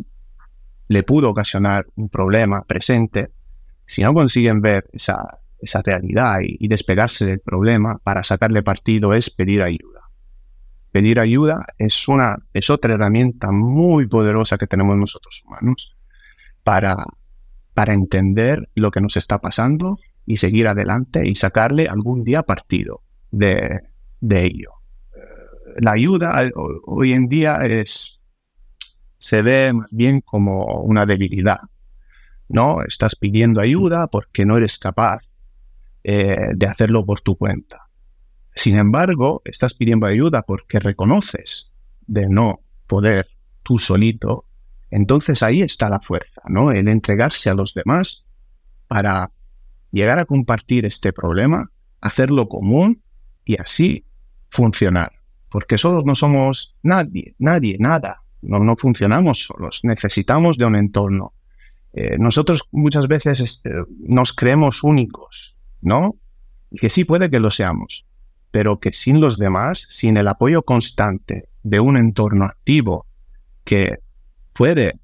le 0.88 1.02
pudo 1.02 1.30
ocasionar 1.30 1.86
un 1.96 2.08
problema 2.08 2.62
presente, 2.62 3.30
si 3.86 4.02
no 4.02 4.12
consiguen 4.14 4.60
ver 4.60 4.88
esa, 4.92 5.38
esa 5.60 5.82
realidad 5.82 6.40
y, 6.42 6.56
y, 6.64 6.68
despegarse 6.68 7.26
del 7.26 7.40
problema 7.40 7.98
para 7.98 8.22
sacarle 8.22 8.62
partido 8.62 9.12
es 9.12 9.30
pedir 9.30 9.62
ayuda. 9.62 10.00
Pedir 10.90 11.20
ayuda 11.20 11.66
es, 11.76 12.08
una, 12.08 12.38
es 12.52 12.70
otra 12.70 12.94
herramienta 12.94 13.52
muy 13.52 14.06
poderosa 14.06 14.56
que 14.56 14.66
tenemos 14.66 14.96
nosotros 14.96 15.42
humanos 15.46 15.94
para 16.64 16.96
para 17.78 17.94
entender 17.94 18.68
lo 18.74 18.90
que 18.90 19.00
nos 19.00 19.16
está 19.16 19.40
pasando 19.40 20.00
y 20.26 20.38
seguir 20.38 20.66
adelante 20.66 21.22
y 21.24 21.36
sacarle 21.36 21.86
algún 21.86 22.24
día 22.24 22.42
partido 22.42 23.02
de, 23.30 23.82
ello. 24.20 24.72
Eh, 25.14 25.20
la 25.76 25.92
ayuda 25.92 26.42
eh, 26.42 26.50
hoy 26.86 27.12
en 27.12 27.28
día 27.28 27.58
es, 27.58 28.18
se 29.18 29.42
ve 29.42 29.72
más 29.72 29.86
bien 29.92 30.22
como 30.22 30.82
una 30.82 31.06
debilidad. 31.06 31.60
¿no? 32.48 32.82
Estás 32.82 33.14
pidiendo 33.14 33.60
ayuda 33.60 34.08
porque 34.08 34.44
no 34.44 34.56
eres 34.56 34.76
capaz 34.76 35.32
eh, 36.02 36.48
de 36.56 36.66
hacerlo 36.66 37.06
por 37.06 37.20
tu 37.20 37.36
cuenta. 37.36 37.86
Sin 38.56 38.76
embargo, 38.76 39.40
estás 39.44 39.74
pidiendo 39.74 40.08
ayuda 40.08 40.42
porque 40.42 40.80
reconoces 40.80 41.70
de 42.08 42.28
no 42.28 42.58
poder 42.88 43.28
tú 43.62 43.78
solito 43.78 44.47
entonces 44.90 45.42
ahí 45.42 45.62
está 45.62 45.88
la 45.88 46.00
fuerza, 46.00 46.42
¿no? 46.48 46.72
El 46.72 46.88
entregarse 46.88 47.50
a 47.50 47.54
los 47.54 47.74
demás 47.74 48.24
para 48.86 49.30
llegar 49.90 50.18
a 50.18 50.24
compartir 50.24 50.86
este 50.86 51.12
problema, 51.12 51.70
hacerlo 52.00 52.48
común 52.48 53.02
y 53.44 53.60
así 53.60 54.04
funcionar. 54.50 55.12
Porque 55.50 55.78
solos 55.78 56.04
no 56.04 56.14
somos 56.14 56.76
nadie, 56.82 57.34
nadie, 57.38 57.76
nada. 57.78 58.22
No, 58.40 58.60
no 58.60 58.76
funcionamos 58.76 59.44
solos, 59.44 59.80
necesitamos 59.82 60.56
de 60.58 60.64
un 60.64 60.76
entorno. 60.76 61.32
Eh, 61.92 62.16
nosotros 62.18 62.68
muchas 62.70 63.08
veces 63.08 63.40
este, 63.40 63.70
nos 63.98 64.32
creemos 64.32 64.84
únicos, 64.84 65.58
¿no? 65.80 66.16
Y 66.70 66.78
que 66.78 66.90
sí 66.90 67.04
puede 67.04 67.30
que 67.30 67.40
lo 67.40 67.50
seamos, 67.50 68.06
pero 68.50 68.78
que 68.78 68.92
sin 68.92 69.20
los 69.20 69.38
demás, 69.38 69.86
sin 69.90 70.16
el 70.16 70.28
apoyo 70.28 70.62
constante 70.62 71.48
de 71.62 71.80
un 71.80 71.96
entorno 71.96 72.44
activo 72.44 73.06
que 73.64 73.98
puede 74.58 74.98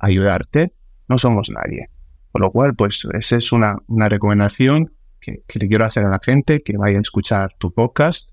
ayudarte, 0.00 0.72
no 1.08 1.16
somos 1.16 1.50
nadie. 1.50 1.88
Por 2.32 2.40
lo 2.40 2.50
cual, 2.50 2.74
pues 2.74 3.06
esa 3.14 3.36
es 3.36 3.52
una, 3.52 3.76
una 3.86 4.08
recomendación 4.08 4.92
que, 5.20 5.44
le 5.54 5.68
quiero 5.68 5.84
hacer 5.84 6.04
a 6.04 6.10
la 6.10 6.18
gente 6.20 6.62
que 6.62 6.76
vaya 6.76 6.98
a 6.98 7.00
escuchar 7.00 7.54
tu 7.58 7.72
podcast, 7.72 8.30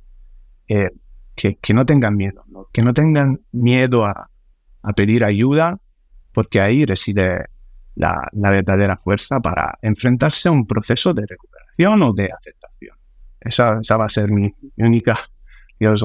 eh, 0.67 0.89
que, 1.35 1.57
que, 1.57 1.73
no 1.75 1.85
tengan 1.85 2.15
miedo, 2.17 2.43
que 2.73 2.81
no 2.81 2.95
tengan 2.95 3.41
miedo 3.51 4.05
a, 4.05 4.31
a, 4.81 4.93
pedir 4.93 5.23
ayuda, 5.23 5.79
porque 6.33 6.61
ahí 6.61 6.83
reside 6.83 7.45
la, 7.93 8.27
la, 8.31 8.49
verdadera 8.49 8.97
fuerza 8.97 9.39
para 9.39 9.77
enfrentarse 9.83 10.49
a 10.49 10.51
un 10.51 10.65
proceso 10.65 11.13
de 11.13 11.27
recuperación 11.27 12.01
o 12.01 12.13
de 12.13 12.31
aceptación. 12.31 12.97
Esa, 13.39 13.77
esa 13.81 13.97
va 13.97 14.05
a 14.05 14.09
ser 14.09 14.31
mi, 14.31 14.51
única, 14.77 15.15
digamos, 15.79 16.03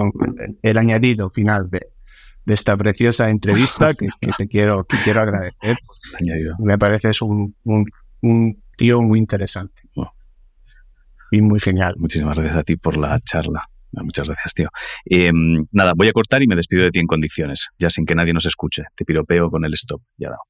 el 0.63 0.79
añadido 0.79 1.31
final 1.31 1.71
de, 1.71 1.94
de 2.45 2.55
esta 2.55 2.77
preciosa 2.77 3.31
entrevista 3.31 3.95
que, 3.95 4.09
te 4.37 4.49
quiero, 4.49 4.85
que 4.85 4.97
quiero 5.03 5.23
agradecer. 5.23 5.77
Me 6.59 6.79
pareces 6.79 7.23
un, 7.23 7.55
un, 7.65 8.63
tío 8.77 9.01
muy 9.03 9.21
interesante 9.21 9.83
y 11.31 11.41
muy 11.41 11.61
genial. 11.61 11.95
Muchísimas 11.99 12.39
gracias 12.39 12.61
a 12.61 12.63
ti 12.65 12.77
por 12.77 12.97
la 12.97 13.19
charla. 13.21 13.69
Muchas 14.03 14.29
gracias, 14.29 14.55
tío. 14.55 14.69
Em, 15.05 15.67
nada, 15.71 15.93
voy 15.97 16.09
a 16.09 16.13
cortar 16.13 16.43
y 16.43 16.47
me 16.47 16.57
despido 16.57 16.83
de 16.83 16.91
ti 16.91 16.99
en 16.99 17.07
condiciones, 17.07 17.69
ya 17.79 17.91
sin 17.91 18.07
que 18.07 18.15
nadie 18.15 18.33
nos 18.33 18.47
escuche. 18.47 18.85
Te 18.97 19.05
piropeo 19.05 19.51
con 19.51 19.65
el 19.65 19.75
stop. 19.75 20.03
Ya 20.17 20.31
dado. 20.31 20.43